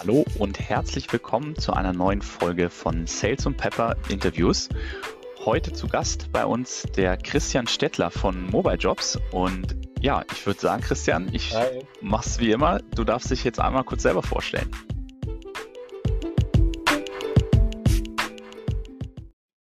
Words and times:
Hallo 0.00 0.24
und 0.38 0.58
herzlich 0.58 1.12
willkommen 1.12 1.56
zu 1.56 1.74
einer 1.74 1.92
neuen 1.92 2.22
Folge 2.22 2.70
von 2.70 3.06
Sales 3.06 3.44
und 3.44 3.58
Pepper 3.58 3.96
Interviews. 4.08 4.70
Heute 5.44 5.74
zu 5.74 5.88
Gast 5.88 6.32
bei 6.32 6.46
uns 6.46 6.84
der 6.96 7.18
Christian 7.18 7.66
Stettler 7.66 8.10
von 8.10 8.46
Mobile 8.46 8.76
Jobs. 8.76 9.18
Und 9.30 9.76
ja, 10.00 10.24
ich 10.32 10.46
würde 10.46 10.58
sagen, 10.58 10.80
Christian, 10.80 11.28
ich 11.34 11.54
Hi. 11.54 11.84
mach's 12.00 12.38
wie 12.38 12.50
immer. 12.50 12.78
Du 12.94 13.04
darfst 13.04 13.30
dich 13.30 13.44
jetzt 13.44 13.60
einmal 13.60 13.84
kurz 13.84 14.00
selber 14.00 14.22
vorstellen. 14.22 14.70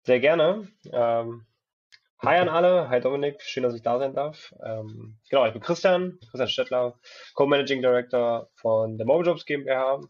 Sehr 0.04 0.20
gerne. 0.20 0.66
Ähm, 0.90 1.44
hi 2.24 2.38
an 2.38 2.48
alle, 2.48 2.88
hi 2.88 3.00
Dominik, 3.00 3.42
schön, 3.42 3.64
dass 3.64 3.74
ich 3.74 3.82
da 3.82 3.98
sein 3.98 4.14
darf. 4.14 4.54
Ähm, 4.64 5.18
genau, 5.28 5.44
ich 5.44 5.52
bin 5.52 5.60
Christian, 5.60 6.18
Christian 6.30 6.48
Stettler, 6.48 6.98
Co-Managing 7.34 7.82
Director 7.82 8.48
von 8.54 8.96
der 8.96 9.06
Mobile 9.06 9.26
Jobs 9.26 9.44
GmbH. 9.44 10.00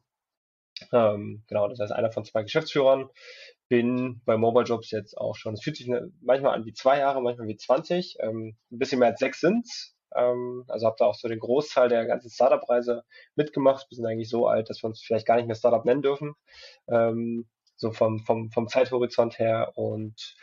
Ähm, 0.92 1.42
genau, 1.48 1.66
das 1.66 1.80
heißt 1.80 1.92
einer 1.92 2.12
von 2.12 2.24
zwei 2.24 2.42
Geschäftsführern. 2.42 3.08
Bin 3.68 4.22
bei 4.26 4.36
Mobile 4.36 4.64
Jobs 4.64 4.92
jetzt 4.92 5.18
auch 5.18 5.34
schon, 5.34 5.54
es 5.54 5.62
fühlt 5.62 5.76
sich 5.76 5.90
manchmal 6.20 6.54
an 6.54 6.64
wie 6.66 6.72
zwei 6.72 6.98
Jahre, 6.98 7.20
manchmal 7.20 7.48
wie 7.48 7.56
20. 7.56 8.18
Ähm, 8.20 8.56
ein 8.70 8.78
bisschen 8.78 9.00
mehr 9.00 9.08
als 9.08 9.18
sechs 9.18 9.40
sind's. 9.40 9.96
Ähm, 10.14 10.64
also 10.68 10.86
habe 10.86 10.96
da 10.98 11.06
auch 11.06 11.16
so 11.16 11.26
den 11.26 11.40
Großteil 11.40 11.88
der 11.88 12.06
ganzen 12.06 12.30
Startup-Reise 12.30 13.02
mitgemacht. 13.34 13.86
Wir 13.90 13.96
sind 13.96 14.06
eigentlich 14.06 14.30
so 14.30 14.46
alt, 14.46 14.70
dass 14.70 14.84
wir 14.84 14.88
uns 14.88 15.02
vielleicht 15.02 15.26
gar 15.26 15.36
nicht 15.36 15.46
mehr 15.46 15.56
Startup 15.56 15.84
nennen 15.84 16.02
dürfen. 16.02 16.34
Ähm, 16.86 17.48
so 17.76 17.90
vom, 17.90 18.20
vom, 18.20 18.52
vom 18.52 18.68
Zeithorizont 18.68 19.40
her. 19.40 19.72
Und 19.74 20.36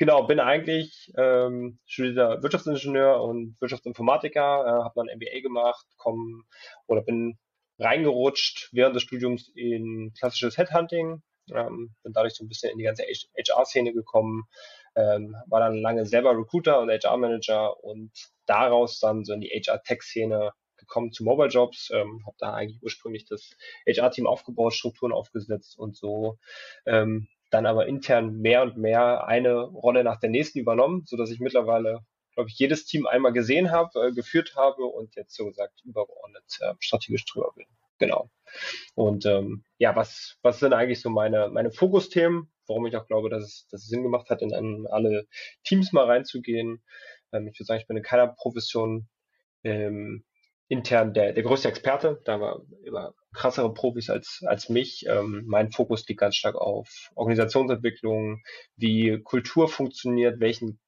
genau, 0.00 0.24
bin 0.24 0.40
eigentlich 0.40 1.12
ähm, 1.16 1.78
studierter 1.84 2.42
Wirtschaftsingenieur 2.42 3.22
und 3.22 3.56
Wirtschaftsinformatiker, 3.60 4.40
äh, 4.40 4.84
habe 4.84 4.94
dann 4.96 5.14
MBA 5.14 5.40
gemacht, 5.42 5.86
komm, 5.98 6.44
oder 6.86 7.02
bin 7.02 7.38
reingerutscht 7.78 8.70
während 8.72 8.96
des 8.96 9.02
Studiums 9.02 9.52
in 9.54 10.12
klassisches 10.18 10.56
Headhunting, 10.56 11.22
ähm, 11.54 11.94
bin 12.02 12.12
dadurch 12.14 12.34
so 12.34 12.44
ein 12.44 12.48
bisschen 12.48 12.70
in 12.72 12.78
die 12.78 12.84
ganze 12.84 13.02
HR-Szene 13.04 13.92
gekommen, 13.92 14.44
ähm, 14.96 15.36
war 15.46 15.60
dann 15.60 15.76
lange 15.76 16.06
selber 16.06 16.36
Recruiter 16.36 16.80
und 16.80 16.90
HR-Manager 16.90 17.84
und 17.84 18.10
daraus 18.46 19.00
dann 19.00 19.24
so 19.24 19.34
in 19.34 19.42
die 19.42 19.50
HR-Tech-Szene 19.50 20.52
gekommen 20.78 21.12
zu 21.12 21.24
Mobile 21.24 21.50
Jobs, 21.50 21.90
ähm, 21.92 22.22
habe 22.26 22.36
da 22.38 22.54
eigentlich 22.54 22.82
ursprünglich 22.82 23.26
das 23.26 23.50
HR-Team 23.86 24.26
aufgebaut, 24.26 24.72
Strukturen 24.72 25.12
aufgesetzt 25.12 25.78
und 25.78 25.94
so. 25.94 26.38
Ähm, 26.86 27.28
dann 27.50 27.66
aber 27.66 27.86
intern 27.86 28.38
mehr 28.38 28.62
und 28.62 28.76
mehr 28.76 29.26
eine 29.26 29.60
Rolle 29.60 30.04
nach 30.04 30.20
der 30.20 30.30
nächsten 30.30 30.58
übernommen, 30.58 31.02
so 31.06 31.16
dass 31.16 31.30
ich 31.30 31.40
mittlerweile, 31.40 32.00
glaube 32.34 32.48
ich, 32.48 32.58
jedes 32.58 32.86
Team 32.86 33.06
einmal 33.06 33.32
gesehen 33.32 33.70
habe, 33.70 34.08
äh, 34.08 34.12
geführt 34.12 34.54
habe 34.56 34.84
und 34.84 35.16
jetzt 35.16 35.34
so 35.34 35.46
gesagt 35.46 35.82
übergeordnet 35.84 36.44
äh, 36.60 36.74
strategisch 36.78 37.24
drüber 37.26 37.52
bin. 37.56 37.66
Genau. 37.98 38.30
Und 38.94 39.26
ähm, 39.26 39.64
ja, 39.78 39.94
was, 39.94 40.38
was 40.42 40.58
sind 40.58 40.72
eigentlich 40.72 41.00
so 41.00 41.10
meine, 41.10 41.50
meine 41.50 41.70
Fokusthemen, 41.70 42.50
warum 42.66 42.86
ich 42.86 42.96
auch 42.96 43.06
glaube, 43.06 43.28
dass 43.28 43.42
es, 43.42 43.68
dass 43.70 43.82
es 43.82 43.88
Sinn 43.88 44.02
gemacht 44.02 44.30
hat, 44.30 44.42
in, 44.42 44.50
in 44.52 44.86
alle 44.86 45.26
Teams 45.64 45.92
mal 45.92 46.06
reinzugehen. 46.06 46.82
Ähm, 47.32 47.48
ich 47.48 47.58
würde 47.58 47.66
sagen, 47.66 47.80
ich 47.80 47.86
bin 47.86 47.96
in 47.98 48.02
keiner 48.02 48.28
Profession 48.28 49.08
ähm, 49.64 50.24
intern 50.70 51.12
der, 51.12 51.32
der 51.32 51.42
größte 51.42 51.68
Experte, 51.68 52.20
da 52.24 52.40
war 52.40 52.62
über 52.84 53.12
krassere 53.34 53.74
Profis 53.74 54.08
als, 54.08 54.40
als 54.46 54.68
mich. 54.68 55.04
Ähm, 55.08 55.42
mein 55.46 55.72
Fokus 55.72 56.06
liegt 56.06 56.20
ganz 56.20 56.36
stark 56.36 56.54
auf 56.54 57.10
Organisationsentwicklung, 57.16 58.40
wie 58.76 59.20
Kultur 59.20 59.68
funktioniert, 59.68 60.38
welchen 60.38 60.78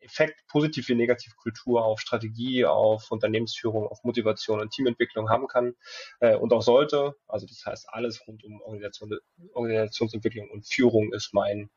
Effekt 0.00 0.44
positiv 0.48 0.88
wie 0.88 0.96
negativ 0.96 1.36
Kultur 1.36 1.84
auf 1.84 2.00
Strategie, 2.00 2.64
auf 2.64 3.12
Unternehmensführung, 3.12 3.86
auf 3.86 4.02
Motivation 4.02 4.60
und 4.60 4.72
Teamentwicklung 4.72 5.30
haben 5.30 5.46
kann 5.46 5.76
äh, 6.18 6.34
und 6.34 6.52
auch 6.52 6.62
sollte. 6.62 7.14
Also 7.28 7.46
das 7.46 7.64
heißt, 7.64 7.88
alles 7.90 8.26
rund 8.26 8.42
um 8.42 8.60
Organisation, 8.62 9.18
Organisationsentwicklung 9.52 10.50
und 10.50 10.66
Führung 10.66 11.12
ist 11.12 11.32
mein, 11.32 11.70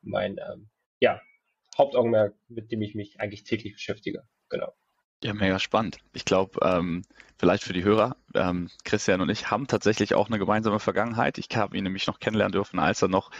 mein 0.00 0.38
ähm, 0.38 0.68
ja, 1.00 1.20
Hauptaugenmerk, 1.76 2.36
mit 2.46 2.70
dem 2.70 2.82
ich 2.82 2.94
mich 2.94 3.18
eigentlich 3.18 3.42
täglich 3.42 3.72
beschäftige. 3.72 4.22
Genau. 4.48 4.72
Ja, 5.22 5.34
mega 5.34 5.58
spannend. 5.58 5.98
Ich 6.14 6.24
glaube, 6.24 6.58
ähm, 6.62 7.02
vielleicht 7.38 7.62
für 7.62 7.74
die 7.74 7.84
Hörer, 7.84 8.16
ähm, 8.34 8.70
Christian 8.84 9.20
und 9.20 9.28
ich 9.28 9.50
haben 9.50 9.66
tatsächlich 9.66 10.14
auch 10.14 10.28
eine 10.28 10.38
gemeinsame 10.38 10.78
Vergangenheit. 10.80 11.36
Ich 11.36 11.54
habe 11.54 11.76
ihn 11.76 11.84
nämlich 11.84 12.06
noch 12.06 12.20
kennenlernen 12.20 12.52
dürfen, 12.52 12.78
als 12.78 13.02
er 13.02 13.08
noch 13.08 13.30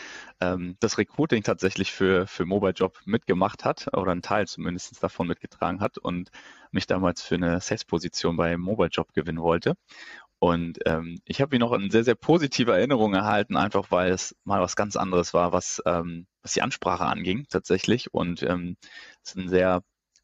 ähm, 0.40 0.76
das 0.80 0.98
Recruiting 0.98 1.42
tatsächlich 1.42 1.90
für, 1.92 2.26
für 2.26 2.44
Mobile 2.44 2.72
Job 2.74 3.00
mitgemacht 3.06 3.64
hat 3.64 3.86
oder 3.94 4.12
einen 4.12 4.20
Teil 4.22 4.46
zumindest 4.46 5.02
davon 5.02 5.26
mitgetragen 5.26 5.80
hat 5.80 5.96
und 5.96 6.30
mich 6.70 6.86
damals 6.86 7.22
für 7.22 7.36
eine 7.36 7.60
Sales-Position 7.62 8.36
bei 8.36 8.58
Mobile 8.58 8.90
Job 8.90 9.12
gewinnen 9.14 9.40
wollte. 9.40 9.74
Und 10.38 10.78
ähm, 10.86 11.20
ich 11.26 11.40
habe 11.42 11.56
ihn 11.56 11.60
noch 11.60 11.72
in 11.72 11.90
sehr, 11.90 12.04
sehr 12.04 12.14
positive 12.14 12.72
Erinnerung 12.72 13.14
erhalten, 13.14 13.56
einfach 13.56 13.90
weil 13.90 14.12
es 14.12 14.34
mal 14.44 14.60
was 14.62 14.76
ganz 14.76 14.96
anderes 14.96 15.34
war, 15.34 15.52
was, 15.52 15.82
ähm, 15.86 16.26
was 16.42 16.52
die 16.54 16.62
Ansprache 16.62 17.04
anging 17.04 17.46
tatsächlich. 17.50 18.12
Und 18.14 18.42
ähm, 18.42 18.76
es 19.22 19.32
ist 19.32 19.36
ein 19.36 19.48
sehr 19.50 19.82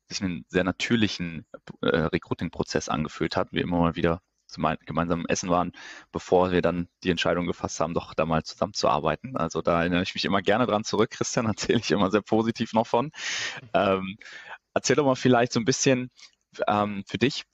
sich 0.09 0.22
einen 0.22 0.44
sehr 0.49 0.65
natürlichen 0.65 1.47
äh, 1.83 1.87
Recruiting-Prozess 1.89 2.89
angefühlt 2.89 3.37
hat. 3.37 3.53
Wir 3.53 3.62
immer 3.62 3.78
mal 3.78 3.97
wieder 3.97 4.21
zum 4.47 4.65
gemeinsamen 4.87 5.27
Essen 5.28 5.50
waren, 5.50 5.72
bevor 6.12 6.53
wir 6.53 6.62
dann 6.62 6.89
die 7.03 7.11
Entscheidung 7.11 7.47
gefasst 7.47 7.81
haben, 7.81 7.94
doch 7.94 8.15
da 8.15 8.27
mal 8.27 8.44
zusammenzuarbeiten. 8.44 9.37
Also 9.37 9.61
da 9.62 9.81
erinnere 9.81 10.03
ich 10.03 10.15
mich 10.15 10.25
immer 10.25 10.43
gerne 10.43 10.67
dran 10.67 10.84
zurück. 10.84 11.11
Christian 11.11 11.47
erzähle 11.47 11.81
ich 11.81 11.91
immer 11.91 12.11
sehr 12.11 12.22
positiv 12.22 12.72
noch 12.72 12.87
von. 12.87 13.11
Ähm, 13.75 14.17
erzähl 14.75 14.97
doch 14.97 15.05
mal 15.05 15.17
vielleicht 15.17 15.53
so 15.53 15.61
ein 15.61 15.65
bisschen 15.65 16.11
ähm, 16.69 17.05
für 17.06 17.19
dich, 17.19 17.44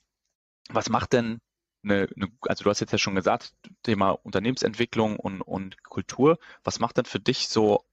was 0.68 0.90
macht 0.90 1.12
denn 1.12 1.40
eine, 1.84 2.08
eine, 2.16 2.28
also 2.42 2.64
du 2.64 2.70
hast 2.70 2.80
jetzt 2.80 2.92
ja 2.92 2.98
schon 2.98 3.14
gesagt, 3.14 3.52
Thema 3.82 4.10
Unternehmensentwicklung 4.10 5.16
und, 5.18 5.40
und 5.40 5.82
Kultur. 5.82 6.38
Was 6.62 6.78
macht 6.78 6.98
denn 6.98 7.04
für 7.06 7.20
dich 7.20 7.48
so 7.48 7.84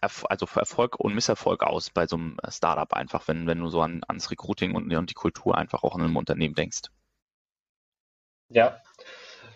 also 0.00 0.46
für 0.46 0.60
Erfolg 0.60 0.98
und 0.98 1.14
Misserfolg 1.14 1.62
aus 1.62 1.90
bei 1.90 2.06
so 2.06 2.16
einem 2.16 2.36
Startup 2.48 2.92
einfach, 2.92 3.28
wenn, 3.28 3.46
wenn 3.46 3.58
du 3.58 3.68
so 3.68 3.80
an, 3.80 4.02
ans 4.06 4.30
Recruiting 4.30 4.74
und, 4.74 4.92
und 4.92 5.10
die 5.10 5.14
Kultur 5.14 5.56
einfach 5.56 5.82
auch 5.82 5.96
in 5.96 6.02
einem 6.02 6.16
Unternehmen 6.16 6.54
denkst? 6.54 6.82
Ja, 8.50 8.80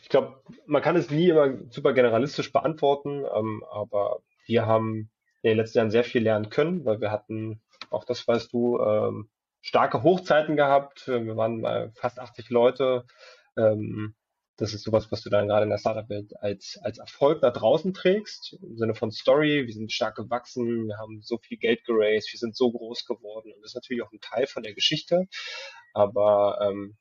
ich 0.03 0.09
glaube, 0.09 0.43
man 0.67 0.83
kann 0.83 0.97
es 0.97 1.11
nie 1.11 1.29
immer 1.29 1.55
super 1.71 1.93
generalistisch 1.93 2.53
beantworten, 2.53 3.25
ähm, 3.35 3.65
aber 3.71 4.21
wir 4.47 4.67
haben 4.67 5.11
in 5.43 5.51
den 5.51 5.57
letzten 5.57 5.79
Jahren 5.79 5.91
sehr 5.91 6.05
viel 6.05 6.23
lernen 6.23 6.51
können, 6.51 6.85
weil 6.85 7.01
wir 7.01 7.11
hatten, 7.11 7.63
auch 7.91 8.05
das 8.05 8.27
weißt 8.27 8.53
du, 8.53 8.79
ähm, 8.81 9.31
starke 9.61 10.03
Hochzeiten 10.03 10.57
gehabt. 10.57 11.07
Wir 11.07 11.37
waren 11.37 11.63
bei 11.63 11.91
fast 11.95 12.19
80 12.19 12.51
Leute. 12.51 13.07
Ähm, 13.57 14.15
das 14.57 14.75
ist 14.75 14.85
sowas, 14.85 15.11
was 15.11 15.23
du 15.23 15.31
dann 15.31 15.49
gerade 15.49 15.65
in 15.65 15.71
der 15.71 15.79
Startup-Welt 15.79 16.35
als, 16.41 16.79
als 16.83 16.99
Erfolg 16.99 17.43
nach 17.43 17.53
draußen 17.53 17.95
trägst, 17.95 18.57
im 18.63 18.77
Sinne 18.77 18.95
von 18.95 19.11
Story. 19.11 19.67
Wir 19.67 19.73
sind 19.73 19.93
stark 19.93 20.17
gewachsen, 20.17 20.89
wir 20.89 20.99
haben 20.99 21.23
so 21.23 21.39
viel 21.39 21.59
Geld 21.59 21.85
geraced, 21.85 22.33
wir 22.33 22.39
sind 22.39 22.57
so 22.57 22.71
groß 22.71 23.07
geworden. 23.07 23.53
Und 23.53 23.63
das 23.63 23.71
ist 23.71 23.75
natürlich 23.75 24.03
auch 24.03 24.13
ein 24.13 24.21
Teil 24.21 24.47
von 24.47 24.63
der 24.63 24.75
Geschichte. 24.75 25.27
Aber 25.95 26.59
ähm, 26.63 26.97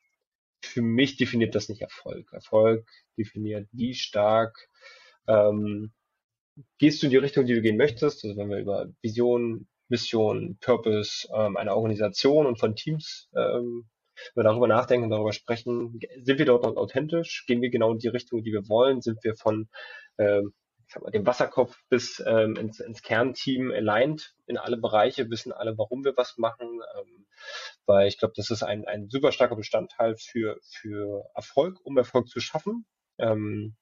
für 0.62 0.82
mich 0.82 1.18
definiert 1.18 1.56
das 1.56 1.70
nicht 1.70 1.82
Erfolg. 1.82 2.32
Erfolg 2.32 2.88
definiert, 3.18 3.68
wie 3.72 3.96
stark 3.96 4.70
ähm, 5.28 5.92
gehst 6.78 7.02
du 7.02 7.08
in 7.08 7.12
die 7.12 7.18
Richtung, 7.18 7.46
die 7.46 7.54
du 7.54 7.62
gehen 7.62 7.78
möchtest. 7.78 8.24
Also 8.24 8.38
wenn 8.38 8.50
wir 8.50 8.60
über 8.60 8.88
Vision, 9.02 9.68
Mission, 9.90 10.58
Purpose 10.62 11.28
ähm, 11.36 11.58
einer 11.58 11.76
Organisation 11.76 12.46
und 12.46 12.60
von 12.60 12.76
Teams 12.76 13.30
ähm, 13.36 13.90
wenn 14.34 14.44
wir 14.44 14.50
darüber 14.50 14.68
nachdenken 14.68 15.10
darüber 15.10 15.34
sprechen, 15.34 16.00
sind 16.22 16.38
wir 16.38 16.46
dort 16.46 16.66
authentisch? 16.66 17.46
Gehen 17.48 17.62
wir 17.62 17.70
genau 17.70 17.92
in 17.92 18.00
die 18.00 18.08
Richtung, 18.08 18.44
die 18.44 18.52
wir 18.52 18.68
wollen? 18.68 19.02
Sind 19.02 19.24
wir 19.24 19.36
von 19.36 19.70
ähm, 20.18 20.54
ich 20.92 20.96
sag 20.96 21.04
mal, 21.04 21.12
dem 21.12 21.26
Wasserkopf 21.26 21.78
bis 21.88 22.22
ähm, 22.28 22.58
ins, 22.58 22.82
ins 22.82 23.02
Kernteam 23.02 23.72
aligned 23.72 24.36
in 24.46 24.58
alle 24.58 24.76
Bereiche, 24.76 25.30
wissen 25.30 25.54
alle, 25.54 25.78
warum 25.78 26.04
wir 26.04 26.18
was 26.18 26.38
machen? 26.38 26.82
Ähm, 27.00 27.26
weil 27.86 28.10
ich 28.10 28.20
glaube, 28.20 28.34
das 28.36 28.50
ist 28.50 28.62
ein, 28.62 28.86
ein 28.86 29.10
super 29.10 29.32
starker 29.32 29.56
Bestandteil 29.56 30.18
für, 30.18 30.60
für 30.62 31.30
Erfolg, 31.34 31.80
um 31.84 31.98
Erfolg 31.98 32.28
zu 32.28 32.42
schaffen. 32.42 32.86
Ähm, 33.20 33.78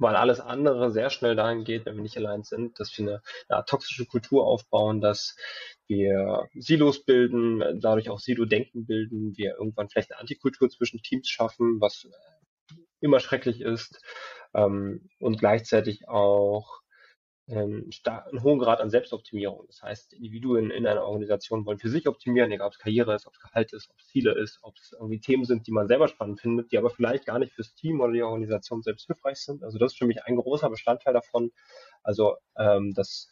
weil 0.00 0.16
alles 0.16 0.40
andere 0.40 0.90
sehr 0.90 1.10
schnell 1.10 1.36
dahin 1.36 1.64
geht, 1.64 1.86
wenn 1.86 1.96
wir 1.96 2.02
nicht 2.02 2.16
allein 2.16 2.42
sind, 2.42 2.80
dass 2.80 2.96
wir 2.96 3.06
eine, 3.06 3.22
eine 3.48 3.64
toxische 3.66 4.06
Kultur 4.06 4.46
aufbauen, 4.46 5.00
dass 5.00 5.36
wir 5.86 6.48
Silos 6.54 7.04
bilden, 7.04 7.80
dadurch 7.80 8.08
auch 8.08 8.18
Silo-Denken 8.18 8.86
bilden, 8.86 9.36
wir 9.36 9.56
irgendwann 9.58 9.88
vielleicht 9.88 10.12
eine 10.12 10.20
Antikultur 10.20 10.70
zwischen 10.70 11.02
Teams 11.02 11.28
schaffen, 11.28 11.80
was 11.80 12.08
immer 13.00 13.20
schrecklich 13.20 13.60
ist 13.60 14.02
ähm, 14.54 15.08
und 15.18 15.38
gleichzeitig 15.38 16.08
auch 16.08 16.79
ähm, 17.50 17.90
einen 18.04 18.42
hohen 18.42 18.58
Grad 18.60 18.80
an 18.80 18.90
Selbstoptimierung. 18.90 19.66
Das 19.66 19.82
heißt, 19.82 20.12
Individuen 20.12 20.70
in 20.70 20.86
einer 20.86 21.02
Organisation 21.02 21.66
wollen 21.66 21.78
für 21.78 21.88
sich 21.88 22.06
optimieren, 22.06 22.52
egal 22.52 22.68
ob 22.68 22.74
es 22.74 22.78
Karriere 22.78 23.14
ist, 23.14 23.26
ob 23.26 23.34
es 23.34 23.40
Gehalt 23.40 23.72
ist, 23.72 23.90
ob 23.90 23.98
es 23.98 24.06
Ziele 24.06 24.32
ist, 24.32 24.60
ob 24.62 24.76
es 24.76 24.92
irgendwie 24.92 25.20
Themen 25.20 25.44
sind, 25.44 25.66
die 25.66 25.72
man 25.72 25.88
selber 25.88 26.06
spannend 26.06 26.40
findet, 26.40 26.70
die 26.70 26.78
aber 26.78 26.90
vielleicht 26.90 27.26
gar 27.26 27.40
nicht 27.40 27.52
fürs 27.52 27.74
Team 27.74 28.00
oder 28.00 28.12
die 28.12 28.22
Organisation 28.22 28.82
selbst 28.82 29.06
hilfreich 29.06 29.38
sind. 29.38 29.64
Also 29.64 29.78
das 29.78 29.92
ist 29.92 29.98
für 29.98 30.06
mich 30.06 30.22
ein 30.24 30.36
großer 30.36 30.70
Bestandteil 30.70 31.12
davon. 31.12 31.50
Also 32.02 32.36
ähm, 32.56 32.94
das 32.94 33.30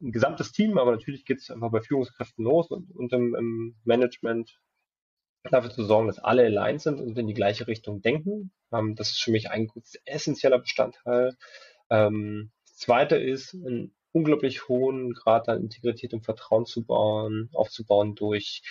ein 0.00 0.12
gesamtes 0.12 0.52
Team, 0.52 0.76
aber 0.76 0.90
natürlich 0.90 1.24
geht 1.24 1.38
es 1.38 1.50
einfach 1.50 1.70
bei 1.70 1.80
Führungskräften 1.80 2.44
los 2.44 2.70
und, 2.70 2.94
und 2.94 3.12
im, 3.14 3.34
im 3.34 3.76
Management 3.84 4.60
dafür 5.44 5.70
zu 5.70 5.84
sorgen, 5.84 6.08
dass 6.08 6.18
alle 6.18 6.44
aligned 6.44 6.82
sind 6.82 7.00
und 7.00 7.16
in 7.16 7.26
die 7.26 7.34
gleiche 7.34 7.66
Richtung 7.66 8.02
denken. 8.02 8.52
Ähm, 8.72 8.94
das 8.94 9.10
ist 9.10 9.22
für 9.22 9.30
mich 9.30 9.50
ein 9.50 9.70
essentieller 10.04 10.58
Bestandteil. 10.58 11.34
Ähm, 11.88 12.50
zweite 12.76 13.16
ist, 13.16 13.54
einen 13.54 13.94
unglaublich 14.12 14.68
hohen 14.68 15.12
Grad 15.12 15.48
an 15.48 15.62
Integrität 15.62 16.14
und 16.14 16.24
Vertrauen 16.24 16.64
zu 16.64 16.84
bauen, 16.84 17.50
aufzubauen 17.52 18.14
durch 18.14 18.62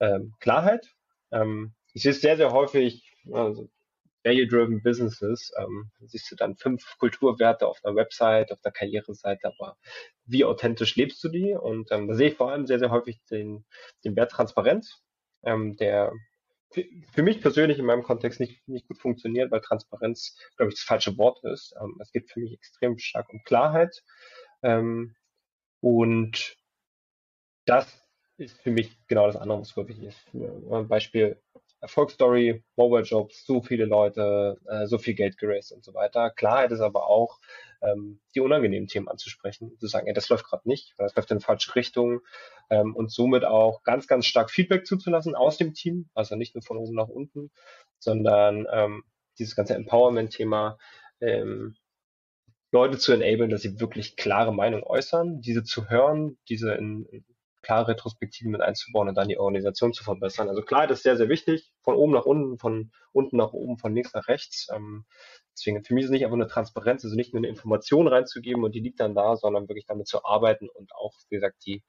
ähm, 0.00 0.34
Klarheit. 0.40 0.94
Ähm, 1.32 1.74
ich 1.92 2.02
sehe 2.02 2.12
es 2.12 2.20
sehr, 2.20 2.36
sehr 2.36 2.52
häufig, 2.52 3.12
also 3.32 3.68
Value-Driven 4.24 4.82
Businesses, 4.82 5.52
ähm, 5.58 5.90
siehst 6.00 6.30
du 6.30 6.36
dann 6.36 6.56
fünf 6.56 6.98
Kulturwerte 6.98 7.66
auf 7.66 7.78
einer 7.84 7.94
Website, 7.94 8.50
auf 8.50 8.60
der 8.60 8.72
Karriereseite, 8.72 9.46
aber 9.46 9.76
wie 10.24 10.44
authentisch 10.44 10.96
lebst 10.96 11.22
du 11.22 11.28
die? 11.28 11.54
Und 11.54 11.92
ähm, 11.92 12.08
da 12.08 12.14
sehe 12.14 12.30
ich 12.30 12.36
vor 12.36 12.50
allem 12.50 12.66
sehr, 12.66 12.78
sehr 12.78 12.90
häufig 12.90 13.20
den, 13.30 13.64
den 14.04 14.16
Wert 14.16 14.32
Transparenz, 14.32 15.00
ähm, 15.44 15.76
der 15.76 16.12
für 17.12 17.22
mich 17.22 17.40
persönlich 17.40 17.78
in 17.78 17.86
meinem 17.86 18.02
Kontext 18.02 18.40
nicht, 18.40 18.66
nicht 18.68 18.88
gut 18.88 18.98
funktioniert, 18.98 19.50
weil 19.50 19.60
Transparenz, 19.60 20.36
glaube 20.56 20.70
ich, 20.70 20.76
das 20.76 20.84
falsche 20.84 21.16
Wort 21.18 21.42
ist. 21.44 21.74
Ähm, 21.80 21.96
es 22.00 22.12
geht 22.12 22.30
für 22.30 22.40
mich 22.40 22.52
extrem 22.52 22.98
stark 22.98 23.28
um 23.32 23.42
Klarheit. 23.44 24.02
Ähm, 24.62 25.14
und 25.80 26.56
das 27.66 27.86
ist 28.36 28.60
für 28.60 28.70
mich 28.70 28.96
genau 29.06 29.26
das 29.26 29.36
andere, 29.36 29.60
was 29.60 29.76
häufig 29.76 30.02
ist. 30.02 30.20
Ein 30.34 30.88
Beispiel 30.88 31.40
Erfolgsstory, 31.86 32.64
Mobile 32.74 33.04
Jobs, 33.04 33.46
so 33.46 33.62
viele 33.62 33.84
Leute, 33.84 34.58
äh, 34.66 34.86
so 34.86 34.98
viel 34.98 35.14
Geld 35.14 35.38
geraced 35.38 35.72
und 35.72 35.84
so 35.84 35.94
weiter. 35.94 36.30
Klarheit 36.30 36.72
ist 36.72 36.80
aber 36.80 37.08
auch, 37.08 37.38
ähm, 37.80 38.20
die 38.34 38.40
unangenehmen 38.40 38.88
Themen 38.88 39.08
anzusprechen, 39.08 39.76
zu 39.78 39.86
sagen, 39.86 40.08
ey, 40.08 40.12
das 40.12 40.28
läuft 40.28 40.46
gerade 40.46 40.68
nicht, 40.68 40.94
das 40.98 41.14
läuft 41.14 41.30
in 41.30 41.40
falsche 41.40 41.74
Richtung 41.76 42.20
ähm, 42.70 42.96
und 42.96 43.12
somit 43.12 43.44
auch 43.44 43.84
ganz, 43.84 44.08
ganz 44.08 44.26
stark 44.26 44.50
Feedback 44.50 44.84
zuzulassen 44.84 45.36
aus 45.36 45.58
dem 45.58 45.74
Team, 45.74 46.08
also 46.14 46.34
nicht 46.34 46.54
nur 46.54 46.62
von 46.62 46.76
oben 46.76 46.94
nach 46.94 47.08
unten, 47.08 47.50
sondern 47.98 48.66
ähm, 48.72 49.04
dieses 49.38 49.54
ganze 49.54 49.74
Empowerment-Thema, 49.74 50.78
ähm, 51.20 51.76
Leute 52.72 52.98
zu 52.98 53.12
enablen, 53.12 53.48
dass 53.48 53.62
sie 53.62 53.78
wirklich 53.80 54.16
klare 54.16 54.52
Meinung 54.52 54.82
äußern, 54.82 55.40
diese 55.40 55.62
zu 55.62 55.88
hören, 55.88 56.36
diese 56.48 56.72
in, 56.72 57.06
in 57.06 57.24
klare 57.66 57.88
Retrospektiven 57.88 58.52
mit 58.52 58.60
einzubauen 58.60 59.08
und 59.08 59.16
dann 59.16 59.28
die 59.28 59.38
Organisation 59.38 59.92
zu 59.92 60.04
verbessern. 60.04 60.48
Also 60.48 60.62
Klarheit 60.62 60.92
ist 60.92 61.02
sehr, 61.02 61.16
sehr 61.16 61.28
wichtig, 61.28 61.72
von 61.82 61.96
oben 61.96 62.12
nach 62.12 62.24
unten, 62.24 62.58
von 62.58 62.92
unten 63.12 63.36
nach 63.36 63.52
oben, 63.52 63.76
von 63.76 63.92
links 63.92 64.14
nach 64.14 64.28
rechts. 64.28 64.68
Ähm, 64.72 65.04
deswegen 65.52 65.82
für 65.82 65.92
mich 65.92 66.04
ist 66.04 66.10
es 66.10 66.12
nicht 66.12 66.24
einfach 66.24 66.36
eine 66.36 66.46
Transparenz, 66.46 67.04
also 67.04 67.16
nicht 67.16 67.34
nur 67.34 67.40
eine 67.40 67.48
Information 67.48 68.06
reinzugeben 68.06 68.62
und 68.62 68.72
die 68.76 68.80
liegt 68.80 69.00
dann 69.00 69.16
da, 69.16 69.36
sondern 69.36 69.68
wirklich 69.68 69.86
damit 69.86 70.06
zu 70.06 70.24
arbeiten 70.24 70.68
und 70.68 70.94
auch, 70.94 71.12
wie 71.28 71.34
gesagt, 71.34 71.56
die 71.66 71.82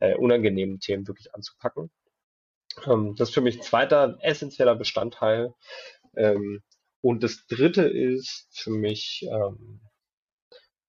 äh, 0.00 0.16
unangenehmen 0.16 0.80
Themen 0.80 1.06
wirklich 1.06 1.32
anzupacken. 1.32 1.92
Ähm, 2.86 3.14
das 3.16 3.28
ist 3.28 3.34
für 3.34 3.40
mich 3.40 3.58
ein 3.58 3.62
zweiter 3.62 4.18
essentieller 4.22 4.74
Bestandteil. 4.74 5.54
Ähm, 6.16 6.60
und 7.02 7.22
das 7.22 7.46
dritte 7.46 7.84
ist 7.84 8.48
für 8.50 8.70
mich, 8.70 9.24
ähm, 9.30 9.80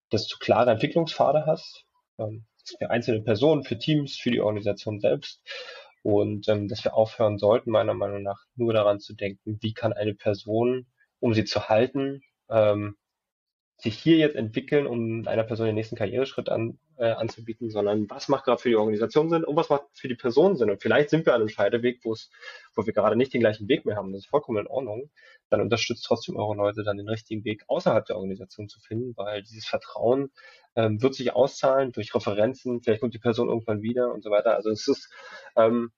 dass 0.10 0.28
du 0.28 0.38
klare 0.40 0.72
Entwicklungspfade 0.72 1.46
hast. 1.46 1.86
Ähm, 2.18 2.48
für 2.78 2.90
einzelne 2.90 3.22
Personen, 3.22 3.64
für 3.64 3.78
Teams, 3.78 4.18
für 4.18 4.32
die 4.32 4.42
Organisation 4.42 5.00
selbst. 5.00 5.42
Und 6.04 6.48
ähm, 6.48 6.68
dass 6.68 6.84
wir 6.84 6.96
aufhören 6.96 7.38
sollten, 7.38 7.72
meiner 7.72 7.94
Meinung 7.94 8.24
nach, 8.24 8.46
nur 8.56 8.74
daran 8.74 9.00
zu 9.00 9.14
denken, 9.14 9.60
wie 9.62 9.74
kann 9.74 9.94
eine 9.94 10.16
Person, 10.16 10.88
um 11.20 11.34
sie 11.34 11.46
zu 11.46 11.70
halten, 11.70 12.24
ähm, 12.50 12.96
sich 13.82 13.98
hier 13.98 14.18
jetzt 14.18 14.36
entwickeln, 14.36 14.86
um 14.86 15.28
einer 15.28 15.44
Person 15.44 15.66
den 15.66 15.74
nächsten 15.74 15.96
Karriereschritt 15.96 16.50
an, 16.50 16.78
äh, 16.98 17.10
anzubieten, 17.10 17.72
sondern 17.72 18.08
was 18.12 18.28
macht 18.28 18.46
gerade 18.46 18.62
für 18.62 18.70
die 18.70 18.76
Organisation 18.76 19.32
Sinn 19.32 19.44
und 19.44 19.56
was 19.56 19.70
macht 19.70 19.86
für 19.94 20.08
die 20.08 20.16
Person 20.16 20.56
Sinn. 20.56 20.70
Und 20.70 20.84
vielleicht 20.84 21.10
sind 21.10 21.26
wir 21.26 21.34
an 21.34 21.42
einem 21.42 21.50
Scheideweg, 21.50 22.06
wo 22.06 22.16
wir 22.16 22.94
gerade 22.94 23.16
nicht 23.16 23.34
den 23.34 23.42
gleichen 23.42 23.68
Weg 23.68 23.86
mehr 23.86 23.96
haben. 23.96 24.12
Das 24.12 24.22
ist 24.22 24.30
vollkommen 24.30 24.60
in 24.60 24.68
Ordnung. 24.68 25.10
Dann 25.50 25.62
unterstützt 25.62 26.06
trotzdem 26.06 26.36
eure 26.36 26.56
Leute 26.56 26.84
dann 26.84 26.98
den 26.98 27.10
richtigen 27.10 27.44
Weg 27.44 27.64
außerhalb 27.68 28.06
der 28.06 28.18
Organisation 28.18 28.70
zu 28.70 28.80
finden, 28.80 29.18
weil 29.18 29.42
dieses 29.42 29.66
Vertrauen 29.66 30.32
ähm, 30.76 31.02
wird 31.02 31.16
sich 31.16 31.34
auszahlen 31.34 31.92
durch 31.92 32.14
Referenzen. 32.14 32.84
Vielleicht 32.84 33.02
kommt 33.02 33.16
die 33.16 33.20
Person 33.20 33.50
irgendwann 33.50 33.82
wieder 33.82 34.14
und 34.14 34.24
so 34.24 34.30
weiter. 34.30 34.56
Also 34.56 34.70
es 34.70 34.88
ist 34.88 35.10
ähm, 35.56 35.92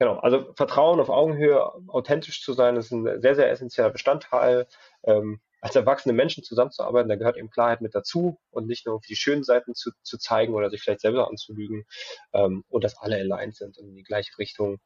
Genau, 0.00 0.16
also 0.18 0.52
Vertrauen 0.54 1.00
auf 1.00 1.08
Augenhöhe, 1.08 1.60
authentisch 1.88 2.44
zu 2.44 2.52
sein, 2.52 2.76
ist 2.76 2.92
ein 2.92 3.20
sehr, 3.20 3.34
sehr 3.34 3.50
essentieller 3.50 3.90
Bestandteil. 3.90 4.68
Ähm, 5.02 5.40
als 5.60 5.76
erwachsene 5.76 6.12
Menschen 6.12 6.44
zusammenzuarbeiten, 6.44 7.08
da 7.08 7.16
gehört 7.16 7.36
eben 7.36 7.50
Klarheit 7.50 7.80
mit 7.80 7.94
dazu 7.94 8.38
und 8.50 8.66
nicht 8.66 8.86
nur 8.86 9.00
die 9.08 9.16
schönen 9.16 9.42
Seiten 9.42 9.74
zu, 9.74 9.90
zu 10.02 10.18
zeigen 10.18 10.54
oder 10.54 10.70
sich 10.70 10.82
vielleicht 10.82 11.00
selber 11.00 11.28
anzulügen 11.28 11.84
ähm, 12.32 12.64
und 12.68 12.84
dass 12.84 12.98
alle 12.98 13.16
aligned 13.16 13.56
sind 13.56 13.78
und 13.78 13.88
in 13.88 13.96
die 13.96 14.04
gleiche 14.04 14.36
Richtung 14.38 14.78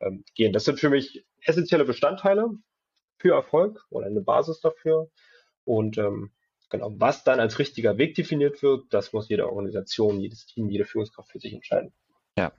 ähm, 0.00 0.24
gehen. 0.34 0.52
Das 0.52 0.64
sind 0.64 0.78
für 0.78 0.90
mich 0.90 1.24
essentielle 1.42 1.84
Bestandteile 1.84 2.50
für 3.18 3.34
Erfolg 3.34 3.84
oder 3.90 4.06
eine 4.06 4.20
Basis 4.20 4.60
dafür. 4.60 5.10
Und 5.64 5.98
ähm, 5.98 6.32
genau, 6.70 6.92
was 6.96 7.24
dann 7.24 7.40
als 7.40 7.58
richtiger 7.58 7.98
Weg 7.98 8.14
definiert 8.14 8.62
wird, 8.62 8.84
das 8.90 9.12
muss 9.12 9.28
jede 9.28 9.48
Organisation, 9.48 10.20
jedes 10.20 10.46
Team, 10.46 10.70
jede 10.70 10.84
Führungskraft 10.84 11.30
für 11.30 11.40
sich 11.40 11.52
entscheiden. 11.52 11.92
Ja, 12.36 12.52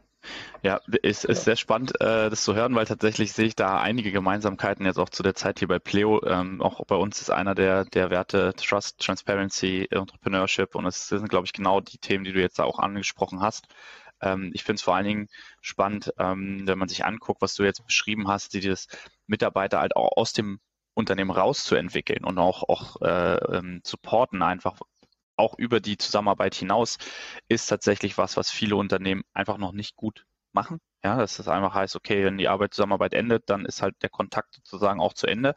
ja, 0.63 0.79
ist, 1.01 1.25
ist 1.25 1.43
sehr 1.43 1.55
spannend, 1.55 1.99
äh, 2.01 2.29
das 2.29 2.43
zu 2.43 2.55
hören, 2.55 2.75
weil 2.75 2.85
tatsächlich 2.85 3.33
sehe 3.33 3.47
ich 3.47 3.55
da 3.55 3.79
einige 3.81 4.11
Gemeinsamkeiten 4.11 4.85
jetzt 4.85 4.99
auch 4.99 5.09
zu 5.09 5.23
der 5.23 5.35
Zeit 5.35 5.59
hier 5.59 5.67
bei 5.67 5.79
Pleo. 5.79 6.23
Ähm, 6.25 6.61
auch 6.61 6.85
bei 6.85 6.95
uns 6.95 7.21
ist 7.21 7.31
einer 7.31 7.55
der, 7.55 7.85
der 7.85 8.09
Werte 8.09 8.53
Trust, 8.55 8.99
Transparency, 8.99 9.87
Entrepreneurship 9.89 10.75
und 10.75 10.85
es 10.85 11.07
sind, 11.07 11.29
glaube 11.29 11.45
ich, 11.45 11.53
genau 11.53 11.81
die 11.81 11.97
Themen, 11.97 12.23
die 12.23 12.33
du 12.33 12.39
jetzt 12.39 12.59
da 12.59 12.63
auch 12.63 12.79
angesprochen 12.79 13.41
hast. 13.41 13.67
Ähm, 14.21 14.51
ich 14.53 14.63
finde 14.63 14.75
es 14.75 14.83
vor 14.83 14.95
allen 14.95 15.05
Dingen 15.05 15.27
spannend, 15.61 16.13
ähm, 16.19 16.67
wenn 16.67 16.77
man 16.77 16.87
sich 16.89 17.05
anguckt, 17.05 17.41
was 17.41 17.55
du 17.55 17.63
jetzt 17.63 17.85
beschrieben 17.85 18.27
hast, 18.27 18.53
die 18.53 18.61
das 18.61 18.87
Mitarbeiter 19.27 19.79
halt 19.79 19.95
auch 19.95 20.17
aus 20.17 20.33
dem 20.33 20.59
Unternehmen 20.93 21.31
rauszuentwickeln 21.31 22.23
und 22.25 22.37
auch, 22.37 22.63
auch 22.67 23.01
äh, 23.01 23.61
supporten, 23.83 24.41
einfach 24.41 24.77
auch 25.35 25.57
über 25.57 25.79
die 25.79 25.97
Zusammenarbeit 25.97 26.55
hinaus, 26.55 26.97
ist 27.47 27.67
tatsächlich 27.67 28.17
was, 28.17 28.37
was 28.37 28.51
viele 28.51 28.75
Unternehmen 28.75 29.23
einfach 29.33 29.57
noch 29.57 29.71
nicht 29.71 29.95
gut 29.95 30.25
machen. 30.53 30.79
Ja, 31.03 31.17
dass 31.17 31.37
das 31.37 31.47
einfach 31.47 31.73
heißt, 31.73 31.95
okay, 31.95 32.25
wenn 32.25 32.37
die 32.37 32.47
Arbeit 32.47 32.73
Zusammenarbeit 32.73 33.13
endet, 33.13 33.49
dann 33.49 33.65
ist 33.65 33.81
halt 33.81 33.95
der 34.03 34.09
Kontakt 34.09 34.55
sozusagen 34.55 34.99
auch 35.01 35.13
zu 35.13 35.27
Ende. 35.27 35.55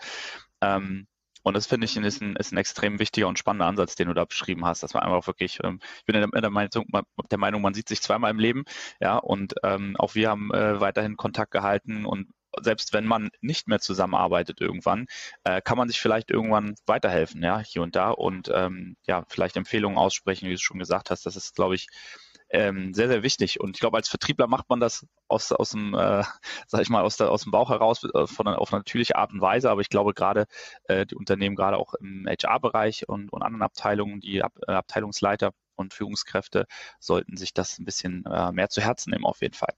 Ähm, 0.63 1.07
und 1.45 1.55
das 1.55 1.67
finde 1.67 1.85
ich 1.85 1.97
ist 1.97 2.23
ein, 2.23 2.37
ist 2.37 2.53
ein 2.53 2.57
extrem 2.57 2.99
wichtiger 2.99 3.29
und 3.29 3.39
spannender 3.39 3.67
Ansatz, 3.67 3.97
den 3.97 4.09
du 4.09 4.15
da 4.15 4.25
beschrieben 4.25 4.65
hast, 4.65 4.83
dass 4.83 4.95
man 4.95 5.03
einfach 5.03 5.27
wirklich, 5.27 5.59
ähm, 5.63 5.79
ich 5.99 6.05
bin 6.07 6.15
der, 6.15 6.41
der, 6.41 6.51
Meinung, 6.51 6.87
der 7.31 7.39
Meinung, 7.39 7.61
man 7.61 7.75
sieht 7.75 7.89
sich 7.89 8.01
zweimal 8.01 8.31
im 8.31 8.39
Leben, 8.39 8.65
ja, 8.99 9.19
und 9.19 9.55
ähm, 9.63 9.95
auch 9.99 10.15
wir 10.15 10.31
haben 10.31 10.53
äh, 10.55 10.81
weiterhin 10.81 11.19
Kontakt 11.19 11.51
gehalten 11.51 12.07
und 12.07 12.29
selbst 12.61 12.93
wenn 12.93 13.07
man 13.07 13.31
nicht 13.41 13.69
mehr 13.69 13.81
zusammenarbeitet 13.81 14.61
irgendwann, 14.61 15.07
äh, 15.45 15.61
kann 15.61 15.79
man 15.79 15.89
sich 15.89 16.01
vielleicht 16.01 16.31
irgendwann 16.31 16.75
weiterhelfen, 16.87 17.43
ja, 17.43 17.59
hier 17.61 17.83
und 17.83 17.97
da 17.97 18.11
und 18.11 18.51
ähm, 18.53 18.97
ja, 19.07 19.25
vielleicht 19.29 19.57
Empfehlungen 19.57 19.99
aussprechen, 19.99 20.49
wie 20.49 20.55
du 20.55 20.59
schon 20.59 20.79
gesagt 20.79 21.11
hast. 21.11 21.27
Das 21.27 21.37
ist, 21.37 21.55
glaube 21.55 21.75
ich, 21.75 21.89
ähm, 22.55 22.95
sehr, 22.95 23.09
sehr 23.09 23.23
wichtig. 23.23 23.61
Und 23.61 23.77
ich 23.77 23.81
glaube, 23.81 23.97
als 23.97 24.09
Vertriebler 24.09 24.47
macht 24.47 24.69
man 24.69 24.81
das 24.81 25.07
aus, 25.29 25.51
aus 25.53 25.71
dem, 25.71 25.95
äh, 25.95 26.23
sag 26.67 26.83
ich 26.83 26.89
mal, 26.89 27.03
aus, 27.03 27.17
der, 27.17 27.31
aus 27.31 27.43
dem 27.43 27.53
Bauch 27.53 27.71
heraus 27.71 28.05
äh, 28.05 28.27
von, 28.27 28.47
auf 28.49 28.71
natürliche 28.71 29.17
Art 29.17 29.33
und 29.33 29.41
Weise. 29.41 29.71
Aber 29.71 29.81
ich 29.81 29.89
glaube, 29.89 30.15
gerade 30.15 30.47
äh, 30.85 31.07
die 31.07 31.17
Unternehmen, 31.17 31.57
gerade 31.57 31.77
auch 31.79 31.95
im 31.95 32.27
HR-Bereich 32.27 33.09
und, 33.09 33.33
und 33.33 33.43
anderen 33.43 33.63
Abteilungen, 33.63 34.21
die 34.21 34.43
Ab, 34.43 34.53
äh, 34.69 34.73
Abteilungsleiter 34.73 35.53
und 35.77 35.95
Führungskräfte 35.95 36.67
sollten 37.01 37.37
sich 37.37 37.53
das 37.55 37.79
ein 37.79 37.85
bisschen 37.85 38.25
äh, 38.27 38.53
mehr 38.53 38.69
zu 38.69 38.81
Herzen 38.81 39.11
nehmen, 39.11 39.25
auf 39.25 39.41
jeden 39.43 39.55
Fall. 39.55 39.75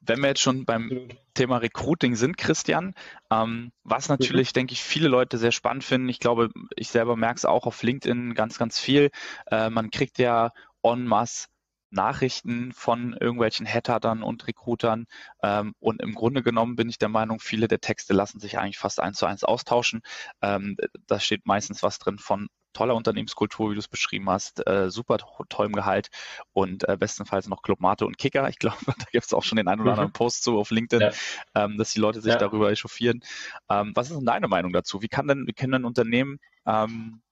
Wenn 0.00 0.20
wir 0.20 0.28
jetzt 0.28 0.40
schon 0.40 0.64
beim 0.64 1.08
Thema 1.34 1.58
Recruiting 1.58 2.16
sind, 2.16 2.38
Christian, 2.38 2.94
ähm, 3.30 3.72
was 3.84 4.08
natürlich, 4.08 4.50
mhm. 4.50 4.54
denke 4.54 4.72
ich, 4.72 4.82
viele 4.82 5.08
Leute 5.08 5.38
sehr 5.38 5.52
spannend 5.52 5.84
finden. 5.84 6.08
Ich 6.08 6.20
glaube, 6.20 6.50
ich 6.76 6.88
selber 6.88 7.16
merke 7.16 7.36
es 7.36 7.44
auch 7.44 7.66
auf 7.66 7.82
LinkedIn 7.82 8.34
ganz, 8.34 8.58
ganz 8.58 8.78
viel. 8.78 9.10
Äh, 9.50 9.70
man 9.70 9.90
kriegt 9.90 10.18
ja 10.18 10.52
en 10.82 11.04
masse 11.04 11.48
Nachrichten 11.90 12.72
von 12.72 13.14
irgendwelchen 13.14 13.66
Hattern 13.66 14.22
und 14.22 14.46
Recruitern. 14.46 15.06
Ähm, 15.42 15.74
und 15.80 16.00
im 16.00 16.14
Grunde 16.14 16.42
genommen 16.42 16.76
bin 16.76 16.88
ich 16.88 16.98
der 16.98 17.08
Meinung, 17.08 17.40
viele 17.40 17.68
der 17.68 17.80
Texte 17.80 18.12
lassen 18.12 18.40
sich 18.40 18.58
eigentlich 18.58 18.78
fast 18.78 19.00
eins 19.00 19.18
zu 19.18 19.26
eins 19.26 19.44
austauschen. 19.44 20.02
Ähm, 20.40 20.76
da 21.06 21.20
steht 21.20 21.46
meistens 21.46 21.82
was 21.82 21.98
drin 21.98 22.18
von 22.18 22.48
toller 22.72 22.94
Unternehmenskultur, 22.94 23.70
wie 23.70 23.74
du 23.74 23.80
es 23.80 23.88
beschrieben 23.88 24.28
hast, 24.30 24.66
äh, 24.66 24.90
super 24.90 25.18
tollem 25.48 25.72
Gehalt 25.72 26.08
und 26.52 26.88
äh, 26.88 26.96
bestenfalls 26.96 27.48
noch 27.48 27.62
Clubmate 27.62 28.06
und 28.06 28.18
Kicker. 28.18 28.48
Ich 28.48 28.58
glaube, 28.58 28.76
da 28.86 29.06
gibt 29.12 29.24
es 29.24 29.32
auch 29.32 29.42
schon 29.42 29.56
den 29.56 29.68
einen 29.68 29.80
oder 29.80 29.92
anderen 29.92 30.10
mhm. 30.10 30.14
Post 30.14 30.44
so 30.44 30.58
auf 30.58 30.70
LinkedIn, 30.70 31.10
ja. 31.10 31.64
ähm, 31.64 31.78
dass 31.78 31.92
die 31.92 32.00
Leute 32.00 32.20
sich 32.20 32.32
ja. 32.32 32.38
darüber 32.38 32.70
echauffieren. 32.70 33.22
Ähm, 33.68 33.92
was 33.94 34.10
ist 34.10 34.16
denn 34.16 34.26
deine 34.26 34.48
Meinung 34.48 34.72
dazu? 34.72 35.02
Wie 35.02 35.08
kann 35.08 35.26
denn, 35.28 35.46
wie 35.46 35.52
können 35.52 35.72
denn 35.72 35.84
Unternehmen, 35.84 36.38
ähm, 36.66 37.22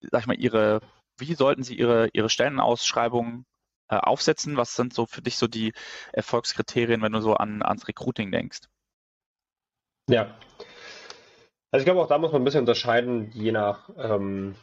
sag 0.00 0.22
ich 0.22 0.26
mal, 0.26 0.38
ihre, 0.38 0.80
wie 1.18 1.34
sollten 1.34 1.62
sie 1.62 1.76
ihre, 1.76 2.08
ihre 2.12 2.28
Stellenausschreibungen 2.28 3.46
äh, 3.88 3.96
aufsetzen? 3.96 4.56
Was 4.56 4.76
sind 4.76 4.92
so 4.92 5.06
für 5.06 5.22
dich 5.22 5.36
so 5.36 5.46
die 5.46 5.72
Erfolgskriterien, 6.12 7.02
wenn 7.02 7.12
du 7.12 7.20
so 7.20 7.34
an, 7.34 7.62
ans 7.62 7.88
Recruiting 7.88 8.30
denkst? 8.30 8.60
Ja, 10.10 10.36
also 11.74 11.82
ich 11.82 11.86
glaube, 11.86 12.02
auch 12.02 12.06
da 12.06 12.18
muss 12.18 12.30
man 12.30 12.42
ein 12.42 12.44
bisschen 12.44 12.60
unterscheiden, 12.60 13.32
je 13.32 13.50
nach 13.50 13.90
ähm, 13.98 14.54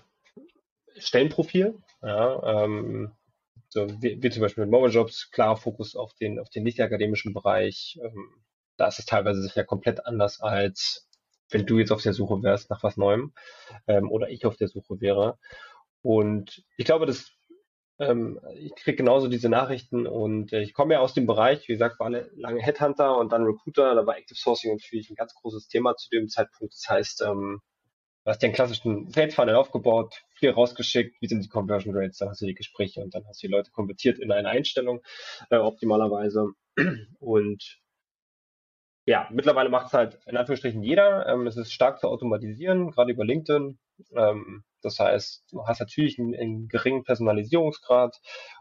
Stellenprofil. 1.01 1.77
Ja, 2.01 2.63
ähm, 2.63 3.11
so 3.69 3.87
wie, 4.01 4.21
wie, 4.21 4.29
zum 4.29 4.41
Beispiel 4.41 4.65
mit 4.65 4.71
Mobile 4.71 4.91
Jobs, 4.91 5.31
klarer 5.31 5.55
Fokus 5.55 5.95
auf 5.95 6.13
den, 6.15 6.39
auf 6.39 6.49
den 6.49 6.63
nicht 6.63 6.81
akademischen 6.81 7.33
Bereich, 7.33 7.99
ähm, 8.03 8.43
da 8.77 8.87
ist 8.87 8.99
es 8.99 9.05
teilweise 9.05 9.41
sicher 9.41 9.63
komplett 9.63 10.05
anders, 10.05 10.41
als 10.41 11.07
wenn 11.49 11.65
du 11.65 11.79
jetzt 11.79 11.91
auf 11.91 12.01
der 12.01 12.13
Suche 12.13 12.41
wärst 12.43 12.69
nach 12.69 12.83
was 12.83 12.97
Neuem 12.97 13.33
ähm, 13.87 14.09
oder 14.09 14.29
ich 14.29 14.45
auf 14.45 14.57
der 14.57 14.67
Suche 14.67 14.99
wäre. 14.99 15.37
Und 16.01 16.63
ich 16.77 16.85
glaube, 16.85 17.05
das 17.05 17.31
ähm, 18.01 18.39
ich 18.55 18.73
kriege 18.75 18.97
genauso 18.97 19.27
diese 19.27 19.47
Nachrichten 19.47 20.07
und 20.07 20.51
äh, 20.53 20.61
ich 20.61 20.73
komme 20.73 20.95
ja 20.95 20.99
aus 21.01 21.13
dem 21.13 21.27
Bereich, 21.27 21.67
wie 21.67 21.73
gesagt, 21.73 21.99
war 21.99 22.07
eine 22.07 22.29
lange 22.33 22.61
Headhunter 22.61 23.17
und 23.17 23.31
dann 23.31 23.43
Recruiter, 23.43 23.93
da 23.93 24.05
war 24.05 24.17
Active 24.17 24.37
Sourcing 24.37 24.73
natürlich 24.73 25.09
ein 25.11 25.15
ganz 25.15 25.33
großes 25.35 25.67
Thema 25.67 25.95
zu 25.95 26.09
dem 26.09 26.27
Zeitpunkt. 26.27 26.73
Das 26.73 26.89
heißt, 26.89 27.21
ähm, 27.21 27.61
hast 28.25 28.41
den 28.43 28.53
klassischen 28.53 29.09
Sales 29.09 29.35
Funnel 29.35 29.55
aufgebaut, 29.55 30.23
viel 30.35 30.51
rausgeschickt, 30.51 31.21
wie 31.21 31.27
sind 31.27 31.43
die 31.43 31.49
Conversion 31.49 31.95
Rates, 31.95 32.17
dann 32.17 32.29
hast 32.29 32.41
du 32.41 32.45
die 32.45 32.53
Gespräche 32.53 33.01
und 33.01 33.15
dann 33.15 33.25
hast 33.27 33.41
du 33.41 33.47
die 33.47 33.53
Leute 33.53 33.71
konvertiert 33.71 34.19
in 34.19 34.31
eine 34.31 34.49
Einstellung, 34.49 35.01
äh, 35.49 35.57
optimalerweise. 35.57 36.49
Und 37.19 37.79
ja, 39.05 39.27
mittlerweile 39.31 39.69
macht 39.69 39.87
es 39.87 39.93
halt 39.93 40.19
in 40.27 40.37
Anführungsstrichen 40.37 40.83
jeder. 40.83 41.25
Ähm, 41.27 41.47
es 41.47 41.57
ist 41.57 41.73
stark 41.73 41.99
zu 41.99 42.07
automatisieren, 42.07 42.91
gerade 42.91 43.11
über 43.11 43.25
LinkedIn. 43.25 43.79
Ähm, 44.15 44.63
das 44.81 44.99
heißt, 44.99 45.45
du 45.51 45.65
hast 45.65 45.79
natürlich 45.79 46.19
einen, 46.19 46.35
einen 46.35 46.67
geringen 46.67 47.03
Personalisierungsgrad 47.03 48.15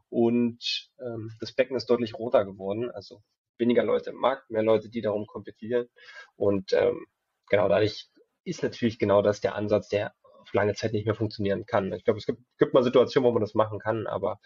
und 0.08 0.88
ähm, 0.98 1.32
das 1.40 1.52
Becken 1.52 1.76
ist 1.76 1.88
deutlich 1.90 2.14
roter 2.14 2.44
geworden. 2.44 2.90
Also 2.90 3.22
weniger 3.58 3.84
Leute 3.84 4.10
im 4.10 4.16
Markt, 4.16 4.50
mehr 4.50 4.62
Leute, 4.62 4.88
die 4.88 5.02
darum 5.02 5.26
kompetieren. 5.26 5.88
Und 6.36 6.72
ähm, 6.72 7.06
genau 7.48 7.68
dadurch 7.68 8.08
ist 8.44 8.62
natürlich 8.62 8.98
genau 8.98 9.22
das 9.22 9.40
der 9.40 9.54
Ansatz, 9.54 9.88
der 9.88 10.14
auf 10.40 10.52
lange 10.52 10.74
Zeit 10.74 10.92
nicht 10.92 11.06
mehr 11.06 11.14
funktionieren 11.14 11.66
kann. 11.66 11.92
Ich 11.92 12.04
glaube, 12.04 12.18
es 12.18 12.26
gibt, 12.26 12.40
gibt 12.58 12.74
mal 12.74 12.82
Situationen, 12.82 13.28
wo 13.28 13.32
man 13.32 13.42
das 13.42 13.54
machen 13.54 13.78
kann, 13.78 14.06
aber 14.06 14.40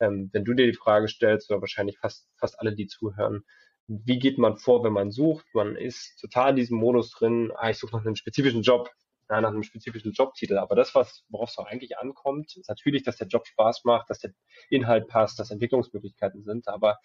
ähm, 0.00 0.30
wenn 0.32 0.44
du 0.44 0.54
dir 0.54 0.66
die 0.66 0.76
Frage 0.76 1.08
stellst, 1.08 1.50
oder 1.50 1.60
wahrscheinlich 1.60 1.98
fast, 1.98 2.28
fast 2.38 2.58
alle, 2.58 2.74
die 2.74 2.86
zuhören, 2.86 3.44
wie 3.86 4.18
geht 4.18 4.38
man 4.38 4.56
vor, 4.56 4.84
wenn 4.84 4.92
man 4.92 5.10
sucht? 5.10 5.46
Man 5.52 5.76
ist 5.76 6.18
total 6.20 6.50
in 6.50 6.56
diesem 6.56 6.78
Modus 6.78 7.10
drin, 7.10 7.52
ah, 7.56 7.70
ich 7.70 7.78
suche 7.78 7.96
nach 7.96 8.04
einem 8.04 8.14
spezifischen 8.14 8.62
Job, 8.62 8.88
ja, 9.28 9.40
nach 9.40 9.50
einem 9.50 9.62
spezifischen 9.64 10.12
Jobtitel. 10.12 10.58
Aber 10.58 10.76
das, 10.76 10.94
was, 10.94 11.24
worauf 11.28 11.50
es 11.50 11.58
auch 11.58 11.66
eigentlich 11.66 11.98
ankommt, 11.98 12.56
ist 12.56 12.68
natürlich, 12.68 13.02
dass 13.02 13.16
der 13.16 13.26
Job 13.26 13.46
Spaß 13.46 13.84
macht, 13.84 14.08
dass 14.08 14.20
der 14.20 14.32
Inhalt 14.70 15.08
passt, 15.08 15.38
dass 15.38 15.50
Entwicklungsmöglichkeiten 15.50 16.44
sind. 16.44 16.68
Aber 16.68 16.98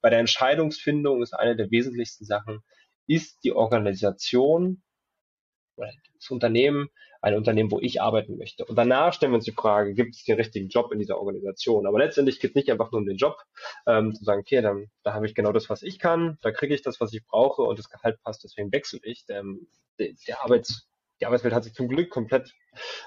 bei 0.00 0.10
der 0.10 0.18
Entscheidungsfindung 0.18 1.22
ist 1.22 1.32
eine 1.32 1.56
der 1.56 1.70
wesentlichsten 1.70 2.24
Sachen, 2.24 2.60
ist 3.06 3.44
die 3.44 3.52
Organisation 3.52 4.82
das 5.76 6.30
Unternehmen 6.30 6.88
ein 7.22 7.36
Unternehmen, 7.36 7.70
wo 7.70 7.78
ich 7.78 8.02
arbeiten 8.02 8.36
möchte. 8.36 8.64
Und 8.64 8.76
danach 8.76 9.14
stellen 9.14 9.30
wir 9.32 9.36
uns 9.36 9.44
die 9.44 9.52
Frage, 9.52 9.94
gibt 9.94 10.16
es 10.16 10.24
den 10.24 10.36
richtigen 10.36 10.68
Job 10.68 10.92
in 10.92 10.98
dieser 10.98 11.18
Organisation? 11.18 11.86
Aber 11.86 11.98
letztendlich 11.98 12.40
geht 12.40 12.50
es 12.50 12.54
nicht 12.56 12.70
einfach 12.70 12.90
nur 12.90 13.00
um 13.00 13.06
den 13.06 13.16
Job, 13.16 13.36
ähm, 13.86 14.12
zu 14.12 14.24
sagen, 14.24 14.40
okay, 14.40 14.60
dann, 14.60 14.90
da 15.04 15.14
habe 15.14 15.26
ich 15.26 15.34
genau 15.34 15.52
das, 15.52 15.70
was 15.70 15.82
ich 15.82 16.00
kann, 16.00 16.36
da 16.42 16.50
kriege 16.50 16.74
ich 16.74 16.82
das, 16.82 17.00
was 17.00 17.12
ich 17.12 17.24
brauche 17.24 17.62
und 17.62 17.78
das 17.78 17.88
Gehalt 17.88 18.20
passt, 18.22 18.42
deswegen 18.42 18.72
wechsle 18.72 18.98
ich. 19.04 19.24
Der, 19.26 19.44
der, 20.00 20.08
der 20.26 20.42
Arbeits, 20.42 20.88
die 21.20 21.26
Arbeitswelt 21.26 21.54
hat 21.54 21.62
sich 21.62 21.74
zum 21.74 21.88
Glück 21.88 22.10
komplett 22.10 22.52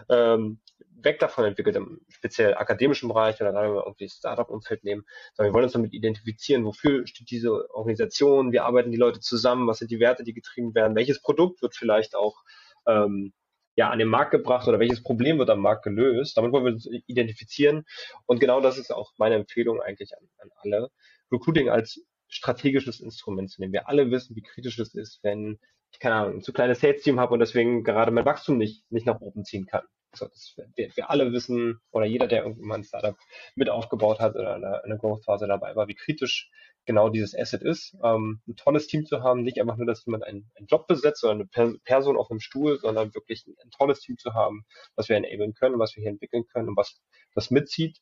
ähm, 0.08 0.62
weg 1.06 1.20
davon 1.20 1.46
entwickelt, 1.46 1.76
im 1.76 2.02
speziell 2.10 2.56
akademischen 2.56 3.08
Bereich 3.08 3.40
oder 3.40 3.52
gerade 3.52 3.68
irgendwie 3.86 4.10
Startup-Umfeld 4.10 4.84
nehmen, 4.84 5.06
sondern 5.34 5.52
wir 5.52 5.56
wollen 5.56 5.66
uns 5.66 5.74
damit 5.74 5.94
identifizieren, 5.94 6.66
wofür 6.66 7.08
steht 7.08 7.30
diese 7.30 7.70
Organisation, 7.74 8.52
wie 8.52 8.60
arbeiten 8.60 8.92
die 8.92 8.98
Leute 8.98 9.20
zusammen, 9.22 9.68
was 9.68 9.80
sind 9.80 9.92
die 9.92 10.00
Werte, 10.00 10.24
die 10.24 10.34
getrieben 10.34 10.76
werden, 10.76 10.96
welches 10.96 11.22
Produkt 11.22 11.62
wird 11.62 11.76
vielleicht 11.76 12.16
auch 12.16 12.44
ähm, 12.88 13.34
ja, 13.76 13.90
an 13.90 14.00
den 14.00 14.08
Markt 14.08 14.32
gebracht 14.32 14.68
oder 14.68 14.80
welches 14.80 15.04
Problem 15.04 15.38
wird 15.38 15.50
am 15.50 15.60
Markt 15.60 15.84
gelöst. 15.84 16.38
Damit 16.38 16.52
wollen 16.52 16.66
wir 16.66 16.74
uns 16.74 16.88
identifizieren. 17.08 17.84
Und 18.26 18.40
genau 18.40 18.62
das 18.62 18.78
ist 18.78 18.92
auch 18.94 19.12
meine 19.18 19.36
Empfehlung 19.36 19.82
eigentlich 19.82 20.12
an, 20.18 20.28
an 20.38 20.50
alle. 20.64 20.90
Recruiting 21.32 21.70
als 21.70 22.02
strategisches 22.28 23.02
Instrument 23.02 23.52
zu 23.52 23.62
nehmen. 23.62 23.74
Wir 23.74 23.88
alle 23.90 24.10
wissen, 24.12 24.36
wie 24.36 24.42
kritisch 24.42 24.80
es 24.80 24.96
ist, 24.96 25.20
wenn 25.24 25.60
ich 25.92 26.00
keine 26.00 26.16
Ahnung, 26.16 26.36
ein 26.36 26.42
zu 26.42 26.54
kleines 26.54 26.80
Sales-Team 26.80 27.20
habe 27.20 27.34
und 27.34 27.40
deswegen 27.40 27.84
gerade 27.84 28.12
mein 28.12 28.26
Wachstum 28.26 28.58
nicht, 28.58 28.90
nicht 28.92 29.06
nach 29.06 29.22
oben 29.22 29.44
ziehen 29.44 29.66
kann. 29.66 29.84
Das, 30.20 30.56
wir, 30.76 30.90
wir 30.96 31.10
alle 31.10 31.32
wissen, 31.32 31.80
oder 31.92 32.06
jeder, 32.06 32.28
der 32.28 32.44
irgendwann 32.44 32.82
ein 32.82 32.84
Startup 32.84 33.18
mit 33.56 33.70
aufgebaut 33.70 34.20
hat 34.20 34.36
oder 34.36 34.56
eine, 34.56 34.84
eine 34.84 34.98
Growth-Phase 34.98 35.48
dabei 35.48 35.76
war, 35.76 35.88
wie 35.88 35.96
kritisch 35.96 36.50
genau 36.86 37.10
dieses 37.10 37.38
Asset 37.38 37.64
ist. 37.64 37.96
Ähm, 38.04 38.42
ein 38.48 38.56
tolles 38.56 38.88
Team 38.88 39.06
zu 39.06 39.22
haben, 39.22 39.42
nicht 39.42 39.60
einfach 39.60 39.78
nur, 39.78 39.88
dass 39.88 40.06
jemand 40.06 40.24
einen, 40.24 40.52
einen 40.56 40.68
Job 40.68 40.88
besetzt 40.88 41.24
oder 41.24 41.34
eine 41.34 41.46
per 41.46 41.74
Person 41.84 42.18
auf 42.18 42.30
einem 42.30 42.40
Stuhl, 42.40 42.80
sondern 42.80 43.14
wirklich 43.14 43.46
ein, 43.48 43.56
ein, 43.64 43.72
tolles 43.72 44.00
Team 44.00 44.18
zu 44.18 44.34
haben, 44.34 44.66
was 44.96 45.10
wir 45.10 45.18
enablen 45.18 45.54
können, 45.54 45.80
was 45.80 45.96
wir 45.96 46.02
hier 46.02 46.12
entwickeln 46.12 46.46
können 46.48 46.70
und 46.70 46.78
was 46.78 47.02
das 47.34 47.52
mitzieht. 47.52 48.00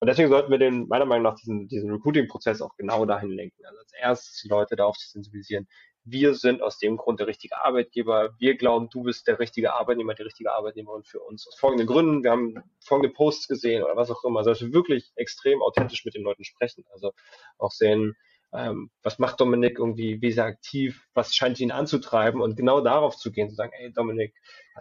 Und 0.00 0.08
deswegen 0.08 0.28
sollten 0.28 0.50
wir 0.50 0.58
den, 0.58 0.86
meiner 0.88 1.06
Meinung 1.06 1.24
nach, 1.24 1.36
diesen, 1.36 1.66
diesen 1.68 1.90
Recruiting-Prozess 1.90 2.60
auch 2.60 2.76
genau 2.76 3.06
dahin 3.06 3.30
lenken. 3.30 3.64
Also 3.64 3.78
als 3.78 3.92
erstes 3.98 4.42
die 4.42 4.48
Leute 4.48 4.76
darauf 4.76 4.96
zu 4.96 5.08
sensibilisieren, 5.08 5.66
wir 6.06 6.34
sind 6.34 6.62
aus 6.62 6.78
dem 6.78 6.96
Grund 6.96 7.18
der 7.18 7.26
richtige 7.26 7.62
Arbeitgeber. 7.62 8.30
Wir 8.38 8.56
glauben, 8.56 8.88
du 8.90 9.02
bist 9.02 9.26
der 9.26 9.40
richtige 9.40 9.74
Arbeitnehmer, 9.74 10.14
die 10.14 10.22
richtige 10.22 10.52
Arbeitnehmerin 10.52 11.02
für 11.02 11.20
uns. 11.20 11.46
Aus 11.48 11.58
folgenden 11.58 11.88
Gründen. 11.88 12.22
Wir 12.22 12.30
haben 12.30 12.62
folgende 12.80 13.12
Posts 13.12 13.48
gesehen 13.48 13.82
oder 13.82 13.96
was 13.96 14.10
auch 14.10 14.24
immer. 14.24 14.46
Also, 14.46 14.72
wirklich 14.72 15.10
extrem 15.16 15.62
authentisch 15.62 16.04
mit 16.04 16.14
den 16.14 16.22
Leuten 16.22 16.44
sprechen. 16.44 16.84
Also 16.92 17.12
auch 17.58 17.72
sehen, 17.72 18.16
ähm, 18.52 18.90
was 19.02 19.18
macht 19.18 19.40
Dominik 19.40 19.78
irgendwie, 19.80 20.22
wie 20.22 20.28
ist 20.28 20.38
er 20.38 20.44
aktiv, 20.44 21.08
was 21.12 21.34
scheint 21.34 21.58
ihn 21.58 21.72
anzutreiben 21.72 22.40
und 22.40 22.56
genau 22.56 22.80
darauf 22.80 23.16
zu 23.16 23.32
gehen, 23.32 23.48
zu 23.48 23.56
sagen, 23.56 23.72
hey 23.74 23.92
Dominik, 23.92 24.34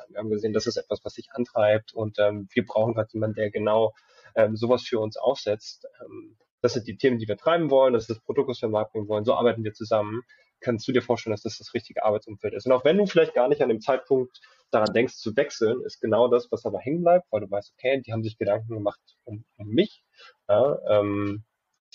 wir 0.09 0.19
haben 0.19 0.29
gesehen, 0.29 0.53
das 0.53 0.67
ist 0.67 0.77
etwas, 0.77 0.99
was 1.03 1.15
dich 1.15 1.29
antreibt 1.31 1.91
und 1.91 2.19
ähm, 2.19 2.47
wir 2.53 2.63
brauchen 2.63 2.95
halt 2.95 3.11
jemanden, 3.13 3.35
der 3.35 3.49
genau 3.49 3.93
ähm, 4.35 4.55
sowas 4.55 4.83
für 4.83 4.99
uns 4.99 5.17
aufsetzt. 5.17 5.87
Ähm, 6.01 6.37
das 6.61 6.73
sind 6.73 6.87
die 6.87 6.97
Themen, 6.97 7.17
die 7.17 7.27
wir 7.27 7.37
treiben 7.37 7.69
wollen, 7.69 7.93
das 7.93 8.03
ist 8.03 8.11
das 8.11 8.21
Produkt, 8.21 8.49
was 8.49 8.61
wir 8.61 8.69
marken 8.69 9.07
wollen, 9.07 9.25
so 9.25 9.33
arbeiten 9.33 9.63
wir 9.63 9.73
zusammen. 9.73 10.21
Kannst 10.65 10.87
du 10.87 10.91
dir 10.91 11.03
vorstellen, 11.03 11.33
dass 11.33 11.43
das 11.43 11.59
das 11.59 11.75
richtige 11.75 12.03
Arbeitsumfeld 12.03 12.55
ist? 12.55 12.65
Und 12.65 12.71
auch 12.71 12.83
wenn 12.83 12.97
du 12.97 13.05
vielleicht 13.05 13.35
gar 13.35 13.47
nicht 13.47 13.61
an 13.61 13.69
dem 13.69 13.81
Zeitpunkt 13.81 14.41
daran 14.71 14.91
denkst 14.93 15.15
zu 15.17 15.35
wechseln, 15.37 15.83
ist 15.85 16.01
genau 16.01 16.27
das, 16.27 16.51
was 16.51 16.65
aber 16.65 16.79
hängen 16.79 17.03
bleibt, 17.03 17.27
weil 17.31 17.41
du 17.41 17.51
weißt, 17.51 17.73
okay, 17.77 18.01
die 18.01 18.11
haben 18.11 18.23
sich 18.23 18.39
Gedanken 18.39 18.73
gemacht 18.73 18.99
um, 19.25 19.45
um 19.57 19.67
mich. 19.67 20.03
Ja, 20.49 20.79
ähm, 20.89 21.43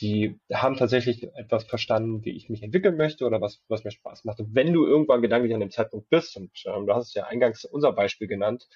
die 0.00 0.38
haben 0.52 0.76
tatsächlich 0.76 1.24
etwas 1.34 1.64
verstanden, 1.64 2.24
wie 2.24 2.30
ich 2.30 2.48
mich 2.48 2.62
entwickeln 2.62 2.96
möchte 2.96 3.26
oder 3.26 3.40
was, 3.40 3.60
was 3.66 3.82
mir 3.82 3.90
Spaß 3.90 4.24
macht. 4.24 4.38
Und 4.38 4.54
wenn 4.54 4.72
du 4.72 4.86
irgendwann 4.86 5.20
gedanklich 5.20 5.52
an 5.52 5.60
dem 5.60 5.72
Zeitpunkt 5.72 6.08
bist, 6.08 6.36
und 6.36 6.52
ähm, 6.66 6.86
du 6.86 6.94
hast 6.94 7.08
es 7.08 7.14
ja 7.14 7.24
eingangs 7.24 7.64
unser 7.64 7.92
Beispiel 7.92 8.28
genannt, 8.28 8.68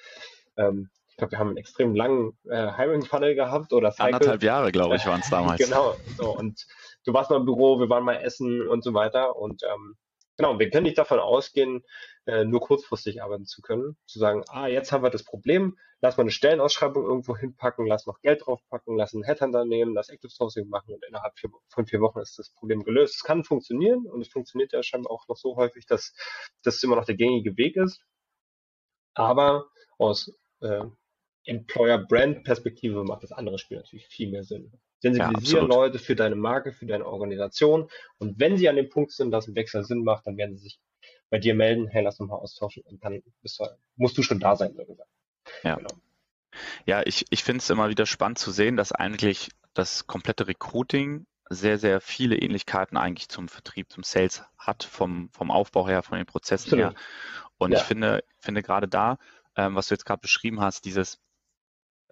ähm, 0.56 0.90
ich 1.14 1.18
glaube, 1.18 1.30
wir 1.30 1.38
haben 1.38 1.50
einen 1.50 1.58
extrem 1.58 1.94
langen 1.94 2.36
äh, 2.50 2.72
Hiring-Funnel 2.72 3.36
gehabt 3.36 3.72
oder 3.72 3.92
Cycle. 3.92 4.14
Anderthalb 4.14 4.42
Jahre, 4.42 4.72
glaube 4.72 4.96
ich, 4.96 5.06
waren 5.06 5.20
es 5.20 5.30
damals. 5.30 5.64
genau. 5.64 5.94
So, 6.18 6.36
und 6.36 6.66
du 7.04 7.14
warst 7.14 7.30
mal 7.30 7.36
im 7.36 7.44
Büro, 7.44 7.78
wir 7.78 7.88
waren 7.88 8.02
mal 8.02 8.16
essen 8.16 8.66
und 8.66 8.82
so 8.82 8.94
weiter. 8.94 9.36
Und 9.36 9.62
ähm, 9.62 9.94
genau, 10.36 10.58
wir 10.58 10.68
können 10.70 10.82
nicht 10.82 10.98
davon 10.98 11.20
ausgehen, 11.20 11.84
äh, 12.26 12.44
nur 12.44 12.58
kurzfristig 12.58 13.22
arbeiten 13.22 13.44
zu 13.44 13.62
können. 13.62 13.96
Zu 14.06 14.18
sagen, 14.18 14.42
ah, 14.48 14.66
jetzt 14.66 14.90
haben 14.90 15.04
wir 15.04 15.10
das 15.10 15.22
Problem, 15.22 15.78
lass 16.00 16.16
mal 16.16 16.24
eine 16.24 16.32
Stellenausschreibung 16.32 17.04
irgendwo 17.04 17.36
hinpacken, 17.36 17.86
lass 17.86 18.06
noch 18.06 18.20
Geld 18.20 18.44
draufpacken, 18.44 18.96
lass 18.96 19.14
einen 19.14 19.22
Headhunter 19.22 19.64
nehmen, 19.64 19.94
lass 19.94 20.08
Active 20.08 20.32
Sourcing 20.32 20.68
machen 20.68 20.94
und 20.94 21.04
innerhalb 21.04 21.34
von 21.68 21.86
vier 21.86 22.00
Wochen 22.00 22.18
ist 22.18 22.40
das 22.40 22.50
Problem 22.54 22.82
gelöst. 22.82 23.14
Es 23.14 23.22
kann 23.22 23.44
funktionieren 23.44 24.04
und 24.06 24.20
es 24.20 24.32
funktioniert 24.32 24.72
ja 24.72 24.82
scheinbar 24.82 25.12
auch 25.12 25.28
noch 25.28 25.36
so 25.36 25.54
häufig, 25.54 25.86
dass 25.86 26.12
das 26.64 26.82
immer 26.82 26.96
noch 26.96 27.04
der 27.04 27.14
gängige 27.14 27.56
Weg 27.56 27.76
ist. 27.76 28.02
Aber 29.14 29.68
aus 29.96 30.34
äh, 30.60 30.82
Employer-Brand-Perspektive 31.44 33.04
macht 33.04 33.22
das 33.22 33.32
andere 33.32 33.58
Spiel 33.58 33.78
natürlich 33.78 34.06
viel 34.06 34.30
mehr 34.30 34.44
Sinn. 34.44 34.72
Sensibilisieren 35.00 35.68
ja, 35.70 35.76
Leute 35.76 35.98
für 35.98 36.16
deine 36.16 36.36
Marke, 36.36 36.72
für 36.72 36.86
deine 36.86 37.06
Organisation. 37.06 37.90
Und 38.18 38.40
wenn 38.40 38.56
sie 38.56 38.68
an 38.68 38.76
dem 38.76 38.88
Punkt 38.88 39.12
sind, 39.12 39.30
dass 39.30 39.46
ein 39.46 39.54
Wechsel 39.54 39.84
Sinn 39.84 40.02
macht, 40.02 40.26
dann 40.26 40.36
werden 40.36 40.56
sie 40.56 40.64
sich 40.64 40.80
bei 41.30 41.38
dir 41.38 41.54
melden, 41.54 41.88
hey, 41.88 42.02
lass 42.02 42.20
uns 42.20 42.30
mal 42.30 42.36
austauschen 42.36 42.82
und 42.86 43.04
dann 43.04 43.22
du, 43.42 43.66
musst 43.96 44.16
du 44.16 44.22
schon 44.22 44.40
da 44.40 44.56
sein, 44.56 44.74
darüber. 44.76 45.04
Ja. 45.62 45.76
Genau. 45.76 45.90
Ja, 46.86 47.02
ich, 47.04 47.26
ich 47.30 47.42
finde 47.42 47.58
es 47.58 47.70
immer 47.70 47.88
wieder 47.88 48.06
spannend 48.06 48.38
zu 48.38 48.50
sehen, 48.50 48.76
dass 48.76 48.92
eigentlich 48.92 49.50
das 49.74 50.06
komplette 50.06 50.46
Recruiting 50.46 51.26
sehr, 51.50 51.78
sehr 51.78 52.00
viele 52.00 52.36
Ähnlichkeiten 52.36 52.96
eigentlich 52.96 53.28
zum 53.28 53.48
Vertrieb, 53.48 53.90
zum 53.90 54.02
Sales 54.02 54.44
hat, 54.56 54.84
vom, 54.84 55.28
vom 55.32 55.50
Aufbau 55.50 55.86
her, 55.88 56.02
von 56.02 56.16
den 56.16 56.26
Prozessen 56.26 56.74
Absolut. 56.74 56.94
her. 56.94 57.02
Und 57.58 57.72
ja. 57.72 57.78
ich 57.78 57.84
finde, 57.84 58.24
finde 58.38 58.62
gerade 58.62 58.88
da, 58.88 59.18
ähm, 59.56 59.74
was 59.74 59.88
du 59.88 59.94
jetzt 59.94 60.06
gerade 60.06 60.20
beschrieben 60.20 60.60
hast, 60.60 60.84
dieses 60.84 61.20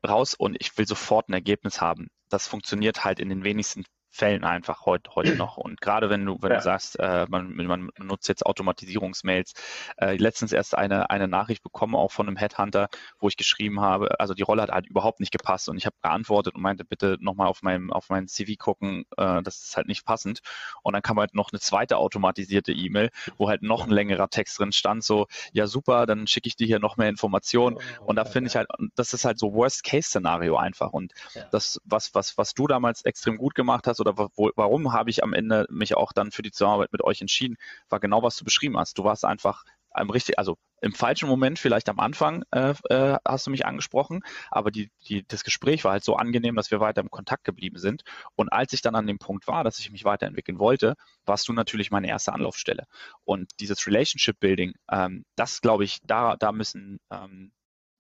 raus 0.06 0.34
und 0.34 0.56
ich 0.60 0.76
will 0.76 0.86
sofort 0.86 1.28
ein 1.28 1.34
Ergebnis 1.34 1.80
haben. 1.80 2.08
Das 2.28 2.46
funktioniert 2.46 3.04
halt 3.04 3.20
in 3.20 3.28
den 3.28 3.44
wenigsten 3.44 3.84
Fällen 4.14 4.44
einfach 4.44 4.84
heute, 4.84 5.14
heute 5.14 5.36
noch. 5.36 5.56
Und 5.56 5.80
gerade 5.80 6.10
wenn 6.10 6.26
du, 6.26 6.36
wenn 6.42 6.50
ja. 6.50 6.58
du 6.58 6.62
sagst, 6.62 6.98
äh, 7.00 7.26
man, 7.30 7.56
man 7.56 7.88
nutzt 7.98 8.28
jetzt 8.28 8.44
Automatisierungsmails, 8.44 9.54
äh, 9.96 10.16
letztens 10.16 10.52
erst 10.52 10.76
eine, 10.76 11.08
eine 11.08 11.28
Nachricht 11.28 11.62
bekommen, 11.62 11.94
auch 11.94 12.12
von 12.12 12.28
einem 12.28 12.36
Headhunter, 12.36 12.88
wo 13.18 13.28
ich 13.28 13.38
geschrieben 13.38 13.80
habe, 13.80 14.20
also 14.20 14.34
die 14.34 14.42
Rolle 14.42 14.62
hat 14.62 14.70
halt 14.70 14.86
überhaupt 14.86 15.20
nicht 15.20 15.32
gepasst 15.32 15.70
und 15.70 15.78
ich 15.78 15.86
habe 15.86 15.96
geantwortet 16.02 16.54
und 16.54 16.60
meinte, 16.60 16.84
bitte 16.84 17.16
nochmal 17.20 17.46
auf 17.46 17.62
meinem, 17.62 17.90
auf 17.90 18.10
meinem 18.10 18.28
CV 18.28 18.52
gucken, 18.58 19.06
äh, 19.16 19.42
das 19.42 19.62
ist 19.64 19.76
halt 19.78 19.88
nicht 19.88 20.04
passend. 20.04 20.40
Und 20.82 20.92
dann 20.92 21.00
kam 21.00 21.18
halt 21.18 21.34
noch 21.34 21.50
eine 21.50 21.60
zweite 21.60 21.96
automatisierte 21.96 22.72
E-Mail, 22.72 23.08
wo 23.38 23.48
halt 23.48 23.62
noch 23.62 23.84
ein 23.84 23.90
längerer 23.90 24.28
Text 24.28 24.58
drin 24.58 24.72
stand, 24.72 25.02
so, 25.02 25.26
ja 25.52 25.66
super, 25.66 26.04
dann 26.04 26.26
schicke 26.26 26.48
ich 26.48 26.56
dir 26.56 26.66
hier 26.66 26.80
noch 26.80 26.98
mehr 26.98 27.08
Informationen. 27.08 27.78
Oh, 28.00 28.04
und 28.04 28.16
da 28.16 28.26
finde 28.26 28.48
ich 28.48 28.56
halt, 28.56 28.68
das 28.94 29.14
ist 29.14 29.24
halt 29.24 29.38
so 29.38 29.54
Worst-Case-Szenario 29.54 30.56
einfach. 30.56 30.92
Und 30.92 31.12
ja. 31.32 31.46
das, 31.50 31.80
was, 31.84 32.14
was, 32.14 32.36
was 32.36 32.52
du 32.52 32.66
damals 32.66 33.02
extrem 33.06 33.38
gut 33.38 33.54
gemacht 33.54 33.86
hast, 33.86 34.01
oder 34.02 34.28
wo, 34.36 34.50
warum 34.56 34.92
habe 34.92 35.10
ich 35.10 35.22
am 35.22 35.32
Ende 35.32 35.66
mich 35.70 35.96
auch 35.96 36.12
dann 36.12 36.30
für 36.30 36.42
die 36.42 36.50
Zusammenarbeit 36.50 36.92
mit 36.92 37.02
euch 37.02 37.20
entschieden, 37.20 37.56
war 37.88 38.00
genau, 38.00 38.22
was 38.22 38.36
du 38.36 38.44
beschrieben 38.44 38.76
hast. 38.78 38.98
Du 38.98 39.04
warst 39.04 39.24
einfach 39.24 39.64
im 39.98 40.10
richtig, 40.10 40.38
also 40.38 40.56
im 40.80 40.92
falschen 40.92 41.28
Moment, 41.28 41.58
vielleicht 41.58 41.88
am 41.88 42.00
Anfang 42.00 42.44
äh, 42.50 42.74
äh, 42.88 43.16
hast 43.26 43.46
du 43.46 43.50
mich 43.50 43.66
angesprochen, 43.66 44.20
aber 44.50 44.70
die, 44.70 44.90
die, 45.06 45.24
das 45.26 45.44
Gespräch 45.44 45.84
war 45.84 45.92
halt 45.92 46.04
so 46.04 46.16
angenehm, 46.16 46.56
dass 46.56 46.70
wir 46.70 46.80
weiter 46.80 47.00
im 47.00 47.10
Kontakt 47.10 47.44
geblieben 47.44 47.78
sind. 47.78 48.02
Und 48.34 48.48
als 48.48 48.72
ich 48.72 48.82
dann 48.82 48.94
an 48.94 49.06
dem 49.06 49.18
Punkt 49.18 49.46
war, 49.46 49.64
dass 49.64 49.78
ich 49.78 49.90
mich 49.90 50.04
weiterentwickeln 50.04 50.58
wollte, 50.58 50.94
warst 51.24 51.48
du 51.48 51.52
natürlich 51.52 51.90
meine 51.90 52.08
erste 52.08 52.32
Anlaufstelle. 52.32 52.86
Und 53.24 53.50
dieses 53.60 53.86
Relationship 53.86 54.40
Building, 54.40 54.74
ähm, 54.90 55.24
das 55.36 55.60
glaube 55.60 55.84
ich, 55.84 56.00
da, 56.02 56.36
da 56.36 56.52
müssen 56.52 56.98
ähm, 57.10 57.52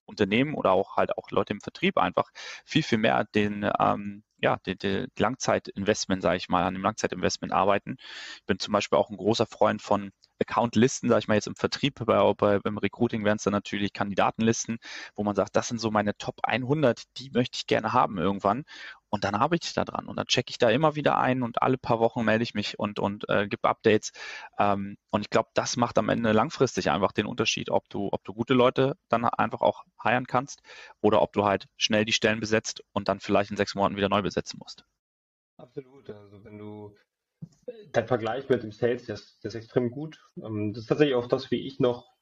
Unternehmen 0.04 0.54
oder 0.54 0.72
auch 0.72 0.96
halt 0.96 1.16
auch 1.16 1.30
Leute 1.30 1.52
im 1.52 1.60
Vertrieb 1.60 1.98
einfach 1.98 2.30
viel, 2.64 2.82
viel 2.82 2.98
mehr 2.98 3.24
den, 3.34 3.70
ähm, 3.78 4.24
ja, 4.42 4.58
die, 4.66 4.76
die 4.76 5.06
Langzeitinvestment, 5.18 6.22
sage 6.22 6.36
ich 6.36 6.48
mal, 6.48 6.64
an 6.64 6.74
dem 6.74 6.82
Langzeitinvestment 6.82 7.52
arbeiten. 7.52 7.96
Ich 8.36 8.46
bin 8.46 8.58
zum 8.58 8.72
Beispiel 8.72 8.98
auch 8.98 9.10
ein 9.10 9.16
großer 9.16 9.46
Freund 9.46 9.82
von 9.82 10.10
Accountlisten, 10.42 11.08
sage 11.08 11.20
ich 11.20 11.28
mal 11.28 11.34
jetzt 11.34 11.46
im 11.46 11.56
Vertrieb, 11.56 12.04
bei, 12.04 12.34
bei, 12.34 12.58
beim 12.58 12.78
Recruiting 12.78 13.24
wären 13.24 13.36
es 13.36 13.44
dann 13.44 13.52
natürlich 13.52 13.92
Kandidatenlisten, 13.92 14.78
wo 15.14 15.24
man 15.24 15.34
sagt, 15.34 15.56
das 15.56 15.68
sind 15.68 15.80
so 15.80 15.90
meine 15.90 16.16
Top 16.16 16.36
100, 16.42 17.02
die 17.18 17.30
möchte 17.30 17.56
ich 17.56 17.66
gerne 17.66 17.92
haben 17.92 18.18
irgendwann. 18.18 18.64
Und 19.10 19.24
dann 19.24 19.34
arbeite 19.34 19.66
ich 19.66 19.74
da 19.74 19.84
dran 19.84 20.06
und 20.06 20.16
dann 20.16 20.26
checke 20.26 20.50
ich 20.50 20.56
da 20.56 20.70
immer 20.70 20.94
wieder 20.94 21.18
ein 21.18 21.42
und 21.42 21.60
alle 21.60 21.76
paar 21.76 22.00
Wochen 22.00 22.24
melde 22.24 22.44
ich 22.44 22.54
mich 22.54 22.78
und, 22.78 22.98
und 22.98 23.28
äh, 23.28 23.46
gebe 23.46 23.68
Updates. 23.68 24.12
Ähm, 24.58 24.96
und 25.10 25.20
ich 25.20 25.28
glaube, 25.28 25.50
das 25.52 25.76
macht 25.76 25.98
am 25.98 26.08
Ende 26.08 26.32
langfristig 26.32 26.90
einfach 26.90 27.12
den 27.12 27.26
Unterschied, 27.26 27.68
ob 27.70 27.88
du, 27.90 28.08
ob 28.10 28.24
du 28.24 28.32
gute 28.32 28.54
Leute 28.54 28.96
dann 29.10 29.26
einfach 29.26 29.60
auch 29.60 29.84
heiren 30.02 30.26
kannst 30.26 30.62
oder 31.02 31.20
ob 31.20 31.34
du 31.34 31.44
halt 31.44 31.66
schnell 31.76 32.06
die 32.06 32.12
Stellen 32.12 32.40
besetzt 32.40 32.82
und 32.92 33.08
dann 33.08 33.20
vielleicht 33.20 33.50
in 33.50 33.58
sechs 33.58 33.74
Monaten 33.74 33.96
wieder 33.96 34.08
neu 34.08 34.22
besetzen 34.22 34.58
musst. 34.62 34.86
Absolut. 35.58 36.08
Also 36.08 36.42
wenn 36.44 36.56
du 36.56 36.96
dein 37.92 38.06
Vergleich 38.06 38.48
mit 38.48 38.62
dem 38.62 38.72
Sales, 38.72 39.04
der 39.06 39.14
ist, 39.14 39.42
der 39.42 39.48
ist 39.48 39.54
extrem 39.54 39.90
gut. 39.90 40.18
Ähm, 40.36 40.72
das 40.72 40.84
ist 40.84 40.88
tatsächlich 40.88 41.16
auch 41.16 41.26
das, 41.26 41.50
wie 41.50 41.66
ich 41.66 41.80
noch 41.80 42.12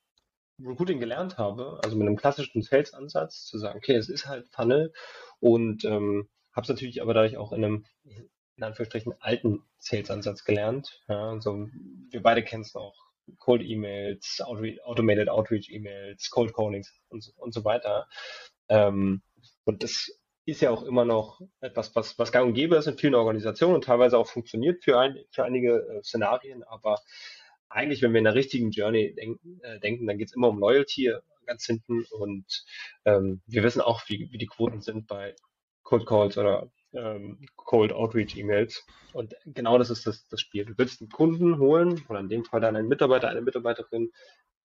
Recruiting 0.62 1.00
gelernt 1.00 1.38
habe, 1.38 1.80
also 1.82 1.96
mit 1.96 2.06
einem 2.06 2.16
klassischen 2.16 2.62
Sales-Ansatz, 2.62 3.46
zu 3.46 3.58
sagen, 3.58 3.78
okay, 3.78 3.94
es 3.94 4.08
ist 4.08 4.26
halt 4.26 4.48
Funnel 4.48 4.92
und 5.38 5.84
ähm, 5.84 6.28
habe 6.52 6.64
es 6.64 6.68
natürlich 6.68 7.00
aber 7.00 7.14
dadurch 7.14 7.36
auch 7.36 7.52
in 7.52 7.64
einem, 7.64 7.86
in 8.04 8.62
Anführungsstrichen, 8.62 9.14
alten 9.20 9.62
Sales-Ansatz 9.78 10.44
gelernt. 10.44 11.00
Ja, 11.08 11.30
also 11.30 11.66
wir 12.10 12.22
beide 12.22 12.42
kennen 12.42 12.62
es 12.62 12.74
auch. 12.74 12.94
Cold 13.38 13.62
E-Mails, 13.62 14.42
Automated 14.42 15.28
Outreach 15.28 15.70
E-Mails, 15.70 16.30
Cold 16.30 16.52
Callings 16.52 16.92
und, 17.08 17.32
und 17.36 17.54
so 17.54 17.64
weiter. 17.64 18.08
Ähm, 18.68 19.22
und 19.64 19.82
das 19.82 20.19
ist 20.50 20.60
ja 20.60 20.70
auch 20.70 20.82
immer 20.82 21.04
noch 21.04 21.40
etwas, 21.60 21.94
was, 21.96 22.18
was 22.18 22.32
gang 22.32 22.48
und 22.48 22.54
gäbe 22.54 22.76
ist 22.76 22.86
in 22.86 22.98
vielen 22.98 23.14
Organisationen 23.14 23.76
und 23.76 23.84
teilweise 23.84 24.18
auch 24.18 24.26
funktioniert 24.26 24.82
für, 24.84 24.98
ein, 24.98 25.18
für 25.30 25.44
einige 25.44 25.86
äh, 25.88 26.02
Szenarien, 26.02 26.62
aber 26.64 26.98
eigentlich, 27.68 28.02
wenn 28.02 28.12
wir 28.12 28.18
in 28.18 28.24
der 28.24 28.34
richtigen 28.34 28.70
Journey 28.70 29.14
denken, 29.14 29.60
äh, 29.62 29.78
denken 29.80 30.06
dann 30.06 30.18
geht 30.18 30.28
es 30.28 30.34
immer 30.34 30.48
um 30.48 30.58
Loyalty 30.58 31.12
ganz 31.46 31.64
hinten 31.66 32.04
und 32.10 32.64
ähm, 33.04 33.42
wir 33.46 33.62
wissen 33.62 33.80
auch, 33.80 34.02
wie, 34.08 34.28
wie 34.30 34.38
die 34.38 34.46
Quoten 34.46 34.80
sind 34.80 35.06
bei 35.06 35.34
Cold 35.82 36.06
Calls 36.06 36.38
oder 36.38 36.70
ähm, 36.92 37.40
Cold 37.56 37.92
Outreach 37.92 38.36
E-Mails. 38.36 38.84
Und 39.12 39.34
genau 39.44 39.78
das 39.78 39.90
ist 39.90 40.06
das, 40.06 40.26
das 40.28 40.40
Spiel. 40.40 40.64
Du 40.64 40.74
willst 40.76 41.00
einen 41.00 41.10
Kunden 41.10 41.58
holen 41.58 42.04
oder 42.08 42.20
in 42.20 42.28
dem 42.28 42.44
Fall 42.44 42.60
dann 42.60 42.76
einen 42.76 42.88
Mitarbeiter, 42.88 43.28
eine 43.28 43.40
Mitarbeiterin, 43.40 44.12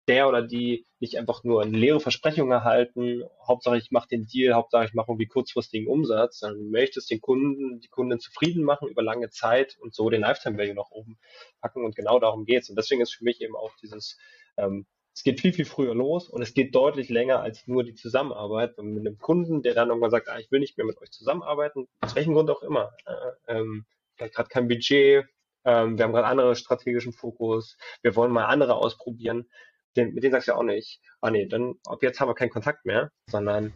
der 0.08 0.28
oder 0.28 0.42
die 0.42 0.86
nicht 1.00 1.18
einfach 1.18 1.44
nur 1.44 1.62
eine 1.62 1.78
leere 1.78 2.00
Versprechung 2.00 2.52
erhalten, 2.52 3.24
Hauptsache 3.46 3.78
ich 3.78 3.92
mache 3.92 4.08
den 4.08 4.26
Deal, 4.26 4.54
Hauptsache 4.54 4.86
ich 4.86 4.94
mache 4.94 5.12
irgendwie 5.12 5.28
kurzfristigen 5.28 5.88
Umsatz, 5.88 6.40
du 6.40 6.70
möchtest 6.70 7.10
den 7.10 7.22
Kunden, 7.22 7.80
die 7.80 7.88
Kunden 7.88 8.20
zufrieden 8.20 8.64
machen 8.64 8.88
über 8.88 9.02
lange 9.02 9.30
Zeit 9.30 9.78
und 9.80 9.94
so 9.94 10.10
den 10.10 10.22
Lifetime 10.22 10.58
Value 10.58 10.76
nach 10.76 10.92
oben 10.92 11.18
packen 11.62 11.84
und 11.84 11.96
genau 11.96 12.20
darum 12.20 12.46
geht's. 12.46 12.70
Und 12.70 12.78
deswegen 12.78 13.02
ist 13.02 13.16
für 13.16 13.24
mich 13.24 13.42
eben 13.42 13.56
auch 13.56 13.76
dieses, 13.82 14.18
ähm, 14.58 14.86
es 15.14 15.24
geht 15.24 15.40
viel, 15.40 15.54
viel 15.54 15.66
früher 15.66 15.96
los 15.96 16.30
und 16.30 16.42
es 16.42 16.54
geht 16.54 16.76
deutlich 16.76 17.10
länger 17.10 17.42
als 17.42 17.68
nur 17.68 17.84
die 17.84 17.96
Zusammenarbeit 17.96 18.78
und 18.78 18.94
mit 18.94 19.08
einem 19.08 19.18
Kunden, 19.18 19.62
der 19.64 19.74
dann 19.74 19.90
irgendwann 19.90 20.12
sagt, 20.12 20.30
ah, 20.30 20.38
ich 20.38 20.52
will 20.52 20.60
nicht 20.60 20.78
mehr 20.78 20.86
mit 20.86 21.02
euch 21.02 21.12
zusammenarbeiten, 21.12 21.88
aus 22.02 22.16
welchem 22.16 22.34
Grund 22.34 22.50
auch 22.50 22.62
immer. 22.62 22.92
Äh, 23.06 23.54
ähm, 23.58 23.86
vielleicht 24.16 24.36
gerade 24.36 24.50
kein 24.50 24.68
Budget, 24.68 25.26
ähm, 25.64 25.98
wir 25.98 26.06
haben 26.06 26.14
gerade 26.14 26.28
andere 26.28 26.56
strategischen 26.56 27.14
Fokus, 27.14 27.78
wir 28.02 28.16
wollen 28.16 28.32
mal 28.32 28.46
andere 28.46 28.76
ausprobieren 28.76 29.48
den, 29.96 30.14
mit 30.14 30.24
denen 30.24 30.32
sagst 30.32 30.48
du 30.48 30.52
ja 30.52 30.58
auch 30.58 30.64
nicht, 30.64 31.02
ah 31.22 31.32
nee, 31.32 31.46
dann 31.46 31.76
ab 31.88 32.02
jetzt 32.02 32.20
haben 32.20 32.30
wir 32.30 32.36
keinen 32.36 32.50
Kontakt 32.50 32.86
mehr, 32.86 33.12
sondern 33.30 33.74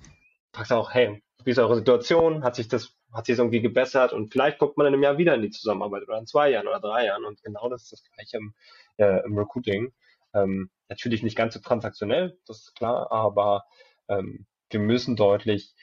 fragst 0.54 0.72
auch, 0.72 0.94
hey, 0.94 1.22
wie 1.44 1.52
ist 1.52 1.60
eure 1.60 1.76
Situation? 1.76 2.44
Hat 2.44 2.56
sich 2.56 2.68
das, 2.68 2.94
hat 3.14 3.26
sich 3.26 3.34
das 3.34 3.40
irgendwie 3.40 3.62
gebessert? 3.62 4.14
Und 4.14 4.32
vielleicht 4.32 4.60
kommt 4.60 4.78
man 4.78 4.88
in 4.88 4.94
einem 4.94 5.04
Jahr 5.04 5.18
wieder 5.18 5.36
in 5.36 5.42
die 5.42 5.50
Zusammenarbeit 5.50 6.04
oder 6.04 6.18
in 6.18 6.28
zwei 6.28 6.50
Jahren 6.50 6.68
oder 6.68 6.80
drei 6.80 7.06
Jahren. 7.06 7.26
Und 7.26 7.42
genau 7.44 7.70
das 7.70 7.84
ist 7.84 7.94
das 7.94 8.04
Gleiche 8.04 8.38
im, 8.38 8.54
äh, 8.98 9.24
im 9.26 9.38
Recruiting. 9.38 9.94
Ähm, 10.34 10.70
natürlich 10.90 11.24
nicht 11.24 11.38
ganz 11.38 11.54
so 11.54 11.60
transaktionell, 11.60 12.38
das 12.46 12.60
ist 12.60 12.76
klar, 12.76 13.12
aber 13.12 13.64
ähm, 14.10 14.46
wir 14.70 14.80
müssen 14.80 15.16
deutlich 15.16 15.74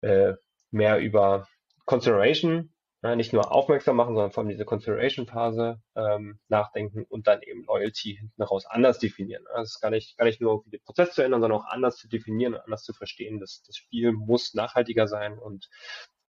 äh, 0.00 0.34
mehr 0.70 0.98
über 0.98 1.46
Consideration 1.84 2.71
nicht 3.16 3.32
nur 3.32 3.52
aufmerksam 3.52 3.96
machen, 3.96 4.14
sondern 4.14 4.30
vor 4.30 4.42
allem 4.42 4.50
diese 4.50 4.64
Consideration-Phase 4.64 5.80
ähm, 5.96 6.38
nachdenken 6.48 7.04
und 7.08 7.26
dann 7.26 7.42
eben 7.42 7.64
Loyalty 7.64 8.16
hinten 8.16 8.42
raus 8.42 8.64
anders 8.64 9.00
definieren. 9.00 9.44
Also 9.48 9.62
es 9.62 9.74
ist 9.74 9.80
gar 9.80 9.90
nicht, 9.90 10.16
gar 10.16 10.24
nicht 10.24 10.40
nur 10.40 10.62
den 10.66 10.80
Prozess 10.84 11.12
zu 11.12 11.22
ändern, 11.22 11.40
sondern 11.40 11.60
auch 11.60 11.66
anders 11.66 11.96
zu 11.96 12.08
definieren 12.08 12.54
und 12.54 12.60
anders 12.60 12.84
zu 12.84 12.92
verstehen. 12.92 13.40
Das, 13.40 13.62
das 13.66 13.76
Spiel 13.76 14.12
muss 14.12 14.54
nachhaltiger 14.54 15.08
sein 15.08 15.36
und 15.38 15.68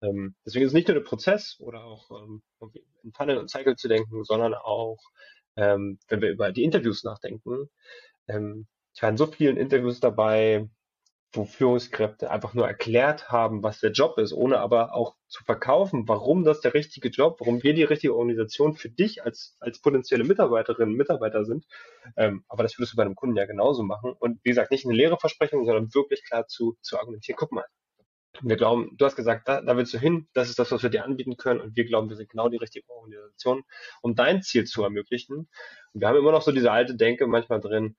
ähm, 0.01 0.35
deswegen 0.45 0.65
ist 0.65 0.71
es 0.71 0.75
nicht 0.75 0.89
nur 0.89 0.97
der 0.97 1.05
Prozess 1.05 1.57
oder 1.61 1.85
auch 1.85 2.11
ähm, 2.11 2.43
in 3.03 3.13
Funnel 3.13 3.39
und 3.39 3.51
Cycle 3.51 3.77
zu 3.77 3.89
denken, 3.89 4.25
sondern 4.25 4.55
auch, 4.55 4.99
ähm, 5.57 5.99
wenn 6.09 6.21
wir 6.23 6.31
über 6.31 6.53
die 6.53 6.65
Interviews 6.65 7.05
nachdenken. 7.05 7.69
Ähm, 8.29 8.67
ich 8.95 9.03
war 9.03 9.11
in 9.11 9.17
so 9.17 9.27
vielen 9.27 9.57
Interviews 9.57 10.01
dabei, 10.01 10.69
wo 11.35 11.45
Führungskräfte 11.45 12.31
einfach 12.31 12.53
nur 12.53 12.67
erklärt 12.67 13.31
haben, 13.31 13.63
was 13.63 13.81
der 13.81 13.93
Job 13.93 14.19
ist, 14.19 14.33
ohne 14.33 14.59
aber 14.59 14.95
auch 14.95 15.17
zu 15.29 15.43
verkaufen, 15.45 16.07
warum 16.07 16.45
das 16.45 16.61
der 16.61 16.75
richtige 16.75 17.09
Job, 17.09 17.41
warum 17.41 17.63
wir 17.63 17.73
die 17.73 17.85
richtige 17.85 18.15
Organisation 18.15 18.75
für 18.75 18.91
dich 18.91 19.25
als, 19.25 19.57
als 19.61 19.81
potenzielle 19.81 20.25
Mitarbeiterinnen 20.25 20.91
und 20.91 20.99
Mitarbeiter 20.99 21.45
sind. 21.45 21.65
Ähm, 22.17 22.45
aber 22.49 22.63
das 22.63 22.79
würdest 22.79 22.93
du 22.93 22.97
bei 22.97 23.05
einem 23.05 23.15
Kunden 23.15 23.37
ja 23.37 23.47
genauso 23.47 23.83
machen. 23.83 24.13
Und 24.19 24.41
wie 24.45 24.51
gesagt, 24.51 24.71
nicht 24.71 24.85
eine 24.85 24.95
leere 24.95 25.19
Versprechung, 25.19 25.65
sondern 25.65 25.95
wirklich 25.95 26.23
klar 26.23 26.47
zu, 26.49 26.77
zu 26.83 26.99
argumentieren. 26.99 27.39
Guck 27.39 27.53
mal, 27.53 27.65
wir 28.41 28.57
glauben, 28.57 28.95
du 28.97 29.05
hast 29.05 29.17
gesagt, 29.17 29.49
da, 29.49 29.61
da 29.61 29.77
willst 29.77 29.95
du 29.95 29.99
hin, 29.99 30.29
das 30.33 30.51
ist 30.51 30.59
das, 30.59 30.71
was 30.71 30.83
wir 30.83 30.91
dir 30.91 31.05
anbieten 31.05 31.37
können 31.37 31.61
und 31.61 31.77
wir 31.77 31.85
glauben, 31.85 32.09
wir 32.09 32.17
sind 32.17 32.31
genau 32.31 32.49
die 32.49 32.57
richtige 32.57 32.89
Organisation, 32.91 33.63
um 34.01 34.15
dein 34.15 34.43
Ziel 34.43 34.65
zu 34.65 34.83
ermöglichen. 34.83 35.49
Und 35.93 36.01
wir 36.01 36.09
haben 36.09 36.17
immer 36.17 36.33
noch 36.33 36.43
so 36.43 36.53
diese 36.53 36.73
alte 36.73 36.95
Denke 36.95 37.27
manchmal 37.27 37.61
drin, 37.61 37.97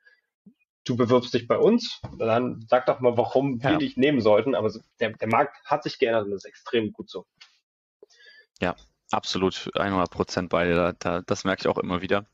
du 0.86 0.96
bewirbst 0.96 1.34
dich 1.34 1.48
bei 1.48 1.58
uns, 1.58 2.02
dann 2.18 2.66
sag 2.68 2.86
doch 2.86 3.00
mal, 3.00 3.18
warum 3.18 3.60
ja. 3.60 3.72
wir 3.72 3.78
dich 3.78 3.98
nehmen 3.98 4.22
sollten. 4.22 4.56
Aber 4.56 4.72
der, 5.00 5.12
der 5.12 5.28
Markt 5.28 5.58
hat 5.66 5.84
sich 5.84 6.00
geändert 6.00 6.26
und 6.26 6.32
das 6.32 6.44
ist 6.44 6.50
extrem 6.50 6.92
gut 6.92 7.10
so. 7.10 7.26
Ja, 8.60 8.76
absolut 9.12 9.70
100 9.76 10.10
Prozent 10.10 10.50
bei 10.50 10.66
dir. 10.66 10.96
Da, 11.00 11.22
das 11.22 11.44
merke 11.44 11.62
ich 11.62 11.68
auch 11.68 11.78
immer 11.78 12.02
wieder. 12.02 12.26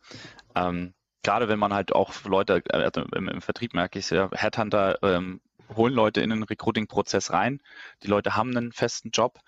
Ähm, 0.55 0.93
gerade 1.23 1.47
wenn 1.47 1.59
man 1.59 1.73
halt 1.73 1.93
auch 1.93 2.13
Leute 2.23 2.63
äh, 2.69 2.77
also 2.77 3.01
im, 3.15 3.27
im, 3.27 3.41
Vertrieb 3.41 3.73
merke 3.73 3.99
ich 3.99 4.09
ja, 4.09 4.29
Headhunter 4.33 4.97
ähm, 5.03 5.41
holen 5.75 5.93
Leute 5.93 6.21
in 6.21 6.31
den 6.31 6.43
Recruiting-Prozess 6.43 7.31
rein. 7.31 7.61
Die 8.03 8.07
Leute 8.07 8.35
haben 8.35 8.55
einen 8.55 8.71
festen 8.71 9.11
Job 9.11 9.39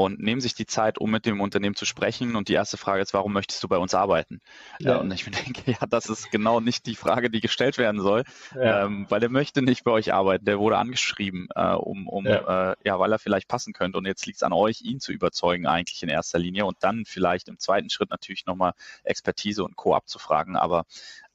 und 0.00 0.18
nehmen 0.18 0.40
sich 0.40 0.54
die 0.54 0.64
Zeit, 0.64 0.96
um 0.96 1.10
mit 1.10 1.26
dem 1.26 1.42
Unternehmen 1.42 1.74
zu 1.74 1.84
sprechen. 1.84 2.34
Und 2.34 2.48
die 2.48 2.54
erste 2.54 2.78
Frage 2.78 3.02
ist, 3.02 3.12
warum 3.12 3.34
möchtest 3.34 3.62
du 3.62 3.68
bei 3.68 3.76
uns 3.76 3.92
arbeiten? 3.92 4.40
Ja. 4.78 4.96
und 4.96 5.12
ich 5.12 5.24
denke, 5.44 5.72
ja, 5.72 5.86
das 5.86 6.08
ist 6.08 6.30
genau 6.30 6.58
nicht 6.58 6.86
die 6.86 6.94
Frage, 6.94 7.28
die 7.28 7.42
gestellt 7.42 7.76
werden 7.76 8.00
soll, 8.00 8.24
ja. 8.54 8.86
ähm, 8.86 9.04
weil 9.10 9.22
er 9.22 9.28
möchte 9.28 9.60
nicht 9.60 9.84
bei 9.84 9.90
euch 9.90 10.14
arbeiten. 10.14 10.46
Der 10.46 10.58
wurde 10.58 10.78
angeschrieben, 10.78 11.48
äh, 11.54 11.74
um, 11.74 12.08
um 12.08 12.24
ja. 12.24 12.70
Äh, 12.70 12.76
ja, 12.82 12.98
weil 12.98 13.12
er 13.12 13.18
vielleicht 13.18 13.46
passen 13.46 13.74
könnte. 13.74 13.98
Und 13.98 14.06
jetzt 14.06 14.24
liegt 14.24 14.36
es 14.36 14.42
an 14.42 14.54
euch, 14.54 14.80
ihn 14.80 15.00
zu 15.00 15.12
überzeugen, 15.12 15.66
eigentlich 15.66 16.02
in 16.02 16.08
erster 16.08 16.38
Linie. 16.38 16.64
Und 16.64 16.78
dann 16.80 17.04
vielleicht 17.04 17.48
im 17.48 17.58
zweiten 17.58 17.90
Schritt 17.90 18.08
natürlich 18.08 18.46
nochmal 18.46 18.72
Expertise 19.04 19.62
und 19.62 19.76
Co. 19.76 19.94
abzufragen. 19.94 20.56
Aber 20.56 20.86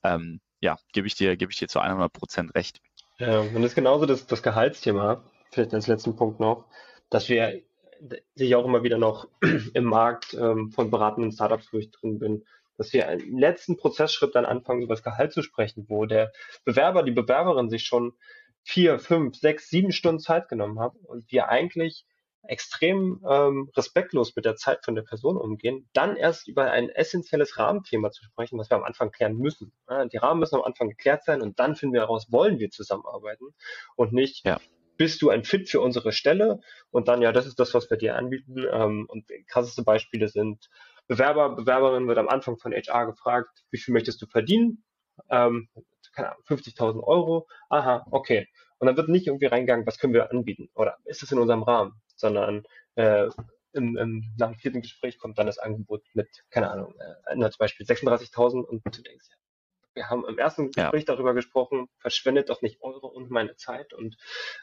ähm, 0.02 0.40
ja, 0.60 0.80
gebe 0.92 1.06
ich 1.06 1.14
dir, 1.14 1.38
gebe 1.38 1.52
ich 1.52 1.60
dir 1.60 1.68
zu 1.68 1.82
100 1.82 2.12
Prozent 2.12 2.56
recht. 2.56 2.82
Ja, 3.20 3.42
und 3.42 3.54
das 3.54 3.66
ist 3.66 3.76
genauso 3.76 4.08
das, 4.08 4.26
das 4.26 4.42
Gehaltsthema, 4.42 5.24
vielleicht 5.52 5.76
als 5.76 5.86
letzten 5.86 6.16
Punkt 6.16 6.40
noch, 6.40 6.66
dass 7.12 7.30
wir 7.30 7.62
sehe 8.36 8.48
ich 8.48 8.56
auch 8.56 8.66
immer 8.66 8.84
wieder 8.84 8.98
noch 8.98 9.28
im 9.74 9.86
Markt 9.86 10.34
ähm, 10.34 10.72
von 10.72 10.92
beratenden 10.92 11.32
Startups, 11.32 11.72
wo 11.72 11.78
ich 11.78 11.92
drin 11.92 12.20
bin, 12.20 12.46
dass 12.78 12.94
wir 12.94 13.08
einen 13.08 13.38
letzten 13.38 13.78
Prozessschritt 13.78 14.36
dann 14.36 14.46
anfangen, 14.46 14.82
über 14.82 14.96
das 14.96 15.04
Gehalt 15.04 15.34
zu 15.34 15.42
sprechen, 15.42 15.86
wo 15.88 16.06
der 16.06 16.32
Bewerber, 16.66 17.04
die 17.04 17.12
Bewerberin 17.12 17.70
sich 17.70 17.84
schon 17.84 18.14
vier, 18.64 19.00
fünf, 19.00 19.38
sechs, 19.38 19.70
sieben 19.70 19.92
Stunden 19.92 20.20
Zeit 20.20 20.50
genommen 20.50 20.80
haben 20.80 20.98
und 21.00 21.32
wir 21.32 21.50
eigentlich 21.50 22.06
extrem 22.48 23.24
ähm, 23.28 23.72
respektlos 23.76 24.36
mit 24.36 24.46
der 24.46 24.56
Zeit 24.56 24.86
von 24.86 24.94
der 24.94 25.02
Person 25.02 25.38
umgehen, 25.38 25.90
dann 25.94 26.16
erst 26.16 26.48
über 26.48 26.70
ein 26.72 26.90
essentielles 26.90 27.58
Rahmenthema 27.58 28.12
zu 28.12 28.24
sprechen, 28.24 28.60
was 28.60 28.70
wir 28.70 28.78
am 28.78 28.84
Anfang 28.84 29.10
klären 29.10 29.38
müssen. 29.38 29.72
Die 30.12 30.18
Rahmen 30.18 30.40
müssen 30.40 30.56
am 30.56 30.62
Anfang 30.62 30.90
geklärt 30.90 31.24
sein 31.24 31.42
und 31.42 31.60
dann 31.60 31.76
finden 31.76 31.94
wir 31.94 32.02
heraus, 32.02 32.28
wollen 32.30 32.60
wir 32.60 32.70
zusammenarbeiten 32.70 33.48
und 33.96 34.14
nicht, 34.14 34.46
ja 34.46 34.60
bist 34.98 35.22
du 35.22 35.30
ein 35.30 35.44
Fit 35.44 35.70
für 35.70 35.82
unsere 35.82 36.12
Stelle? 36.12 36.60
Und 36.92 37.08
dann, 37.08 37.22
ja, 37.22 37.32
das 37.32 37.46
ist 37.46 37.60
das, 37.60 37.74
was 37.74 37.90
wir 37.90 37.98
dir 37.98 38.16
anbieten. 38.16 38.66
Ähm, 38.72 39.06
und 39.10 39.26
krasseste 39.48 39.84
Beispiele 39.84 40.28
sind, 40.28 40.70
Bewerber, 41.08 41.56
Bewerberin 41.56 42.08
wird 42.08 42.18
am 42.18 42.30
Anfang 42.30 42.58
von 42.58 42.74
HR 42.74 43.06
gefragt, 43.06 43.64
wie 43.70 43.78
viel 43.78 43.94
möchtest 43.94 44.22
du 44.22 44.28
verdienen? 44.28 44.84
Ähm, 45.30 45.70
keine 46.14 46.32
Ahnung, 46.32 46.44
50.000 46.48 47.04
Euro. 47.04 47.48
Aha, 47.70 48.06
okay. 48.12 48.48
Und 48.80 48.88
dann 48.88 48.98
wird 48.98 49.10
nicht 49.10 49.28
irgendwie 49.28 49.46
reingegangen, 49.46 49.86
was 49.86 50.00
können 50.00 50.14
wir 50.14 50.32
anbieten? 50.32 50.70
Oder 50.76 50.98
ist 51.06 51.24
es 51.24 51.32
in 51.32 51.40
unserem 51.40 51.64
Rahmen? 51.64 51.94
Sondern 52.16 52.64
äh, 52.96 53.28
im, 53.74 53.98
im, 53.98 54.34
nach 54.38 54.52
dem 54.52 54.58
vierten 54.58 54.82
Gespräch 54.82 55.18
kommt 55.18 55.38
dann 55.38 55.48
das 55.48 55.60
Angebot 55.60 56.04
mit, 56.14 56.30
keine 56.50 56.72
Ahnung, 56.72 56.96
äh, 57.28 57.36
zum 57.36 57.58
Beispiel 57.60 57.86
36.000 57.86 58.64
und 58.64 58.84
du 58.86 59.02
denkst, 59.02 59.28
ja, 59.30 59.36
wir 59.96 60.10
haben 60.10 60.26
im 60.26 60.38
ersten 60.38 60.72
Gespräch 60.72 61.06
ja. 61.08 61.14
darüber 61.14 61.34
gesprochen, 61.34 61.88
verschwendet 62.00 62.50
doch 62.50 62.62
nicht 62.62 62.82
eure 62.82 63.08
und 63.08 63.32
meine 63.32 63.56
Zeit. 63.56 63.94
Und 63.94 64.18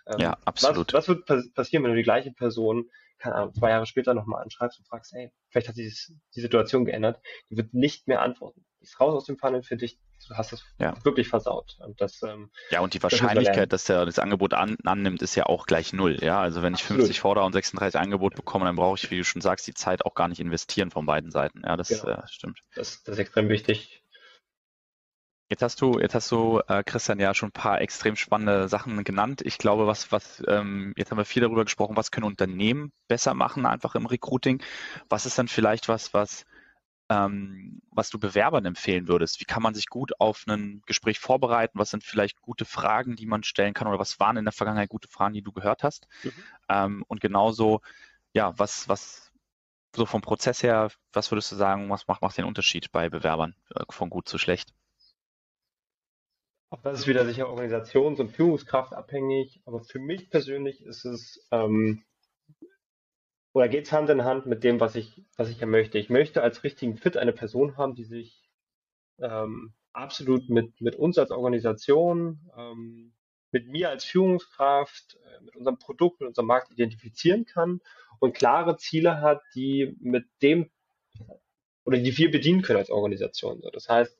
ähm, 0.07 0.21
ja, 0.21 0.39
absolut. 0.45 0.93
Was, 0.93 1.09
was 1.09 1.27
wird 1.27 1.55
passieren, 1.55 1.83
wenn 1.85 1.93
du 1.93 1.97
die 1.97 2.03
gleiche 2.03 2.33
Person, 2.33 2.91
keine 3.19 3.37
Ahnung, 3.37 3.55
zwei 3.55 3.71
Jahre 3.71 3.87
später 3.87 4.15
nochmal 4.15 4.43
anschreibst 4.43 4.79
und 4.79 4.87
fragst, 4.87 5.13
hey, 5.13 5.33
vielleicht 5.49 5.69
hat 5.69 5.77
sich 5.77 6.13
die 6.35 6.41
Situation 6.41 6.85
geändert, 6.85 7.21
die 7.51 7.57
wird 7.57 7.73
nicht 7.73 8.09
mehr 8.09 8.21
antworten. 8.21 8.65
Die 8.81 8.85
ist 8.85 9.01
raus 9.01 9.15
aus 9.15 9.25
dem 9.25 9.39
Funnel 9.39 9.63
für 9.63 9.77
dich, 9.77 9.99
du 10.29 10.35
hast 10.37 10.53
es 10.53 10.65
ja. 10.79 10.95
wirklich 11.05 11.29
versaut. 11.29 11.77
Und 11.79 12.01
das, 12.01 12.21
ähm, 12.23 12.51
ja, 12.71 12.81
und 12.81 12.95
die 12.95 13.03
Wahrscheinlichkeit, 13.03 13.73
dass 13.73 13.89
er 13.89 14.07
das 14.07 14.19
Angebot 14.19 14.55
an, 14.55 14.77
annimmt, 14.85 15.23
ist 15.23 15.35
ja 15.35 15.47
auch 15.47 15.67
gleich 15.67 15.93
null. 15.93 16.19
Ja, 16.21 16.41
also 16.41 16.63
wenn 16.63 16.75
ich 16.75 16.81
Absolut. 16.83 17.03
50 17.03 17.21
fordere 17.21 17.45
und 17.45 17.53
36 17.53 18.01
Angebot 18.01 18.35
bekomme, 18.35 18.65
dann 18.65 18.77
brauche 18.77 18.97
ich, 18.97 19.11
wie 19.11 19.19
du 19.19 19.25
schon 19.25 19.41
sagst, 19.41 19.67
die 19.67 19.75
Zeit 19.75 20.05
auch 20.05 20.15
gar 20.15 20.29
nicht 20.29 20.41
investieren 20.41 20.91
von 20.91 21.07
beiden 21.07 21.31
Seiten. 21.31 21.63
Ja, 21.65 21.77
das 21.77 21.89
genau. 21.89 22.09
äh, 22.09 22.23
stimmt. 22.27 22.61
Das, 22.75 23.03
das 23.05 23.15
ist 23.15 23.19
extrem 23.21 23.49
wichtig. 23.49 24.02
Jetzt 25.53 25.61
hast 25.61 25.83
du, 25.83 25.99
jetzt 25.99 26.15
hast 26.15 26.31
du, 26.31 26.63
äh, 26.67 26.83
Christian, 26.83 27.21
ja 27.21 27.35
schon 27.35 27.51
ein 27.51 27.53
paar 27.53 27.83
extrem 27.83 28.17
spannende 28.17 28.71
Sachen 28.71 29.05
genannt. 29.05 29.43
Ich 29.45 29.59
glaube, 29.59 29.87
was, 29.87 30.11
was, 30.11 30.43
ähm, 30.49 30.95
jetzt 30.97 31.11
haben 31.11 31.19
wir 31.19 31.27
viel 31.27 31.43
darüber 31.43 31.65
gesprochen, 31.65 31.95
was 31.95 32.11
können 32.11 32.25
Unternehmen 32.25 32.91
besser 33.07 33.35
machen, 33.35 33.67
einfach 33.67 33.95
im 33.95 34.07
Recruiting. 34.07 34.63
Was 35.11 35.27
ist 35.27 35.37
dann 35.37 35.49
vielleicht 35.49 35.89
was, 35.89 36.15
was, 36.15 36.47
ähm, 37.11 37.83
was 37.91 38.09
du 38.09 38.19
Bewerbern 38.19 38.65
empfehlen 38.65 39.09
würdest? 39.09 39.41
Wie 39.41 39.45
kann 39.45 39.63
man 39.63 39.75
sich 39.75 39.89
gut 39.89 40.19
auf 40.19 40.47
ein 40.49 40.81
Gespräch 40.87 41.19
vorbereiten? 41.19 41.79
Was 41.79 41.91
sind 41.91 42.03
vielleicht 42.03 42.41
gute 42.41 42.65
Fragen, 42.65 43.15
die 43.15 43.27
man 43.27 43.43
stellen 43.43 43.75
kann? 43.75 43.89
Oder 43.89 43.99
was 43.99 44.19
waren 44.19 44.39
in 44.39 44.47
der 44.47 44.53
Vergangenheit 44.53 44.89
gute 44.89 45.09
Fragen, 45.09 45.35
die 45.35 45.43
du 45.43 45.53
gehört 45.53 45.83
hast? 45.83 46.07
Mhm. 46.23 46.33
Ähm, 46.71 47.05
und 47.09 47.21
genauso, 47.21 47.83
ja, 48.33 48.59
was, 48.59 48.89
was, 48.89 49.31
so 49.95 50.07
vom 50.07 50.23
Prozess 50.23 50.63
her, 50.63 50.91
was 51.13 51.31
würdest 51.31 51.53
du 51.53 51.57
sagen, 51.57 51.91
was 51.91 52.09
macht, 52.09 52.23
macht 52.23 52.39
den 52.39 52.47
Unterschied 52.47 52.91
bei 52.91 53.11
Bewerbern 53.11 53.55
äh, 53.75 53.85
von 53.91 54.09
gut 54.09 54.27
zu 54.31 54.39
schlecht? 54.39 54.73
Auch 56.73 56.81
das 56.81 57.01
ist 57.01 57.07
wieder 57.07 57.27
sicher 57.27 57.51
organisations- 57.51 58.19
und 58.19 58.31
Führungskraft 58.31 58.95
abhängig, 58.95 59.61
aber 59.67 59.85
für 59.85 59.99
mich 59.99 60.31
persönlich 60.31 60.81
ist 60.81 61.05
es 61.05 61.47
ähm, 61.51 62.03
oder 63.53 63.69
geht 63.69 63.85
es 63.85 63.93
Hand 63.93 64.09
in 64.09 64.25
Hand 64.25 64.47
mit 64.47 64.65
dem, 64.65 64.81
was 64.81 64.95
ich, 64.95 65.23
was 65.37 65.51
ich 65.51 65.61
ja 65.61 65.67
möchte. 65.67 65.99
Ich 65.99 66.09
möchte 66.09 66.43
als 66.43 66.65
richtigen 66.65 66.97
Fit 66.97 67.19
eine 67.19 67.35
Person 67.35 67.77
haben, 67.77 67.95
die 67.95 68.05
sich 68.05 68.49
ähm, 69.19 69.75
absolut 69.93 70.49
mit, 70.49 70.81
mit 70.81 70.97
uns 70.97 71.19
als 71.19 71.31
Organisation, 71.31 72.41
ähm, 72.57 73.13
mit 73.51 73.69
mir 73.69 73.91
als 73.91 74.07
Führungskraft, 74.07 75.19
äh, 75.27 75.45
mit 75.45 75.55
unserem 75.55 75.79
Produkt, 75.79 76.23
mit 76.23 76.29
unserem 76.29 76.47
Markt 76.47 76.71
identifizieren 76.71 77.45
kann 77.45 77.83
und 78.19 78.35
klare 78.35 78.79
Ziele 78.79 79.21
hat, 79.21 79.43
die 79.55 79.95
mit 80.01 80.25
dem 80.41 80.71
oder 81.85 81.99
die 81.99 82.17
wir 82.17 82.31
bedienen 82.31 82.63
können 82.63 82.79
als 82.79 82.89
Organisation. 82.89 83.61
Das 83.75 83.91
heißt, 83.91 84.17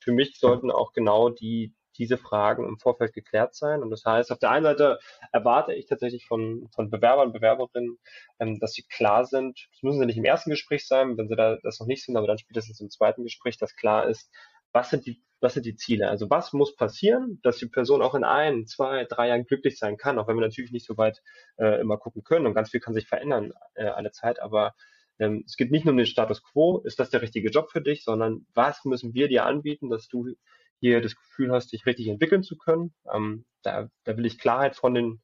für 0.00 0.10
mich 0.10 0.40
sollten 0.40 0.72
auch 0.72 0.92
genau 0.92 1.28
die, 1.28 1.76
diese 1.98 2.18
Fragen 2.18 2.66
im 2.66 2.78
Vorfeld 2.78 3.12
geklärt 3.12 3.54
sein. 3.54 3.82
Und 3.82 3.90
das 3.90 4.04
heißt, 4.04 4.32
auf 4.32 4.38
der 4.38 4.50
einen 4.50 4.64
Seite 4.64 4.98
erwarte 5.32 5.74
ich 5.74 5.86
tatsächlich 5.86 6.26
von, 6.26 6.68
von 6.74 6.90
Bewerbern, 6.90 7.32
Bewerberinnen, 7.32 7.98
ähm, 8.38 8.58
dass 8.58 8.72
sie 8.72 8.82
klar 8.82 9.24
sind. 9.24 9.68
Das 9.72 9.82
müssen 9.82 10.00
sie 10.00 10.06
nicht 10.06 10.18
im 10.18 10.24
ersten 10.24 10.50
Gespräch 10.50 10.86
sein, 10.86 11.16
wenn 11.16 11.28
sie 11.28 11.36
da 11.36 11.56
das 11.62 11.80
noch 11.80 11.86
nicht 11.86 12.04
sind, 12.04 12.16
aber 12.16 12.26
dann 12.26 12.38
spätestens 12.38 12.80
im 12.80 12.90
zweiten 12.90 13.22
Gespräch, 13.24 13.58
dass 13.58 13.76
klar 13.76 14.06
ist, 14.06 14.30
was 14.72 14.90
sind 14.90 15.06
die, 15.06 15.22
was 15.40 15.54
sind 15.54 15.66
die 15.66 15.76
Ziele? 15.76 16.08
Also 16.08 16.30
was 16.30 16.52
muss 16.52 16.74
passieren, 16.76 17.40
dass 17.42 17.58
die 17.58 17.66
Person 17.66 18.02
auch 18.02 18.14
in 18.14 18.24
ein, 18.24 18.66
zwei, 18.66 19.04
drei 19.04 19.28
Jahren 19.28 19.44
glücklich 19.44 19.78
sein 19.78 19.96
kann, 19.96 20.18
auch 20.18 20.28
wenn 20.28 20.36
wir 20.36 20.46
natürlich 20.46 20.72
nicht 20.72 20.86
so 20.86 20.96
weit 20.96 21.22
äh, 21.58 21.80
immer 21.80 21.98
gucken 21.98 22.24
können 22.24 22.46
und 22.46 22.54
ganz 22.54 22.70
viel 22.70 22.80
kann 22.80 22.94
sich 22.94 23.06
verändern 23.06 23.52
äh, 23.74 23.84
alle 23.84 24.12
Zeit, 24.12 24.40
aber 24.40 24.74
ähm, 25.18 25.44
es 25.46 25.56
geht 25.56 25.70
nicht 25.70 25.84
nur 25.84 25.92
um 25.92 25.98
den 25.98 26.06
Status 26.06 26.42
quo, 26.42 26.78
ist 26.78 26.98
das 26.98 27.10
der 27.10 27.22
richtige 27.22 27.50
Job 27.50 27.70
für 27.70 27.82
dich, 27.82 28.04
sondern 28.04 28.46
was 28.54 28.84
müssen 28.84 29.14
wir 29.14 29.28
dir 29.28 29.44
anbieten, 29.44 29.90
dass 29.90 30.08
du 30.08 30.34
hier 30.82 31.00
das 31.00 31.14
Gefühl 31.14 31.52
hast, 31.52 31.72
dich 31.72 31.86
richtig 31.86 32.08
entwickeln 32.08 32.42
zu 32.42 32.58
können. 32.58 32.92
Ähm, 33.14 33.44
da, 33.62 33.88
da 34.02 34.16
will 34.16 34.26
ich 34.26 34.36
Klarheit 34.36 34.74
von 34.74 34.94
den 34.94 35.22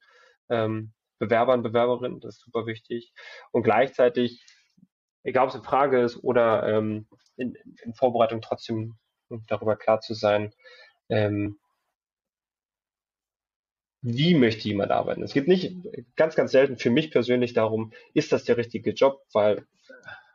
ähm, 0.48 0.92
Bewerbern, 1.18 1.64
Bewerberinnen, 1.64 2.20
das 2.20 2.36
ist 2.36 2.44
super 2.44 2.66
wichtig. 2.66 3.12
Und 3.50 3.64
gleichzeitig, 3.64 4.46
egal 5.24 5.44
ob 5.44 5.50
es 5.50 5.56
in 5.56 5.64
Frage 5.64 6.00
ist 6.00 6.22
oder 6.22 6.62
ähm, 6.68 7.08
in, 7.36 7.56
in 7.82 7.92
Vorbereitung 7.92 8.40
trotzdem 8.40 8.94
darüber 9.48 9.74
klar 9.74 10.00
zu 10.00 10.14
sein, 10.14 10.54
ähm, 11.08 11.58
wie 14.00 14.36
möchte 14.36 14.68
jemand 14.68 14.92
arbeiten. 14.92 15.24
Es 15.24 15.32
geht 15.32 15.48
nicht 15.48 15.76
ganz, 16.14 16.36
ganz 16.36 16.52
selten 16.52 16.78
für 16.78 16.90
mich 16.90 17.10
persönlich 17.10 17.52
darum, 17.52 17.92
ist 18.14 18.30
das 18.30 18.44
der 18.44 18.58
richtige 18.58 18.92
Job, 18.92 19.24
weil 19.32 19.66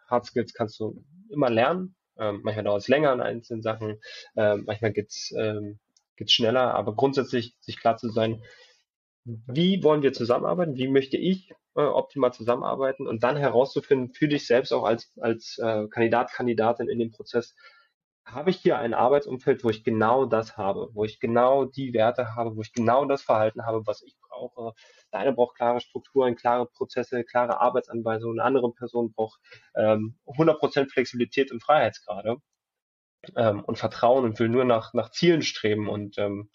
Hard 0.08 0.26
Skills 0.26 0.54
kannst 0.54 0.82
du 0.82 1.02
immer 1.30 1.50
lernen. 1.50 1.96
Ähm, 2.18 2.42
manchmal 2.44 2.66
dauert 2.66 2.82
es 2.82 2.88
länger 2.88 3.12
an 3.12 3.22
einzelnen 3.22 3.62
Sachen, 3.62 4.00
ähm, 4.36 4.64
manchmal 4.66 4.94
geht's 4.94 5.34
ähm, 5.38 5.80
geht's 6.16 6.34
schneller, 6.34 6.76
aber 6.76 6.96
grundsätzlich 6.96 7.56
sich 7.60 7.80
klar 7.80 7.98
zu 7.98 8.10
sein, 8.10 8.44
wie 9.26 9.84
wollen 9.84 10.02
wir 10.04 10.14
zusammenarbeiten, 10.14 10.76
wie 10.76 10.88
möchte 10.88 11.18
ich 11.18 11.52
äh, 11.76 11.82
optimal 11.82 12.34
zusammenarbeiten? 12.34 13.08
Und 13.08 13.24
dann 13.24 13.38
herauszufinden 13.38 14.14
für 14.14 14.28
dich 14.28 14.46
selbst 14.48 14.74
auch 14.74 14.84
als, 14.84 15.14
als 15.20 15.58
äh, 15.60 15.88
Kandidat, 15.88 16.32
Kandidatin 16.32 16.90
in 16.90 17.00
dem 17.00 17.12
Prozess, 17.12 17.56
habe 18.26 18.50
ich 18.50 18.58
hier 18.58 18.78
ein 18.78 18.94
Arbeitsumfeld, 18.94 19.64
wo 19.64 19.70
ich 19.70 19.84
genau 19.84 20.26
das 20.26 20.58
habe, 20.58 20.90
wo 20.94 21.04
ich 21.04 21.20
genau 21.20 21.66
die 21.66 21.94
Werte 21.94 22.36
habe, 22.36 22.56
wo 22.56 22.62
ich 22.62 22.74
genau 22.74 23.06
das 23.06 23.22
Verhalten 23.22 23.66
habe, 23.66 23.86
was 23.86 24.02
ich 24.02 24.18
brauche. 24.22 24.74
Der 25.14 25.20
eine 25.20 25.34
braucht 25.34 25.56
klare 25.56 25.80
Strukturen, 25.80 26.36
klare 26.36 26.66
Prozesse, 26.66 27.24
klare 27.24 27.62
Arbeitsanweisungen. 27.62 28.40
Eine 28.40 28.48
andere 28.48 28.74
Person 28.74 29.14
braucht 29.14 29.40
ähm, 29.76 30.16
100% 30.26 30.90
Flexibilität 30.90 31.52
und 31.52 31.62
Freiheitsgrade 31.62 32.38
ähm, 33.36 33.64
und 33.64 33.78
Vertrauen 33.78 34.26
und 34.26 34.40
will 34.40 34.50
nur 34.50 34.66
nach, 34.66 34.94
nach 34.94 35.12
Zielen 35.12 35.44
streben 35.44 35.88
und 35.88 36.18
ähm, 36.18 36.50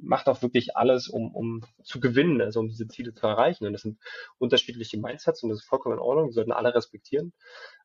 macht 0.00 0.28
auch 0.28 0.42
wirklich 0.42 0.76
alles, 0.76 1.08
um, 1.08 1.34
um 1.34 1.64
zu 1.82 2.00
gewinnen, 2.00 2.40
also 2.40 2.60
um 2.60 2.68
diese 2.68 2.88
Ziele 2.88 3.14
zu 3.14 3.26
erreichen. 3.26 3.66
Und 3.66 3.72
das 3.72 3.82
sind 3.82 3.98
unterschiedliche 4.38 4.98
Mindsets 4.98 5.42
und 5.42 5.50
das 5.50 5.60
ist 5.60 5.66
vollkommen 5.66 5.96
in 5.96 6.00
Ordnung. 6.00 6.28
Die 6.28 6.34
sollten 6.34 6.52
alle 6.52 6.74
respektieren. 6.74 7.32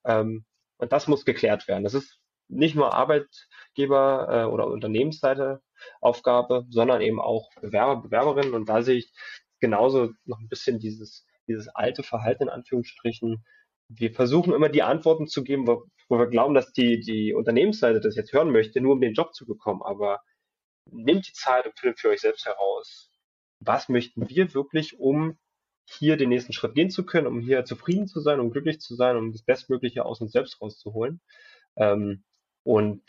Ähm, 0.06 0.45
und 0.78 0.91
das 0.91 1.08
muss 1.08 1.26
geklärt 1.26 1.67
werden. 1.67 1.84
Das 1.84 1.93
ist 1.93 2.19
nicht 2.47 2.76
nur 2.76 2.93
Arbeitgeber 2.93 4.28
äh, 4.30 4.43
oder 4.45 4.67
Unternehmensseite 4.67 5.62
Aufgabe, 6.00 6.65
sondern 6.69 7.02
eben 7.02 7.19
auch 7.19 7.50
Bewerber, 7.62 8.02
Bewerberinnen. 8.02 8.54
Und 8.54 8.69
da 8.69 8.82
sehe 8.84 8.97
ich 8.97 9.13
genauso 9.62 10.12
noch 10.26 10.39
ein 10.39 10.50
bisschen 10.50 10.80
dieses, 10.80 11.26
dieses 11.47 11.69
alte 11.69 12.04
Verhalten 12.04 12.43
in 12.43 12.50
Anführungsstrichen. 12.50 13.45
Wir 13.88 14.13
versuchen 14.13 14.54
immer 14.54 14.69
die 14.69 14.84
Antworten 14.84 15.28
zu 15.28 15.43
geben, 15.43 15.67
wo, 15.67 15.86
wo 16.10 16.17
wir 16.17 16.28
glauben, 16.28 16.54
dass 16.54 16.74
die, 16.74 17.00
die 17.00 17.34
Unternehmensseite 17.34 18.02
das 18.02 18.15
jetzt 18.15 18.34
hören 18.34 18.52
möchte, 18.52 18.82
nur 18.82 18.93
um 18.93 19.02
den 19.02 19.13
Job 19.13 19.34
zu 19.34 19.45
bekommen. 19.45 19.82
Aber 19.84 20.19
nehmt 20.89 21.28
die 21.28 21.34
Zeit 21.34 21.65
und 21.65 21.80
findet 21.80 22.00
für 22.00 22.10
euch 22.10 22.21
selbst 22.21 22.45
heraus, 22.45 23.10
was 23.60 23.89
möchten 23.89 24.30
wir 24.30 24.54
wirklich, 24.54 25.00
um 25.00 25.38
hier 25.86 26.17
den 26.17 26.30
nächsten 26.30 26.54
Schritt 26.54 26.76
gehen 26.76 26.89
zu 26.89 27.06
können, 27.06 27.28
um 27.28 27.39
hier 27.39 27.65
zufrieden 27.65 28.08
zu 28.08 28.21
sein, 28.21 28.39
um 28.39 28.52
glücklich 28.52 28.80
zu 28.80 28.95
sein, 28.95 29.17
um 29.17 29.32
das 29.32 29.43
Bestmögliche 29.43 30.06
aus 30.06 30.21
uns 30.21 30.32
selbst 30.32 30.62
rauszuholen. 30.62 31.21
Ähm, 31.76 32.24
und 32.63 33.02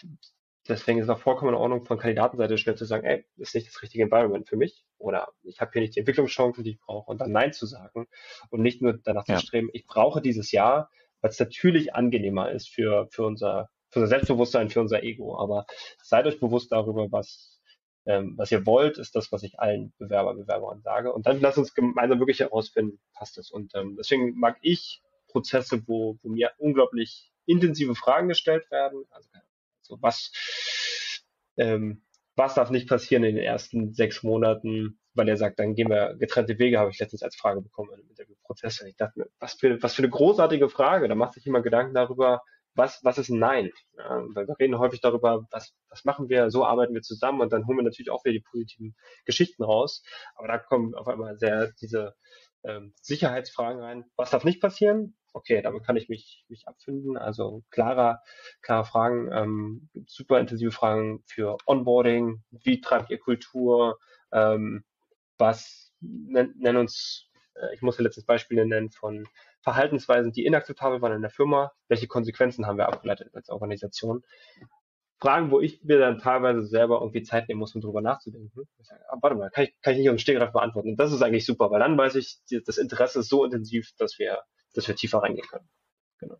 deswegen 0.73 0.99
ist 0.99 1.05
es 1.05 1.11
auch 1.11 1.21
vollkommen 1.21 1.51
in 1.51 1.61
Ordnung, 1.61 1.85
von 1.85 1.99
Kandidatenseite 1.99 2.59
schnell 2.59 2.77
zu 2.77 2.85
sagen, 2.85 3.07
ey, 3.07 3.25
ist 3.37 3.55
nicht 3.55 3.69
das 3.69 3.83
richtige 3.83 4.05
Environment 4.05 4.49
für 4.49 4.57
mich 4.57 4.85
oder 4.99 5.29
ich 5.43 5.61
habe 5.61 5.71
hier 5.73 5.83
nicht 5.83 5.95
die 5.95 6.01
Entwicklungschancen, 6.01 6.65
die 6.65 6.73
ich 6.73 6.81
brauche 6.81 7.11
und 7.11 7.21
dann 7.21 7.33
Nein 7.33 7.53
zu 7.53 7.67
sagen 7.67 8.07
und 8.51 8.61
nicht 8.61 8.83
nur 8.83 8.99
danach 9.05 9.27
ja. 9.29 9.37
zu 9.37 9.47
streben, 9.47 9.71
ich 9.73 9.87
brauche 9.87 10.21
dieses 10.21 10.53
Jahr, 10.53 10.91
weil 11.21 11.31
es 11.31 11.39
natürlich 11.39 11.95
angenehmer 11.95 12.51
ist 12.51 12.69
für, 12.69 13.09
für, 13.11 13.25
unser, 13.25 13.71
für 13.91 14.01
unser 14.01 14.09
Selbstbewusstsein, 14.09 14.69
für 14.69 14.81
unser 14.81 15.03
Ego. 15.03 15.39
Aber 15.39 15.67
seid 16.03 16.27
euch 16.27 16.41
bewusst 16.41 16.73
darüber, 16.73 17.11
was, 17.11 17.61
ähm, 18.07 18.35
was 18.37 18.51
ihr 18.51 18.67
wollt, 18.67 18.99
ist 18.99 19.15
das, 19.15 19.33
was 19.33 19.43
ich 19.45 19.59
allen 19.61 19.95
Bewerber, 19.99 20.35
Bewerbern 20.35 20.83
sage. 20.83 21.13
Und 21.13 21.27
dann 21.27 21.41
lasst 21.41 21.59
uns 21.59 21.75
gemeinsam 21.75 22.19
wirklich 22.19 22.41
herausfinden, 22.41 23.01
passt 23.15 23.39
es. 23.39 23.51
Und 23.51 23.75
ähm, 23.75 23.97
deswegen 23.97 24.35
mag 24.39 24.59
ich 24.61 25.03
Prozesse, 25.29 25.83
wo, 25.87 26.19
wo 26.23 26.29
mir 26.29 26.53
unglaublich 26.59 27.33
intensive 27.47 27.95
Fragen 27.95 28.29
gestellt 28.29 28.71
werden. 28.71 29.05
Also, 29.11 29.29
also 29.93 30.03
was, 30.03 30.33
ähm, 31.57 32.03
was 32.37 32.55
darf 32.55 32.71
nicht 32.71 32.89
passieren 32.89 33.25
in 33.25 33.37
den 33.37 33.45
ersten 33.45 33.93
sechs 33.93 34.23
Monaten, 34.23 34.99
weil 35.15 35.29
er 35.29 35.37
sagt, 35.37 35.59
dann 35.59 35.75
gehen 35.75 35.91
wir 35.91 36.17
getrennte 36.19 36.59
Wege, 36.59 36.79
habe 36.79 36.91
ich 36.91 36.99
letztens 36.99 37.23
als 37.23 37.37
Frage 37.37 37.61
bekommen 37.61 37.91
im 37.95 38.09
Interviewprozess. 38.09 38.81
Und 38.81 38.89
ich 38.89 38.97
dachte 38.97 39.19
mir, 39.19 39.27
was 39.39 39.55
für, 39.55 39.83
was 39.83 39.95
für 39.95 40.03
eine 40.03 40.11
großartige 40.11 40.69
Frage. 40.69 41.09
Da 41.09 41.15
macht 41.15 41.35
sich 41.35 41.45
jemand 41.45 41.65
Gedanken 41.65 41.95
darüber, 41.95 42.41
was, 42.75 43.01
was 43.03 43.19
ist 43.19 43.29
Nein? 43.29 43.71
Ja, 43.99 44.23
weil 44.35 44.49
wir 44.49 44.59
reden 44.59 44.79
häufig 44.79 45.03
darüber, 45.03 45.47
was, 45.51 45.75
was 45.91 46.05
machen 46.05 46.31
wir, 46.31 46.51
so 46.51 46.65
arbeiten 46.65 46.95
wir 46.95 47.03
zusammen 47.03 47.43
und 47.43 47.53
dann 47.53 47.67
holen 47.67 47.79
wir 47.79 47.85
natürlich 47.85 48.11
auch 48.11 48.25
wieder 48.25 48.33
die 48.33 48.45
positiven 48.51 48.97
Geschichten 49.27 49.63
raus. 49.63 50.03
Aber 50.37 50.49
da 50.49 50.57
kommen 50.57 50.95
auf 50.95 51.07
einmal 51.07 51.37
sehr 51.37 51.73
diese 51.83 52.15
ähm, 52.65 52.95
Sicherheitsfragen 53.03 53.83
rein. 53.83 54.05
Was 54.17 54.31
darf 54.31 54.45
nicht 54.45 54.63
passieren? 54.63 55.17
Okay, 55.35 55.63
damit 55.63 55.85
kann 55.85 55.97
ich 55.97 56.09
mich, 56.09 56.45
mich 56.49 56.69
abfinden. 56.69 57.17
Also 57.17 57.63
klarer, 57.71 58.21
klare 58.61 58.85
Fragen, 58.85 59.31
ähm, 59.33 59.89
super 60.07 60.39
intensive 60.41 60.73
Fragen 60.73 61.23
für 61.27 61.57
Onboarding, 61.67 62.43
wie 62.51 62.81
treibt 62.81 63.11
ihr 63.11 63.19
Kultur, 63.19 63.99
ähm, 64.33 64.85
was 65.39 65.93
nennen 66.01 66.55
nenn 66.59 66.77
uns, 66.77 67.31
äh, 67.55 67.75
ich 67.75 67.83
muss 67.83 67.99
ja 67.99 68.05
letztes 68.05 68.25
Beispiele 68.25 68.67
nennen 68.67 68.91
von 68.91 69.27
Verhaltensweisen, 69.63 70.33
die 70.33 70.45
inakzeptabel 70.45 71.01
waren 71.01 71.13
in 71.13 71.23
der 71.23 71.31
Firma, 71.31 71.73
welche 71.89 72.09
Konsequenzen 72.09 72.67
haben 72.67 72.79
wir 72.79 72.89
abgeleitet 72.89 73.31
als 73.35 73.49
Organisation. 73.49 74.23
Fragen, 75.23 75.53
wo 75.53 75.61
ich 75.61 75.85
mir 75.85 75.99
dann 76.01 76.19
teilweise 76.19 76.65
selber 76.65 77.01
irgendwie 77.01 77.23
Zeit 77.23 77.49
nehmen 77.49 77.61
muss, 77.61 77.77
um 77.77 77.81
drüber 77.81 78.03
nachzudenken. 78.03 78.51
Sage, 78.81 79.03
ah, 79.09 79.19
warte 79.23 79.37
mal, 79.37 79.51
kann 79.51 79.65
ich, 79.65 79.75
kann 79.81 79.93
ich 79.93 80.01
nicht 80.01 80.09
auf 80.09 80.17
den 80.17 80.19
Stegreif 80.19 80.51
beantworten. 80.53 80.91
Und 80.91 80.97
das 80.97 81.13
ist 81.13 81.23
eigentlich 81.23 81.47
super, 81.47 81.71
weil 81.71 81.79
dann 81.79 81.97
weiß 81.97 82.17
ich, 82.17 82.41
das 82.67 82.77
Interesse 82.77 83.21
ist 83.21 83.29
so 83.29 83.45
intensiv, 83.45 83.93
dass 83.99 84.19
wir, 84.19 84.43
dass 84.75 84.89
wir 84.89 84.97
tiefer 84.97 85.19
reingehen 85.23 85.47
können. 85.49 85.69
Genau. 86.19 86.39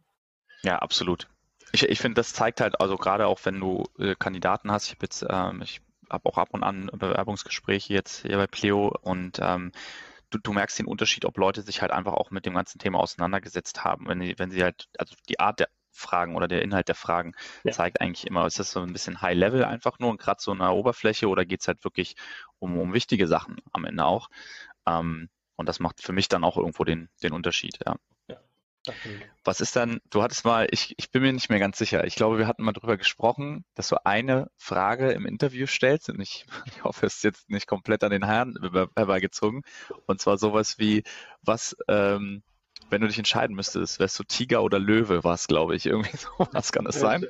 Ja, 0.63 0.79
absolut. 0.79 1.29
Ich, 1.73 1.83
ich 1.85 1.99
finde, 1.99 2.17
das 2.17 2.33
zeigt 2.33 2.61
halt, 2.61 2.81
also 2.81 2.97
gerade 2.97 3.27
auch 3.27 3.41
wenn 3.45 3.59
du 3.59 3.85
äh, 3.99 4.15
Kandidaten 4.15 4.71
hast, 4.71 4.87
ich 4.87 4.93
habe 4.93 5.05
jetzt, 5.05 5.25
ähm, 5.29 5.63
ich 5.63 5.81
habe 6.11 6.29
auch 6.29 6.39
ab 6.39 6.51
und 6.53 6.63
an 6.63 6.91
Bewerbungsgespräche 6.93 7.95
jetzt 7.95 8.23
hier 8.23 8.37
bei 8.37 8.47
Pleo 8.47 8.95
und 9.03 9.39
ähm, 9.41 9.73
du, 10.31 10.39
du 10.39 10.53
merkst 10.53 10.79
den 10.79 10.87
Unterschied, 10.87 11.25
ob 11.25 11.39
Leute 11.39 11.63
sich 11.63 11.81
halt 11.81 11.91
einfach 11.91 12.13
auch 12.13 12.31
mit 12.31 12.47
dem 12.47 12.55
ganzen 12.55 12.79
Thema 12.79 12.99
auseinandergesetzt 12.99 13.85
haben. 13.85 14.07
Wenn, 14.09 14.21
wenn 14.39 14.51
sie 14.51 14.63
halt, 14.63 14.89
also 14.99 15.15
die 15.29 15.41
Art 15.41 15.61
der 15.61 15.69
Fragen 15.91 16.37
oder 16.37 16.49
der 16.49 16.63
Inhalt 16.63 16.89
der 16.89 16.95
Fragen 16.95 17.35
ja. 17.65 17.73
zeigt 17.73 18.01
eigentlich 18.01 18.27
immer, 18.27 18.47
ist 18.47 18.59
das 18.59 18.71
so 18.71 18.81
ein 18.81 18.93
bisschen 18.93 19.21
High 19.21 19.37
Level 19.37 19.65
einfach 19.65 19.99
nur 19.99 20.11
und 20.11 20.21
gerade 20.21 20.41
so 20.41 20.51
eine 20.51 20.71
Oberfläche 20.71 21.29
oder 21.29 21.45
geht 21.45 21.61
es 21.61 21.69
halt 21.69 21.85
wirklich 21.85 22.17
um, 22.59 22.79
um 22.79 22.95
wichtige 22.95 23.29
Sachen 23.29 23.57
am 23.73 23.85
Ende 23.85 24.05
auch? 24.05 24.29
Ähm, 24.87 25.29
und 25.57 25.69
das 25.69 25.81
macht 25.81 26.03
für 26.03 26.13
mich 26.13 26.29
dann 26.29 26.45
auch 26.45 26.57
irgendwo 26.57 26.85
den, 26.85 27.09
den 27.23 27.33
Unterschied, 27.33 27.79
ja. 27.85 27.97
Was 29.45 29.61
ist 29.61 29.77
dann, 29.77 30.01
du 30.11 30.23
hattest 30.23 30.45
mal, 30.45 30.67
ich, 30.71 30.95
ich 30.99 31.11
bin 31.11 31.23
mir 31.23 31.33
nicht 31.33 31.51
mehr 31.51 31.61
ganz 31.61 31.79
sicher, 31.79 32.05
ich 32.05 32.17
glaube, 32.17 32.39
wir 32.39 32.47
hatten 32.47 32.65
mal 32.65 32.73
darüber 32.73 32.97
gesprochen, 32.97 33.65
dass 33.75 33.89
du 33.89 34.05
eine 34.05 34.51
Frage 34.57 35.13
im 35.13 35.27
Interview 35.27 35.67
stellst 35.67 36.09
und 36.09 36.21
ich, 36.21 36.47
ich 36.67 36.85
hoffe, 36.85 37.07
es 37.07 37.17
ist 37.17 37.25
jetzt 37.25 37.51
nicht 37.51 37.67
komplett 37.67 38.03
an 38.05 38.11
den 38.11 38.27
Haaren 38.27 38.57
herbeigezogen 38.97 39.63
und 40.07 40.21
zwar 40.21 40.39
sowas 40.39 40.79
wie, 40.79 41.05
was, 41.43 41.77
ähm, 41.89 42.43
wenn 42.91 43.01
du 43.01 43.09
dich 43.09 43.19
entscheiden 43.19 43.57
müsstest, 43.57 43.99
wärst 44.01 44.19
du 44.19 44.25
Tiger 44.25 44.63
oder 44.63 44.79
Löwe, 44.79 45.25
war 45.25 45.35
es, 45.35 45.47
glaube 45.47 45.75
ich. 45.75 45.87
Irgendwie 45.93 46.17
so 46.17 46.29
was 46.53 46.73
kann 46.73 46.85
das 46.85 47.01
sein. 47.01 47.27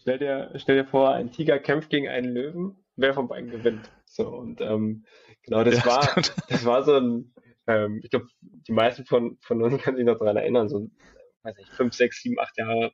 Stell 0.00 0.18
dir, 0.18 0.52
stell 0.56 0.76
dir 0.76 0.84
vor, 0.84 1.12
ein 1.14 1.30
Tiger 1.30 1.58
kämpft 1.58 1.90
gegen 1.90 2.08
einen 2.08 2.32
Löwen, 2.32 2.76
wer 2.96 3.14
von 3.14 3.28
beiden 3.28 3.50
gewinnt. 3.50 3.90
So, 4.04 4.28
und 4.28 4.60
ähm, 4.60 5.04
genau, 5.42 5.64
das 5.64 5.76
ja, 5.76 5.86
war, 5.86 6.02
stimmt. 6.02 6.34
das 6.48 6.64
war 6.64 6.82
so 6.82 6.96
ein, 6.96 7.31
ähm, 7.66 8.00
ich 8.02 8.10
glaube, 8.10 8.26
die 8.40 8.72
meisten 8.72 9.04
von, 9.04 9.38
von 9.40 9.62
uns 9.62 9.80
können 9.82 9.96
sich 9.96 10.06
noch 10.06 10.18
daran 10.18 10.36
erinnern, 10.36 10.68
so 10.68 10.88
weiß 11.42 11.56
nicht, 11.56 11.72
fünf, 11.72 11.94
sechs, 11.94 12.22
sieben, 12.22 12.38
acht 12.38 12.56
Jahre 12.56 12.92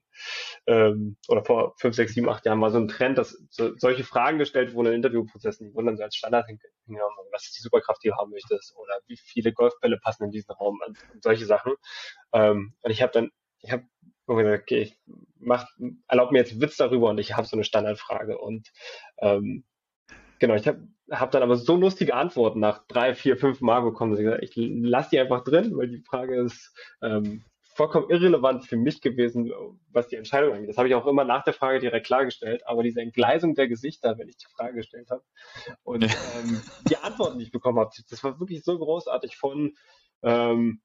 ähm, 0.66 1.16
oder 1.28 1.44
vor 1.44 1.74
fünf, 1.78 1.94
sechs, 1.94 2.14
sieben, 2.14 2.28
acht 2.28 2.46
Jahren 2.46 2.60
war 2.60 2.70
so 2.70 2.78
ein 2.78 2.88
Trend, 2.88 3.18
dass 3.18 3.38
so, 3.50 3.76
solche 3.76 4.04
Fragen 4.04 4.38
gestellt 4.38 4.74
wurden 4.74 4.88
in 4.88 4.94
Interviewprozessen, 4.94 5.68
die 5.68 5.74
wurden 5.74 5.86
dann 5.86 5.96
so 5.96 6.02
als 6.02 6.16
Standard 6.16 6.46
hingenommen, 6.46 7.16
was 7.32 7.44
ist 7.44 7.58
die 7.58 7.62
Superkraft, 7.62 8.02
die 8.02 8.08
du 8.08 8.16
haben 8.16 8.30
möchtest 8.30 8.74
oder 8.76 9.00
wie 9.06 9.16
viele 9.16 9.52
Golfbälle 9.52 9.98
passen 9.98 10.24
in 10.24 10.30
diesen 10.30 10.52
Raum 10.52 10.80
und, 10.86 10.98
und 11.12 11.22
solche 11.22 11.46
Sachen. 11.46 11.74
Ähm, 12.32 12.74
und 12.82 12.90
ich 12.90 13.02
habe 13.02 13.12
dann, 13.12 13.30
ich 13.60 13.70
habe 13.72 13.84
gesagt, 14.26 14.62
okay, 14.62 14.82
ich 14.82 15.00
mach, 15.38 15.66
erlaub 16.06 16.32
mir 16.32 16.38
jetzt 16.38 16.60
Witz 16.60 16.76
darüber 16.76 17.10
und 17.10 17.18
ich 17.18 17.36
habe 17.36 17.46
so 17.46 17.56
eine 17.56 17.64
Standardfrage 17.64 18.38
und 18.38 18.68
ähm, 19.18 19.64
genau, 20.38 20.54
ich 20.54 20.66
habe 20.66 20.86
hab 21.10 21.30
dann 21.30 21.42
aber 21.42 21.56
so 21.56 21.76
lustige 21.76 22.14
Antworten 22.14 22.60
nach 22.60 22.86
drei, 22.86 23.14
vier, 23.14 23.36
fünf 23.36 23.60
Mal 23.60 23.80
bekommen, 23.80 24.12
dass 24.12 24.20
ich 24.20 24.24
gesagt, 24.24 24.42
ich 24.42 24.52
lasse 24.56 25.10
die 25.10 25.18
einfach 25.18 25.44
drin, 25.44 25.76
weil 25.76 25.88
die 25.88 26.02
Frage 26.02 26.40
ist, 26.40 26.74
ähm, 27.02 27.44
vollkommen 27.78 28.10
irrelevant 28.10 28.66
für 28.66 28.76
mich 28.76 29.00
gewesen, 29.00 29.52
was 29.92 30.08
die 30.08 30.16
Entscheidung 30.16 30.52
angeht. 30.52 30.68
Das 30.68 30.78
habe 30.78 30.88
ich 30.88 30.94
auch 30.96 31.06
immer 31.06 31.24
nach 31.24 31.44
der 31.44 31.52
Frage 31.52 31.78
direkt 31.78 32.06
klargestellt, 32.06 32.66
aber 32.66 32.82
diese 32.82 33.00
Entgleisung 33.00 33.54
der 33.54 33.68
Gesichter, 33.68 34.18
wenn 34.18 34.28
ich 34.28 34.36
die 34.36 34.48
Frage 34.56 34.74
gestellt 34.74 35.10
habe 35.10 35.22
und 35.84 36.02
ähm, 36.02 36.60
die 36.88 36.96
Antworten, 36.96 37.38
die 37.38 37.44
ich 37.44 37.52
bekommen 37.52 37.78
habe, 37.78 37.90
das 38.10 38.24
war 38.24 38.40
wirklich 38.40 38.64
so 38.64 38.76
großartig 38.76 39.36
von 39.36 39.76
ähm, 40.22 40.80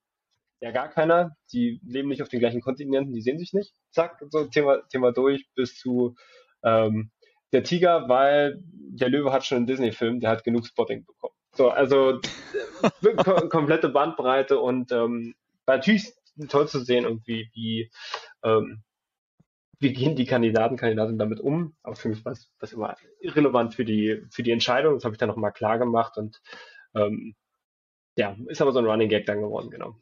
ja 0.61 0.69
gar 0.71 0.87
keiner, 0.87 1.35
die 1.51 1.81
leben 1.83 2.09
nicht 2.09 2.21
auf 2.21 2.29
den 2.29 2.39
gleichen 2.39 2.61
Kontinenten, 2.61 3.11
die 3.11 3.21
sehen 3.21 3.39
sich 3.39 3.53
nicht, 3.53 3.73
zack, 3.89 4.23
so 4.29 4.45
Thema, 4.45 4.87
Thema 4.87 5.11
durch, 5.11 5.47
bis 5.55 5.79
zu 5.79 6.15
ähm, 6.63 7.11
der 7.53 7.63
Tiger, 7.63 8.09
weil 8.09 8.59
der 8.61 9.09
Löwe 9.09 9.31
hat 9.31 9.45
schon 9.45 9.57
einen 9.57 9.67
Disney-Film, 9.67 10.19
der 10.19 10.29
hat 10.29 10.43
genug 10.43 10.67
Spotting 10.67 11.05
bekommen. 11.05 11.33
So, 11.55 11.69
also 11.69 12.19
äh, 13.03 13.47
komplette 13.47 13.89
Bandbreite 13.89 14.59
und 14.59 14.91
ähm, 14.91 15.35
natürlich 15.67 16.13
toll 16.49 16.67
zu 16.67 16.83
sehen, 16.83 17.05
irgendwie, 17.05 17.49
wie, 17.53 17.91
ähm, 18.43 18.83
wie 19.79 19.93
gehen 19.93 20.15
die 20.15 20.25
Kandidaten, 20.25 20.77
Kandidaten 20.77 21.17
damit 21.17 21.39
um. 21.39 21.75
Aber 21.83 21.95
für 21.95 22.09
mich 22.09 22.25
war 22.25 22.31
es 22.31 22.51
das 22.59 22.73
immer 22.73 22.95
irrelevant 23.19 23.75
für 23.75 23.85
die, 23.85 24.23
für 24.31 24.43
die 24.43 24.51
Entscheidung. 24.51 24.95
Das 24.95 25.05
habe 25.05 25.13
ich 25.13 25.19
dann 25.19 25.29
nochmal 25.29 25.53
klar 25.53 25.77
gemacht 25.77 26.17
und 26.17 26.41
ähm, 26.95 27.35
ja, 28.15 28.35
ist 28.47 28.61
aber 28.61 28.71
so 28.71 28.79
ein 28.79 28.85
Running 28.85 29.09
Gag 29.09 29.25
dann 29.25 29.41
geworden, 29.41 29.69
genau. 29.69 29.95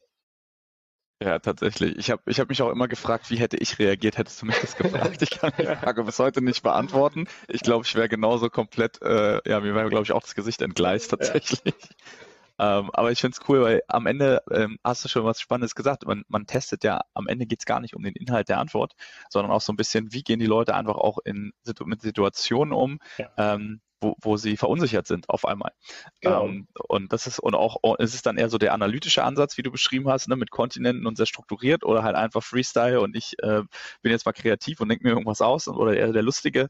Ja, 1.22 1.38
tatsächlich. 1.38 1.98
Ich 1.98 2.10
habe 2.10 2.24
ich 2.26 2.40
hab 2.40 2.50
mich 2.50 2.62
auch 2.64 2.72
immer 2.72 2.88
gefragt, 2.88 3.30
wie 3.30 3.38
hätte 3.38 3.56
ich 3.58 3.78
reagiert, 3.78 4.18
hättest 4.18 4.42
du 4.42 4.48
mich 4.48 4.60
das 4.60 4.76
gefragt? 4.76 5.22
Ich 5.22 5.30
kann 5.30 5.52
die 5.58 5.66
Frage 5.66 6.04
bis 6.04 6.18
heute 6.18 6.42
nicht 6.42 6.64
beantworten. 6.64 7.28
Ich 7.48 7.62
glaube, 7.62 7.86
ich 7.86 7.94
wäre 7.94 8.10
genauso 8.10 8.50
komplett, 8.50 9.00
äh, 9.04 9.40
ja, 9.48 9.60
mir 9.60 9.76
wäre, 9.76 9.90
glaube 9.90 10.04
ich, 10.04 10.14
auch 10.14 10.24
das 10.24 10.34
Gesicht 10.34 10.64
entgleist 10.64 11.12
tatsächlich. 11.12 11.64
Ja. 11.64 12.80
Ähm, 12.80 12.90
aber 12.94 13.12
ich 13.12 13.20
finde 13.20 13.38
es 13.40 13.50
cool, 13.50 13.62
weil 13.62 13.82
am 13.88 14.06
Ende 14.08 14.42
ähm, 14.52 14.78
hast 14.84 15.04
du 15.06 15.10
schon 15.10 15.24
was 15.24 15.40
Spannendes 15.40 15.76
gesagt. 15.76 16.06
Man, 16.06 16.24
man 16.28 16.46
testet 16.46 16.84
ja, 16.84 17.02
am 17.14 17.28
Ende 17.28 17.46
geht 17.46 17.60
es 17.60 17.66
gar 17.66 17.80
nicht 17.80 17.96
um 17.96 18.04
den 18.04 18.16
Inhalt 18.16 18.50
der 18.50 18.60
Antwort, 18.60 18.94
sondern 19.30 19.52
auch 19.52 19.62
so 19.62 19.74
ein 19.74 19.78
bisschen, 19.78 20.14
wie 20.14 20.24
gehen 20.24 20.40
die 20.40 20.46
Leute 20.48 20.76
einfach 20.76 20.96
auch 20.96 21.18
in, 21.24 21.54
mit 21.86 22.02
Situationen 22.02 22.74
um, 22.74 23.00
ja. 23.18 23.30
ähm, 23.38 23.82
wo, 24.02 24.16
wo 24.22 24.38
sie 24.38 24.58
verunsichert 24.58 25.08
sind 25.08 25.30
auf 25.30 25.46
einmal. 25.46 25.72
Genau. 26.20 26.48
Ähm, 26.48 26.68
und 26.88 27.14
das 27.14 27.28
ist 27.28 27.40
und 27.40 27.56
auch 27.56 27.78
oh, 27.84 27.96
es 28.00 28.14
ist 28.14 28.26
dann 28.26 28.38
eher 28.38 28.50
so 28.50 28.58
der 28.58 28.74
analytische 28.74 29.24
Ansatz, 29.24 29.58
wie 29.58 29.62
du 29.62 29.72
beschrieben 29.72 30.10
hast, 30.10 30.28
ne, 30.28 30.36
mit 30.36 30.52
Kontinenten 30.52 31.06
und 31.06 31.18
sehr 31.18 31.26
strukturiert 31.26 31.84
oder 31.84 32.04
halt 32.04 32.16
einfach 32.16 32.44
Freestyle 32.44 33.00
und 33.00 33.16
ich 33.16 33.36
äh, 33.44 33.62
bin 34.02 34.12
jetzt 34.12 34.26
mal 34.26 34.34
kreativ 34.34 34.82
und 34.82 34.90
denke 34.90 35.04
mir 35.04 35.12
irgendwas 35.12 35.42
aus 35.42 35.68
oder 35.68 35.96
eher 35.96 36.12
der 36.12 36.24
lustige. 36.24 36.68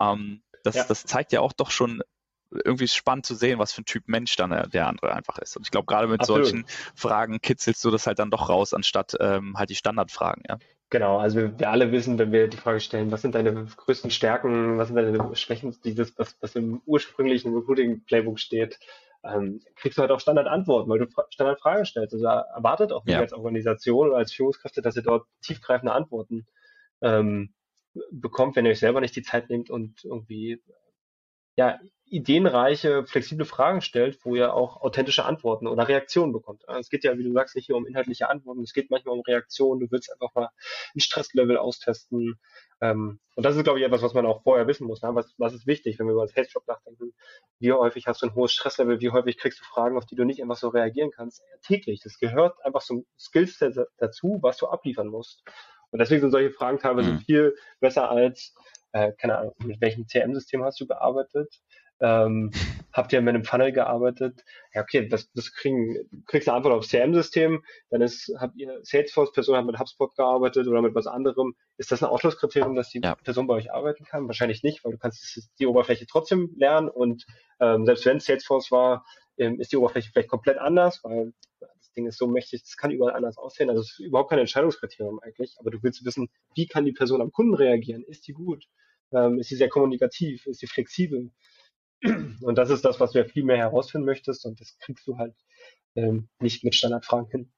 Ähm, 0.00 0.42
das, 0.64 0.76
ja. 0.76 0.84
das 0.84 1.04
zeigt 1.04 1.32
ja 1.32 1.40
auch 1.40 1.52
doch 1.52 1.70
schon 1.70 2.02
irgendwie 2.50 2.88
spannend 2.88 3.26
zu 3.26 3.34
sehen, 3.34 3.58
was 3.58 3.72
für 3.72 3.82
ein 3.82 3.84
Typ 3.84 4.08
Mensch 4.08 4.34
dann 4.36 4.70
der 4.70 4.86
andere 4.86 5.12
einfach 5.12 5.38
ist. 5.38 5.56
Und 5.56 5.66
ich 5.66 5.70
glaube, 5.70 5.86
gerade 5.86 6.08
mit 6.08 6.20
Absolut. 6.20 6.46
solchen 6.46 6.66
Fragen 6.94 7.40
kitzelst 7.40 7.84
du 7.84 7.90
das 7.90 8.06
halt 8.06 8.18
dann 8.18 8.30
doch 8.30 8.48
raus, 8.48 8.72
anstatt 8.72 9.14
ähm, 9.20 9.58
halt 9.58 9.70
die 9.70 9.74
Standardfragen, 9.74 10.44
ja. 10.48 10.58
Genau, 10.90 11.18
also 11.18 11.36
wir, 11.36 11.58
wir, 11.58 11.70
alle 11.70 11.92
wissen, 11.92 12.18
wenn 12.18 12.32
wir 12.32 12.48
die 12.48 12.56
Frage 12.56 12.80
stellen, 12.80 13.12
was 13.12 13.20
sind 13.20 13.34
deine 13.34 13.66
größten 13.66 14.10
Stärken, 14.10 14.78
was 14.78 14.88
sind 14.88 14.96
deine 14.96 15.36
Schwächen, 15.36 15.76
dieses, 15.84 16.18
was, 16.18 16.36
was 16.40 16.56
im 16.56 16.80
ursprünglichen 16.86 17.54
Recruiting-Playbook 17.54 18.38
steht, 18.38 18.78
ähm, 19.22 19.60
kriegst 19.76 19.98
du 19.98 20.02
halt 20.02 20.10
auch 20.10 20.20
Standardantworten, 20.20 20.88
weil 20.88 21.00
du 21.00 21.06
Standardfragen 21.30 21.84
stellst. 21.84 22.14
Also 22.14 22.26
erwartet 22.26 22.92
auch 22.92 23.04
ja. 23.06 23.18
als 23.18 23.32
Organisation 23.32 24.08
oder 24.08 24.16
als 24.16 24.32
Führungskräfte, 24.32 24.80
dass 24.80 24.96
ihr 24.96 25.02
dort 25.02 25.26
tiefgreifende 25.42 25.92
Antworten 25.92 26.46
ähm, 27.02 27.52
bekommt, 28.10 28.56
wenn 28.56 28.64
ihr 28.64 28.70
euch 28.70 28.80
selber 28.80 29.00
nicht 29.00 29.16
die 29.16 29.22
Zeit 29.22 29.50
nehmt 29.50 29.70
und 29.70 30.04
irgendwie 30.04 30.62
ja, 31.56 31.80
ideenreiche, 32.10 33.04
flexible 33.06 33.44
Fragen 33.44 33.80
stellt, 33.80 34.18
wo 34.24 34.34
ihr 34.34 34.54
auch 34.54 34.80
authentische 34.80 35.24
Antworten 35.24 35.66
oder 35.66 35.88
Reaktionen 35.88 36.32
bekommt. 36.32 36.62
Es 36.78 36.88
geht 36.88 37.04
ja, 37.04 37.16
wie 37.18 37.24
du 37.24 37.32
sagst, 37.32 37.56
nicht 37.56 37.68
nur 37.68 37.78
um 37.78 37.86
inhaltliche 37.86 38.28
Antworten, 38.28 38.62
es 38.62 38.72
geht 38.72 38.90
manchmal 38.90 39.14
um 39.14 39.22
Reaktionen. 39.22 39.80
Du 39.80 39.90
willst 39.90 40.12
einfach 40.12 40.34
mal 40.34 40.48
ein 40.94 41.00
Stresslevel 41.00 41.56
austesten. 41.56 42.38
Ähm, 42.80 43.20
und 43.34 43.44
das 43.44 43.56
ist, 43.56 43.64
glaube 43.64 43.78
ich, 43.78 43.84
etwas, 43.84 44.02
was 44.02 44.14
man 44.14 44.26
auch 44.26 44.42
vorher 44.42 44.66
wissen 44.66 44.86
muss. 44.86 45.02
Ne? 45.02 45.14
Was, 45.14 45.34
was 45.38 45.54
ist 45.54 45.66
wichtig, 45.66 45.98
wenn 45.98 46.06
wir 46.06 46.12
über 46.12 46.26
das 46.26 46.36
Headshop 46.36 46.66
nachdenken? 46.66 47.12
Wie 47.58 47.72
häufig 47.72 48.06
hast 48.06 48.22
du 48.22 48.26
ein 48.26 48.34
hohes 48.34 48.52
Stresslevel? 48.52 49.00
Wie 49.00 49.10
häufig 49.10 49.36
kriegst 49.36 49.60
du 49.60 49.64
Fragen, 49.64 49.96
auf 49.96 50.06
die 50.06 50.14
du 50.14 50.24
nicht 50.24 50.42
einfach 50.42 50.56
so 50.56 50.68
reagieren 50.68 51.10
kannst? 51.10 51.42
Täglich. 51.62 52.00
Das 52.02 52.18
gehört 52.18 52.56
einfach 52.64 52.82
zum 52.82 53.06
Skillset 53.18 53.76
dazu, 53.98 54.38
was 54.42 54.56
du 54.58 54.66
abliefern 54.66 55.08
musst. 55.08 55.42
Und 55.90 56.00
deswegen 56.00 56.20
sind 56.20 56.30
solche 56.30 56.50
Fragen 56.50 56.78
teilweise 56.78 57.12
mhm. 57.12 57.20
viel 57.20 57.56
besser 57.80 58.10
als 58.10 58.54
äh, 58.92 59.12
keine 59.12 59.38
Ahnung, 59.38 59.54
mit 59.58 59.80
welchem 59.80 60.06
CM-System 60.06 60.64
hast 60.64 60.80
du 60.80 60.86
gearbeitet? 60.86 61.60
Ähm, 62.00 62.52
habt 62.92 63.12
ihr 63.12 63.20
mit 63.20 63.34
einem 63.34 63.44
Funnel 63.44 63.72
gearbeitet? 63.72 64.44
Ja, 64.72 64.82
okay, 64.82 65.08
das, 65.08 65.30
das 65.32 65.52
kriegen, 65.52 65.96
kriegst 66.26 66.48
eine 66.48 66.56
Antwort 66.56 66.74
aufs 66.74 66.88
CM-System, 66.88 67.64
dann 67.90 68.02
ist, 68.02 68.32
habt 68.38 68.56
ihr 68.56 68.80
Salesforce-Person 68.82 69.56
hat 69.56 69.66
mit 69.66 69.78
HubSpot 69.78 70.14
gearbeitet 70.14 70.68
oder 70.68 70.80
mit 70.80 70.94
was 70.94 71.06
anderem. 71.06 71.54
Ist 71.76 71.90
das 71.90 72.02
ein 72.02 72.08
Ausschlusskriterium, 72.08 72.74
dass 72.74 72.90
die 72.90 73.00
ja. 73.02 73.14
Person 73.16 73.46
bei 73.46 73.54
euch 73.54 73.72
arbeiten 73.72 74.04
kann? 74.04 74.26
Wahrscheinlich 74.26 74.62
nicht, 74.62 74.84
weil 74.84 74.92
du 74.92 74.98
kannst 74.98 75.50
die 75.58 75.66
Oberfläche 75.66 76.06
trotzdem 76.06 76.54
lernen 76.56 76.88
und 76.88 77.26
ähm, 77.60 77.84
selbst 77.84 78.06
wenn 78.06 78.20
Salesforce 78.20 78.70
war, 78.70 79.04
ähm, 79.36 79.60
ist 79.60 79.72
die 79.72 79.76
Oberfläche 79.76 80.10
vielleicht 80.12 80.28
komplett 80.28 80.58
anders, 80.58 81.02
weil 81.02 81.32
Ding 81.98 82.06
ist 82.06 82.18
so 82.18 82.28
mächtig, 82.28 82.62
das 82.62 82.76
kann 82.76 82.92
überall 82.92 83.14
anders 83.14 83.36
aussehen. 83.36 83.68
Also 83.68 83.82
es 83.82 83.90
ist 83.90 83.98
überhaupt 83.98 84.30
kein 84.30 84.38
Entscheidungskriterium 84.38 85.18
eigentlich, 85.20 85.56
aber 85.58 85.70
du 85.70 85.82
willst 85.82 86.04
wissen, 86.04 86.30
wie 86.54 86.66
kann 86.66 86.84
die 86.84 86.92
Person 86.92 87.20
am 87.20 87.32
Kunden 87.32 87.54
reagieren? 87.54 88.04
Ist 88.04 88.26
die 88.28 88.32
gut? 88.32 88.64
Ähm, 89.12 89.38
ist 89.38 89.48
sie 89.48 89.56
sehr 89.56 89.68
kommunikativ? 89.68 90.46
Ist 90.46 90.60
sie 90.60 90.68
flexibel? 90.68 91.30
Und 92.02 92.56
das 92.56 92.70
ist 92.70 92.84
das, 92.84 93.00
was 93.00 93.12
du 93.12 93.18
ja 93.18 93.24
viel 93.24 93.44
mehr 93.44 93.58
herausfinden 93.58 94.06
möchtest 94.06 94.44
und 94.46 94.60
das 94.60 94.78
kriegst 94.78 95.06
du 95.06 95.18
halt 95.18 95.34
ähm, 95.96 96.28
nicht 96.38 96.64
mit 96.64 96.74
Standardfragen 96.74 97.28
hin. 97.30 97.52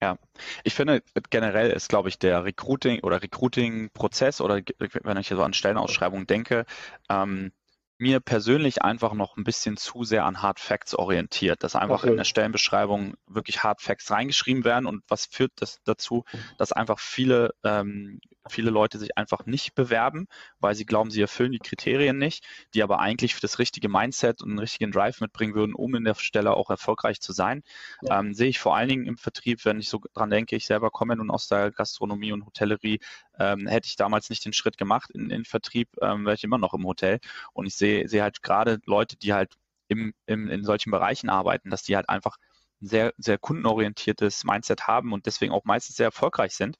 Ja, 0.00 0.18
ich 0.64 0.74
finde 0.74 1.02
generell 1.30 1.70
ist, 1.70 1.88
glaube 1.88 2.08
ich, 2.08 2.18
der 2.18 2.44
Recruiting 2.44 3.00
oder 3.00 3.22
Recruiting-Prozess 3.22 4.40
oder 4.40 4.60
wenn 4.78 5.16
ich 5.16 5.28
so 5.28 5.42
an 5.42 5.54
Stellenausschreibungen 5.54 6.26
denke, 6.26 6.66
ähm, 7.08 7.52
mir 7.98 8.20
persönlich 8.20 8.82
einfach 8.82 9.14
noch 9.14 9.36
ein 9.36 9.44
bisschen 9.44 9.76
zu 9.76 10.04
sehr 10.04 10.24
an 10.24 10.42
Hard 10.42 10.60
Facts 10.60 10.94
orientiert, 10.94 11.62
dass 11.62 11.76
einfach 11.76 12.02
okay. 12.02 12.10
in 12.10 12.16
der 12.16 12.24
Stellenbeschreibung 12.24 13.14
wirklich 13.26 13.62
Hard 13.62 13.80
Facts 13.80 14.10
reingeschrieben 14.10 14.64
werden 14.64 14.86
und 14.86 15.02
was 15.08 15.26
führt 15.26 15.52
das 15.56 15.80
dazu, 15.84 16.24
dass 16.58 16.72
einfach 16.72 16.98
viele, 16.98 17.54
ähm, 17.62 18.20
viele 18.48 18.70
Leute 18.70 18.98
sich 18.98 19.16
einfach 19.16 19.46
nicht 19.46 19.74
bewerben, 19.74 20.26
weil 20.60 20.74
sie 20.74 20.86
glauben, 20.86 21.10
sie 21.10 21.20
erfüllen 21.20 21.52
die 21.52 21.58
Kriterien 21.58 22.18
nicht, 22.18 22.44
die 22.74 22.82
aber 22.82 23.00
eigentlich 23.00 23.34
für 23.34 23.40
das 23.40 23.58
richtige 23.58 23.88
Mindset 23.88 24.42
und 24.42 24.50
einen 24.50 24.58
richtigen 24.58 24.92
Drive 24.92 25.20
mitbringen 25.20 25.54
würden, 25.54 25.74
um 25.74 25.94
in 25.94 26.04
der 26.04 26.14
Stelle 26.14 26.54
auch 26.54 26.70
erfolgreich 26.70 27.20
zu 27.20 27.32
sein. 27.32 27.62
Ja. 28.02 28.20
Ähm, 28.20 28.34
sehe 28.34 28.48
ich 28.48 28.58
vor 28.58 28.76
allen 28.76 28.88
Dingen 28.88 29.06
im 29.06 29.16
Vertrieb, 29.16 29.64
wenn 29.64 29.80
ich 29.80 29.88
so 29.88 30.00
dran 30.14 30.30
denke, 30.30 30.56
ich 30.56 30.66
selber 30.66 30.90
komme 30.90 31.16
nun 31.16 31.30
aus 31.30 31.48
der 31.48 31.70
Gastronomie 31.70 32.32
und 32.32 32.46
Hotellerie, 32.46 33.00
ähm, 33.38 33.66
hätte 33.66 33.86
ich 33.86 33.96
damals 33.96 34.30
nicht 34.30 34.44
den 34.44 34.52
Schritt 34.52 34.76
gemacht 34.76 35.10
in 35.10 35.28
den 35.28 35.44
Vertrieb, 35.44 35.88
ähm, 36.00 36.24
wäre 36.24 36.34
ich 36.34 36.44
immer 36.44 36.58
noch 36.58 36.74
im 36.74 36.84
Hotel. 36.84 37.20
Und 37.52 37.66
ich 37.66 37.74
sehe, 37.74 38.08
sehe 38.08 38.22
halt 38.22 38.42
gerade 38.42 38.80
Leute, 38.86 39.16
die 39.16 39.32
halt 39.32 39.54
im, 39.88 40.14
im, 40.26 40.48
in 40.48 40.64
solchen 40.64 40.90
Bereichen 40.90 41.28
arbeiten, 41.28 41.70
dass 41.70 41.82
die 41.82 41.96
halt 41.96 42.08
einfach 42.08 42.38
ein 42.84 42.88
sehr, 42.88 43.12
sehr 43.18 43.38
kundenorientiertes 43.38 44.44
Mindset 44.44 44.86
haben 44.86 45.12
und 45.12 45.26
deswegen 45.26 45.52
auch 45.52 45.64
meistens 45.64 45.96
sehr 45.96 46.06
erfolgreich 46.06 46.54
sind. 46.54 46.76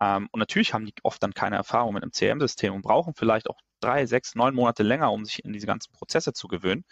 Ähm, 0.00 0.28
und 0.32 0.40
natürlich 0.40 0.74
haben 0.74 0.86
die 0.86 0.94
oft 1.02 1.22
dann 1.22 1.32
keine 1.32 1.56
Erfahrung 1.56 1.94
mit 1.94 2.02
einem 2.02 2.12
CRM-System 2.12 2.74
und 2.74 2.82
brauchen 2.82 3.14
vielleicht 3.14 3.48
auch 3.48 3.58
drei, 3.80 4.06
sechs, 4.06 4.34
neun 4.34 4.54
Monate 4.54 4.82
länger, 4.82 5.12
um 5.12 5.24
sich 5.24 5.44
in 5.44 5.52
diese 5.52 5.66
ganzen 5.66 5.92
Prozesse 5.92 6.32
zu 6.32 6.48
gewöhnen. 6.48 6.84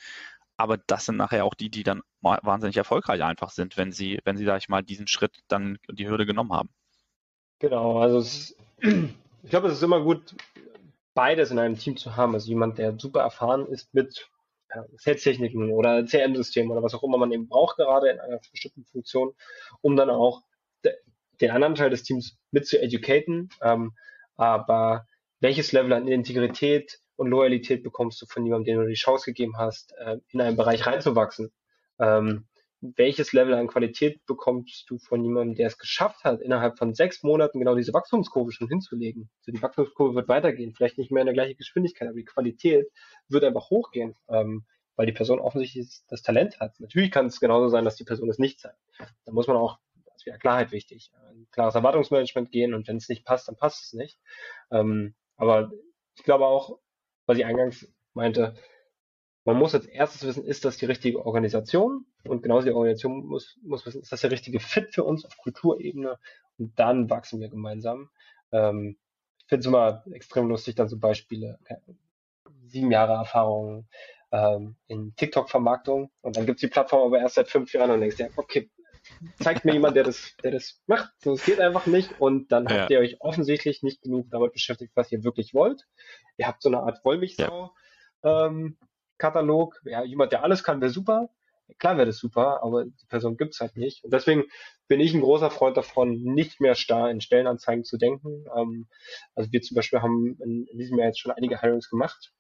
Aber 0.57 0.77
das 0.79 1.07
sind 1.07 1.17
nachher 1.17 1.45
auch 1.45 1.55
die, 1.55 1.71
die 1.71 1.83
dann 1.83 2.03
wahnsinnig 2.21 2.77
erfolgreich 2.77 3.23
einfach 3.23 3.51
sind, 3.51 3.77
wenn 3.77 3.91
sie, 3.91 4.21
wenn 4.25 4.37
sie, 4.37 4.45
sag 4.45 4.59
ich 4.59 4.69
mal, 4.69 4.83
diesen 4.83 5.09
Schritt 5.09 5.41
dann 5.49 5.79
die 5.91 6.09
Hürde 6.09 6.27
genommen 6.27 6.53
haben. 6.53 6.69
Genau, 7.59 7.99
also 7.99 8.19
es, 8.19 8.57
ich 8.81 9.51
glaube, 9.51 9.69
es 9.69 9.75
ist 9.75 9.83
immer 9.83 10.03
gut, 10.03 10.37
beides 11.15 11.51
in 11.51 11.59
einem 11.59 11.79
Team 11.79 11.97
zu 11.97 12.17
haben. 12.17 12.35
Also 12.35 12.49
jemand, 12.49 12.79
der 12.79 12.99
super 12.99 13.21
erfahren 13.21 13.67
ist 13.67 13.93
mit 13.95 14.29
ja, 14.75 14.85
Sales-Techniken 14.97 15.71
oder 15.71 16.07
CM-Systemen 16.07 16.71
oder 16.71 16.83
was 16.83 16.95
auch 16.95 17.03
immer 17.03 17.19
man 17.19 17.33
eben 17.33 17.49
braucht, 17.49 17.77
gerade 17.77 18.11
in 18.11 18.21
einer 18.21 18.41
bestimmten 18.51 18.85
Funktion, 18.85 19.35
um 19.81 19.97
dann 19.97 20.11
auch 20.11 20.43
de, 20.85 20.93
den 21.41 21.51
anderen 21.51 21.75
Teil 21.75 21.91
des 21.91 22.03
Teams 22.03 22.39
mit 22.51 22.67
zu 22.67 22.81
educaten. 22.81 23.51
Ähm, 23.63 23.93
aber 24.37 25.07
welches 25.41 25.73
Level 25.73 25.93
an 25.93 26.09
Integrität 26.09 27.01
und 27.17 27.29
Loyalität 27.29 27.83
bekommst 27.83 28.21
du 28.23 28.27
von 28.27 28.45
jemandem, 28.45 28.77
dem 28.77 28.83
du 28.83 28.89
die 28.89 28.95
Chance 28.95 29.27
gegeben 29.27 29.59
hast, 29.59 29.93
äh, 29.99 30.19
in 30.31 30.41
einen 30.41 30.57
Bereich 30.57 30.87
reinzuwachsen? 30.87 31.53
Ähm, 31.99 32.47
welches 32.83 33.33
Level 33.33 33.55
an 33.55 33.69
Qualität 33.69 34.27
bekommst 34.27 34.91
du 34.91 34.99
von 34.99 35.23
jemandem, 35.23 35.55
der 35.55 35.69
es 35.69 35.79
geschafft 35.79 36.25
hat, 36.25 36.41
innerhalb 36.41 36.79
von 36.79 36.95
sechs 36.95 37.23
Monaten 37.23 37.61
genau 37.61 37.77
diese 37.77 37.95
Wachstumskurve 37.95 38.51
schon 38.51 38.69
hinzulegen. 38.69 39.31
Also 39.41 39.53
die 39.53 39.63
Wachstumskurve 39.63 40.17
wird 40.17 40.29
weitergehen, 40.29 40.75
vielleicht 40.75 40.99
nicht 40.99 41.13
mehr 41.13 41.23
in 41.23 41.27
der 41.27 41.35
gleichen 41.35 41.57
Geschwindigkeit, 41.57 42.09
aber 42.09 42.19
die 42.19 42.25
Qualität 42.25 42.87
wird 43.29 43.45
einfach 43.45 43.71
hochgehen, 43.71 44.17
ähm, 44.29 44.65
weil 44.97 45.07
die 45.07 45.13
Person 45.13 45.39
offensichtlich 45.39 46.01
das 46.09 46.23
Talent 46.23 46.59
hat. 46.59 46.79
Natürlich 46.81 47.13
kann 47.13 47.27
es 47.27 47.39
genauso 47.39 47.69
sein, 47.69 47.85
dass 47.85 47.97
die 47.97 48.05
Person 48.05 48.29
es 48.29 48.39
nicht 48.39 48.59
zeigt. 48.59 48.79
Da 49.25 49.33
muss 49.33 49.47
man 49.47 49.57
auch, 49.57 49.79
das 50.05 50.17
ist 50.17 50.27
wieder 50.27 50.39
Klarheit 50.39 50.73
wichtig, 50.73 51.13
ein 51.31 51.47
klares 51.53 51.77
Erwartungsmanagement 51.77 52.51
gehen 52.51 52.75
und 52.75 52.89
wenn 52.89 52.97
es 52.97 53.09
nicht 53.09 53.25
passt, 53.25 53.47
dann 53.47 53.57
passt 53.57 53.85
es 53.85 53.93
nicht. 53.93 54.19
Ähm, 54.73 55.15
aber 55.37 55.71
ich 56.17 56.25
glaube 56.25 56.47
auch, 56.47 56.81
was 57.27 57.39
ich 57.39 57.47
eingangs 57.47 57.89
meinte, 58.13 58.55
man 59.45 59.57
muss 59.57 59.75
als 59.75 59.87
erstes 59.87 60.25
wissen, 60.25 60.45
ist 60.45 60.65
das 60.65 60.77
die 60.77 60.87
richtige 60.87 61.25
Organisation? 61.25 62.07
Und 62.25 62.43
genauso 62.43 62.67
die 62.67 62.73
Organisation 62.73 63.25
muss, 63.27 63.59
muss 63.63 63.85
wissen, 63.85 64.03
ist 64.03 64.13
das 64.13 64.21
der 64.21 64.31
richtige 64.31 64.61
Fit 64.61 64.95
für 64.95 65.05
uns 65.05 65.25
auf 65.25 65.37
Kulturebene? 65.37 66.19
Und 66.59 66.79
dann 66.79 67.11
wachsen 67.11 67.41
wir 67.41 67.49
gemeinsam. 67.49 68.11
Ähm, 68.53 68.97
ich 69.39 69.47
finde 69.49 69.61
es 69.61 69.67
immer 69.67 70.05
extrem 70.13 70.49
lustig, 70.49 70.77
dann 70.77 70.89
so 70.89 70.99
Beispiele, 70.99 71.59
sieben 72.67 72.91
Jahre 72.91 73.15
Erfahrung 73.15 73.89
ähm, 74.31 74.77
in 74.87 75.15
TikTok-Vermarktung 75.17 76.11
und 76.23 76.37
dann 76.37 76.47
gibt 76.47 76.57
es 76.57 76.61
die 76.61 76.69
Plattform 76.69 77.07
aber 77.07 77.19
erst 77.19 77.35
seit 77.35 77.49
fünf 77.49 77.73
Jahren 77.73 77.91
und 77.91 78.01
denkst 78.01 78.17
dir, 78.17 78.31
okay, 78.37 78.71
zeigt 79.41 79.65
mir 79.65 79.73
jemand, 79.73 79.97
der 79.97 80.05
das, 80.05 80.37
der 80.43 80.53
das 80.53 80.81
macht. 80.87 81.11
So, 81.19 81.33
es 81.33 81.45
geht 81.45 81.61
einfach 81.61 81.87
nicht. 81.87 82.21
Und 82.21 82.53
dann 82.53 82.67
ja. 82.67 82.83
habt 82.83 82.91
ihr 82.91 83.01
euch 83.01 83.21
offensichtlich 83.21 83.83
nicht 83.83 84.03
genug 84.03 84.31
damit 84.31 84.53
beschäftigt, 84.53 84.93
was 84.95 85.11
ihr 85.13 85.25
wirklich 85.25 85.55
wollt. 85.55 85.87
Ihr 86.37 86.47
habt 86.47 86.63
so 86.63 86.69
eine 86.69 86.81
Art 86.81 87.05
Wollmilchsau 87.05 87.73
ja. 88.23 88.47
ähm, 88.47 88.77
Katalog. 89.23 89.81
Ja, 89.85 90.03
jemand, 90.03 90.33
der 90.33 90.43
alles 90.43 90.65
kann, 90.65 90.81
wäre 90.81 90.91
super. 90.91 91.31
Klar 91.79 91.97
wäre 91.97 92.07
das 92.07 92.19
super, 92.19 92.63
aber 92.65 92.85
die 92.85 93.07
Person 93.09 93.37
gibt 93.37 93.55
es 93.55 93.61
halt 93.61 93.77
nicht. 93.77 94.03
Und 94.03 94.13
deswegen 94.13 94.45
bin 94.89 94.99
ich 94.99 95.15
ein 95.15 95.21
großer 95.21 95.49
Freund 95.49 95.77
davon, 95.77 96.21
nicht 96.23 96.61
mehr 96.61 96.75
starr 96.75 97.09
in 97.09 97.21
Stellenanzeigen 97.21 97.85
zu 97.85 97.99
denken. 97.99 98.45
Ähm, 98.55 98.89
also 99.37 99.53
wir 99.53 99.63
zum 99.63 99.77
Beispiel 99.77 100.03
haben 100.03 100.37
in, 100.43 100.67
in 100.67 100.79
diesem 100.79 100.99
Jahr 100.99 101.07
jetzt 101.07 101.21
schon 101.21 101.31
einige 101.31 101.61
Hirings 101.61 101.89
gemacht. 101.89 102.33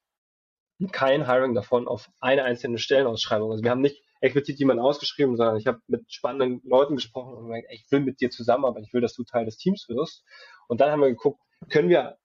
Kein 0.90 1.28
Hiring 1.28 1.54
davon 1.54 1.86
auf 1.86 2.10
eine 2.18 2.42
einzelne 2.42 2.78
Stellenausschreibung. 2.78 3.52
Also 3.52 3.62
wir 3.62 3.70
haben 3.70 3.80
nicht 3.80 4.02
explizit 4.20 4.58
jemanden 4.58 4.82
ausgeschrieben, 4.82 5.36
sondern 5.36 5.56
ich 5.56 5.68
habe 5.68 5.80
mit 5.86 6.12
spannenden 6.12 6.60
Leuten 6.64 6.96
gesprochen 6.96 7.34
und 7.34 7.46
gesagt, 7.46 7.66
ich 7.70 7.86
will 7.90 8.00
mit 8.00 8.20
dir 8.20 8.30
zusammenarbeiten, 8.30 8.86
ich 8.86 8.92
will, 8.92 9.00
dass 9.00 9.14
du 9.14 9.22
Teil 9.22 9.44
des 9.44 9.56
Teams 9.56 9.88
wirst. 9.88 10.24
Und 10.66 10.80
dann 10.80 10.90
haben 10.90 11.00
wir 11.00 11.08
geguckt, 11.08 11.40
können 11.70 11.88
wir, 11.88 12.18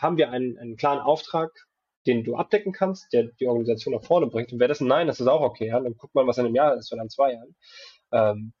haben 0.00 0.16
wir 0.16 0.30
einen, 0.30 0.56
einen 0.58 0.76
klaren 0.76 1.00
Auftrag, 1.00 1.50
den 2.06 2.24
du 2.24 2.36
abdecken 2.36 2.72
kannst, 2.72 3.12
der 3.12 3.24
die 3.24 3.46
Organisation 3.46 3.94
nach 3.94 4.04
vorne 4.04 4.26
bringt. 4.26 4.52
Und 4.52 4.60
wäre 4.60 4.68
das 4.68 4.80
ein 4.80 4.88
Nein, 4.88 5.06
das 5.06 5.20
ist 5.20 5.26
auch 5.26 5.40
okay. 5.40 5.68
Ja? 5.68 5.80
Dann 5.80 5.96
guckt 5.96 6.14
man, 6.14 6.26
was 6.26 6.38
in 6.38 6.46
einem 6.46 6.54
Jahr 6.54 6.76
ist 6.76 6.92
oder 6.92 7.02
in 7.02 7.10
zwei 7.10 7.32
Jahren. 7.32 7.54
Ähm, 8.12 8.52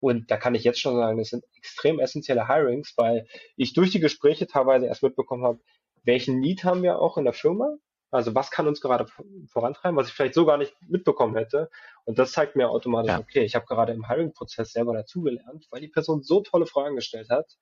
und 0.00 0.30
da 0.30 0.36
kann 0.36 0.54
ich 0.54 0.64
jetzt 0.64 0.80
schon 0.80 0.96
sagen, 0.96 1.18
das 1.18 1.30
sind 1.30 1.44
extrem 1.56 1.98
essentielle 1.98 2.48
Hirings, 2.48 2.94
weil 2.96 3.26
ich 3.56 3.72
durch 3.72 3.90
die 3.90 4.00
Gespräche 4.00 4.46
teilweise 4.46 4.86
erst 4.86 5.02
mitbekommen 5.02 5.44
habe, 5.44 5.60
welchen 6.04 6.38
Need 6.38 6.64
haben 6.64 6.82
wir 6.82 7.00
auch 7.00 7.16
in 7.18 7.24
der 7.24 7.32
Firma? 7.32 7.76
Also 8.10 8.34
was 8.34 8.50
kann 8.50 8.68
uns 8.68 8.80
gerade 8.80 9.06
vorantreiben, 9.48 9.96
was 9.96 10.08
ich 10.08 10.14
vielleicht 10.14 10.34
so 10.34 10.46
gar 10.46 10.58
nicht 10.58 10.74
mitbekommen 10.80 11.34
hätte. 11.34 11.70
Und 12.04 12.18
das 12.18 12.32
zeigt 12.32 12.54
mir 12.54 12.70
automatisch, 12.70 13.10
ja. 13.10 13.18
okay, 13.18 13.42
ich 13.42 13.54
habe 13.54 13.66
gerade 13.66 13.92
im 13.92 14.06
Hiring-Prozess 14.08 14.72
selber 14.72 14.94
dazugelernt, 14.94 15.66
weil 15.70 15.80
die 15.80 15.88
Person 15.88 16.22
so 16.22 16.40
tolle 16.40 16.66
Fragen 16.66 16.94
gestellt 16.94 17.30
hat, 17.30 17.56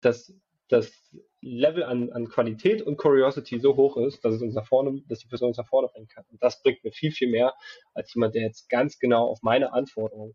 dass 0.00 0.32
das 0.68 0.92
Level 1.40 1.82
an, 1.82 2.10
an 2.10 2.28
Qualität 2.28 2.82
und 2.82 2.96
Curiosity 2.96 3.60
so 3.60 3.76
hoch 3.76 3.96
ist, 3.98 4.24
dass 4.24 4.34
es 4.34 4.42
uns 4.42 4.54
nach 4.54 4.66
vorne, 4.66 5.02
dass 5.08 5.18
die 5.18 5.28
Person 5.28 5.48
uns 5.48 5.58
nach 5.58 5.68
vorne 5.68 5.88
bringen 5.88 6.08
kann. 6.08 6.24
Und 6.30 6.42
das 6.42 6.62
bringt 6.62 6.82
mir 6.84 6.92
viel, 6.92 7.12
viel 7.12 7.28
mehr 7.28 7.54
als 7.92 8.14
jemand, 8.14 8.34
der 8.34 8.42
jetzt 8.42 8.68
ganz 8.68 8.98
genau 8.98 9.26
auf 9.26 9.40
meine 9.42 9.72
Anforderungen 9.72 10.34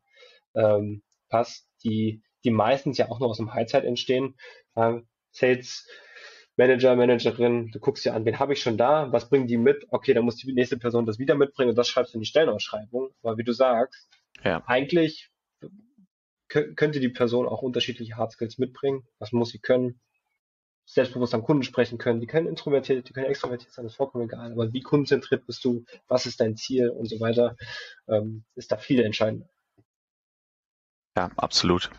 ähm, 0.55 1.01
passt, 1.29 1.67
die, 1.83 2.21
die 2.43 2.51
meistens 2.51 2.97
ja 2.97 3.09
auch 3.09 3.19
nur 3.19 3.29
aus 3.29 3.37
dem 3.37 3.53
Highzeit 3.53 3.85
entstehen. 3.85 4.35
Ähm, 4.75 5.07
Sales 5.31 5.87
Manager, 6.57 6.95
Managerin, 6.95 7.71
du 7.71 7.79
guckst 7.79 8.05
dir 8.05 8.13
an, 8.13 8.25
wen 8.25 8.37
habe 8.37 8.53
ich 8.53 8.61
schon 8.61 8.77
da, 8.77 9.11
was 9.11 9.29
bringen 9.29 9.47
die 9.47 9.57
mit? 9.57 9.85
Okay, 9.89 10.13
dann 10.13 10.25
muss 10.25 10.35
die 10.35 10.51
nächste 10.51 10.77
Person 10.77 11.05
das 11.05 11.17
wieder 11.17 11.35
mitbringen 11.35 11.69
und 11.69 11.77
das 11.77 11.87
schreibst 11.87 12.13
du 12.13 12.17
in 12.17 12.21
die 12.21 12.27
Stellenausschreibung. 12.27 13.11
Aber 13.23 13.37
wie 13.37 13.43
du 13.43 13.53
sagst, 13.53 14.09
ja. 14.43 14.61
eigentlich 14.67 15.31
könnte 16.49 16.99
die 16.99 17.09
Person 17.09 17.47
auch 17.47 17.61
unterschiedliche 17.61 18.17
Hard 18.17 18.31
Skills 18.31 18.57
mitbringen. 18.57 19.07
Was 19.19 19.31
muss 19.31 19.49
sie 19.49 19.59
können? 19.59 20.01
Selbstbewusst 20.93 21.35
am 21.35 21.43
Kunden 21.43 21.63
sprechen 21.63 21.99
können. 21.99 22.19
Die 22.19 22.27
können 22.27 22.47
introvertiert, 22.47 23.07
die 23.07 23.13
können 23.13 23.27
extrovertiert 23.27 23.71
sein, 23.71 23.85
das 23.85 23.93
ist 23.93 23.97
vollkommen 23.97 24.25
egal. 24.25 24.51
Aber 24.51 24.73
wie 24.73 24.81
kundenzentriert 24.81 25.45
bist 25.45 25.63
du? 25.63 25.85
Was 26.07 26.25
ist 26.25 26.39
dein 26.39 26.55
Ziel 26.55 26.89
und 26.89 27.07
so 27.07 27.19
weiter? 27.19 27.55
Ähm, 28.07 28.43
ist 28.55 28.71
da 28.71 28.77
viel 28.77 29.01
entscheidender. 29.01 29.47
Ja, 31.15 31.29
absolut. 31.37 31.91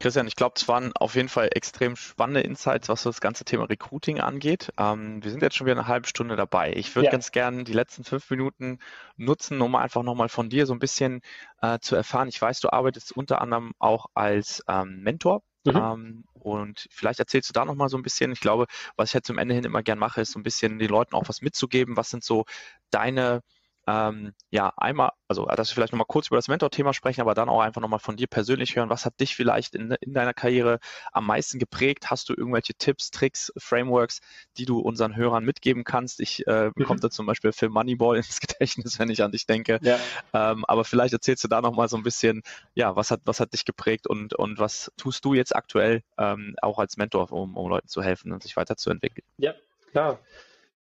Christian, 0.00 0.28
ich 0.28 0.36
glaube, 0.36 0.54
es 0.56 0.68
waren 0.68 0.92
auf 0.94 1.16
jeden 1.16 1.28
Fall 1.28 1.50
extrem 1.52 1.96
spannende 1.96 2.40
Insights, 2.40 2.88
was 2.88 3.02
das 3.02 3.20
ganze 3.20 3.44
Thema 3.44 3.64
Recruiting 3.64 4.20
angeht. 4.20 4.72
Ähm, 4.78 5.22
wir 5.22 5.30
sind 5.30 5.42
jetzt 5.42 5.56
schon 5.56 5.66
wieder 5.66 5.76
eine 5.76 5.88
halbe 5.88 6.06
Stunde 6.06 6.36
dabei. 6.36 6.72
Ich 6.72 6.94
würde 6.94 7.06
ja. 7.06 7.10
ganz 7.10 7.32
gerne 7.32 7.64
die 7.64 7.72
letzten 7.72 8.04
fünf 8.04 8.30
Minuten 8.30 8.78
nutzen, 9.16 9.60
um 9.60 9.74
einfach 9.74 10.04
nochmal 10.04 10.28
von 10.28 10.48
dir 10.48 10.66
so 10.66 10.72
ein 10.72 10.78
bisschen 10.78 11.20
äh, 11.60 11.80
zu 11.80 11.96
erfahren. 11.96 12.28
Ich 12.28 12.40
weiß, 12.40 12.60
du 12.60 12.72
arbeitest 12.72 13.14
unter 13.16 13.42
anderem 13.42 13.72
auch 13.78 14.06
als 14.14 14.62
ähm, 14.68 15.02
Mentor 15.02 15.42
Mhm. 15.72 15.76
Ähm, 15.76 16.24
und 16.34 16.86
vielleicht 16.90 17.18
erzählst 17.18 17.48
du 17.48 17.52
da 17.52 17.64
nochmal 17.64 17.88
so 17.88 17.96
ein 17.96 18.02
bisschen. 18.02 18.32
Ich 18.32 18.40
glaube, 18.40 18.66
was 18.96 19.10
ich 19.10 19.14
halt 19.14 19.26
zum 19.26 19.38
Ende 19.38 19.54
hin 19.54 19.64
immer 19.64 19.82
gern 19.82 19.98
mache, 19.98 20.20
ist 20.20 20.32
so 20.32 20.38
ein 20.38 20.42
bisschen 20.42 20.78
den 20.78 20.88
Leuten 20.88 21.14
auch 21.14 21.28
was 21.28 21.42
mitzugeben. 21.42 21.96
Was 21.96 22.10
sind 22.10 22.24
so 22.24 22.44
deine 22.90 23.42
ähm, 23.88 24.34
ja, 24.50 24.70
einmal, 24.76 25.12
also 25.28 25.46
dass 25.46 25.70
wir 25.70 25.74
vielleicht 25.74 25.94
nochmal 25.94 26.06
kurz 26.06 26.26
über 26.26 26.36
das 26.36 26.48
Mentor-Thema 26.48 26.92
sprechen, 26.92 27.22
aber 27.22 27.32
dann 27.32 27.48
auch 27.48 27.60
einfach 27.60 27.80
nochmal 27.80 28.00
von 28.00 28.16
dir 28.16 28.26
persönlich 28.26 28.76
hören. 28.76 28.90
Was 28.90 29.06
hat 29.06 29.18
dich 29.18 29.34
vielleicht 29.34 29.74
in, 29.74 29.92
in 30.02 30.12
deiner 30.12 30.34
Karriere 30.34 30.78
am 31.10 31.24
meisten 31.24 31.58
geprägt? 31.58 32.10
Hast 32.10 32.28
du 32.28 32.34
irgendwelche 32.34 32.74
Tipps, 32.74 33.10
Tricks, 33.10 33.50
Frameworks, 33.56 34.20
die 34.58 34.66
du 34.66 34.78
unseren 34.78 35.16
Hörern 35.16 35.42
mitgeben 35.42 35.84
kannst? 35.84 36.20
Ich 36.20 36.46
äh, 36.46 36.70
mhm. 36.74 36.84
kommt 36.84 37.02
da 37.02 37.08
zum 37.08 37.24
Beispiel 37.24 37.52
Film 37.52 37.72
Moneyball 37.72 38.16
ins 38.18 38.40
Gedächtnis, 38.40 38.98
wenn 38.98 39.08
ich 39.08 39.22
an 39.22 39.32
dich 39.32 39.46
denke. 39.46 39.78
Ja. 39.80 39.98
Ähm, 40.34 40.66
aber 40.66 40.84
vielleicht 40.84 41.14
erzählst 41.14 41.42
du 41.44 41.48
da 41.48 41.62
nochmal 41.62 41.88
so 41.88 41.96
ein 41.96 42.02
bisschen, 42.02 42.42
ja, 42.74 42.94
was 42.94 43.10
hat, 43.10 43.22
was 43.24 43.40
hat 43.40 43.54
dich 43.54 43.64
geprägt 43.64 44.06
und, 44.06 44.34
und 44.34 44.58
was 44.58 44.92
tust 44.98 45.24
du 45.24 45.32
jetzt 45.32 45.56
aktuell 45.56 46.02
ähm, 46.18 46.56
auch 46.60 46.78
als 46.78 46.98
Mentor, 46.98 47.32
um, 47.32 47.56
um 47.56 47.70
Leuten 47.70 47.88
zu 47.88 48.02
helfen 48.02 48.32
und 48.32 48.42
sich 48.42 48.54
weiterzuentwickeln? 48.54 49.24
Ja, 49.38 49.54
klar. 49.92 50.18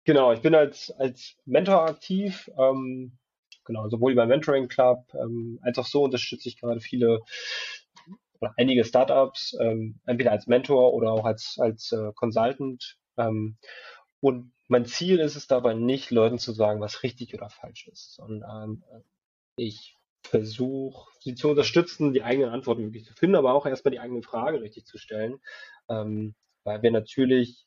Genau, 0.07 0.33
ich 0.33 0.41
bin 0.41 0.55
als, 0.55 0.91
als 0.93 1.37
Mentor 1.47 1.83
aktiv, 1.83 2.51
ähm, 2.59 3.19
genau, 3.65 3.89
sowohl 3.89 4.15
beim 4.15 4.29
Mentoring 4.29 4.69
Club 4.69 5.05
ähm, 5.15 5.59
als 5.63 5.79
auch 5.79 5.87
so 5.87 6.05
unterstütze 6.05 6.49
ich 6.49 6.59
gerade 6.61 6.81
viele 6.81 7.23
oder 8.41 8.55
einige 8.57 8.85
Startups, 8.85 9.57
ähm, 9.61 9.99
entweder 10.07 10.33
als 10.33 10.47
Mentor 10.47 10.95
oder 10.95 11.13
auch 11.13 11.25
als, 11.25 11.59
als 11.59 11.93
äh, 11.93 12.13
Consultant. 12.15 12.99
Ähm, 13.17 13.57
und 14.21 14.53
mein 14.69 14.87
Ziel 14.87 15.21
ist 15.21 15.37
es 15.37 15.49
dabei 15.49 15.75
nicht, 15.75 16.11
Leuten 16.11 16.39
zu 16.39 16.53
sagen, 16.53 16.81
was 16.81 17.03
richtig 17.03 17.35
oder 17.35 17.51
falsch 17.51 17.89
ist, 17.89 18.15
sondern 18.15 18.85
äh, 18.93 19.01
ich 19.57 19.97
versuche, 20.23 21.09
sie 21.21 21.35
zu 21.35 21.49
unterstützen, 21.51 22.13
die 22.13 22.23
eigenen 22.23 22.51
Antworten 22.51 22.85
wirklich 22.85 23.07
zu 23.07 23.15
finden, 23.15 23.37
aber 23.37 23.55
auch 23.55 23.67
erstmal 23.67 23.93
die 23.93 24.01
eigenen 24.01 24.23
Fragen 24.23 24.59
richtig 24.59 24.87
zu 24.87 24.99
stellen, 24.99 25.41
ähm, 25.89 26.35
weil 26.65 26.83
wir 26.83 26.93
natürlich 26.93 27.66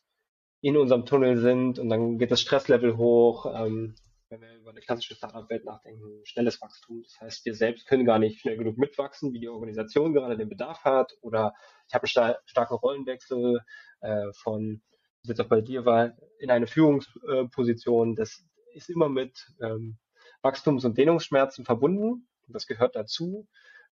in 0.61 0.77
unserem 0.77 1.05
Tunnel 1.05 1.37
sind 1.37 1.79
und 1.79 1.89
dann 1.89 2.17
geht 2.17 2.31
das 2.31 2.41
Stresslevel 2.41 2.97
hoch. 2.97 3.45
Ähm, 3.53 3.95
wenn 4.29 4.41
wir 4.41 4.55
über 4.57 4.69
eine 4.69 4.79
klassische 4.79 5.15
Startup-Welt 5.15 5.65
nachdenken, 5.65 6.21
schnelles 6.23 6.61
Wachstum. 6.61 7.01
Das 7.03 7.19
heißt, 7.19 7.45
wir 7.45 7.55
selbst 7.55 7.87
können 7.87 8.05
gar 8.05 8.19
nicht 8.19 8.39
schnell 8.39 8.57
genug 8.57 8.77
mitwachsen, 8.77 9.33
wie 9.33 9.39
die 9.39 9.49
Organisation 9.49 10.13
gerade 10.13 10.37
den 10.37 10.49
Bedarf 10.49 10.83
hat. 10.83 11.13
Oder 11.21 11.53
ich 11.87 11.95
habe 11.95 12.03
einen 12.03 12.09
star 12.09 12.39
starken 12.45 12.75
Rollenwechsel 12.75 13.61
äh, 14.01 14.31
von, 14.33 14.81
was 15.23 15.29
jetzt 15.29 15.41
auch 15.41 15.47
bei 15.47 15.61
dir 15.61 15.85
war, 15.85 16.13
in 16.37 16.51
eine 16.51 16.67
Führungsposition. 16.67 18.15
Das 18.15 18.45
ist 18.75 18.89
immer 18.89 19.09
mit 19.09 19.47
ähm, 19.61 19.97
Wachstums- 20.43 20.85
und 20.85 20.97
Dehnungsschmerzen 20.97 21.65
verbunden. 21.65 22.27
Das 22.47 22.67
gehört 22.67 22.95
dazu. 22.95 23.47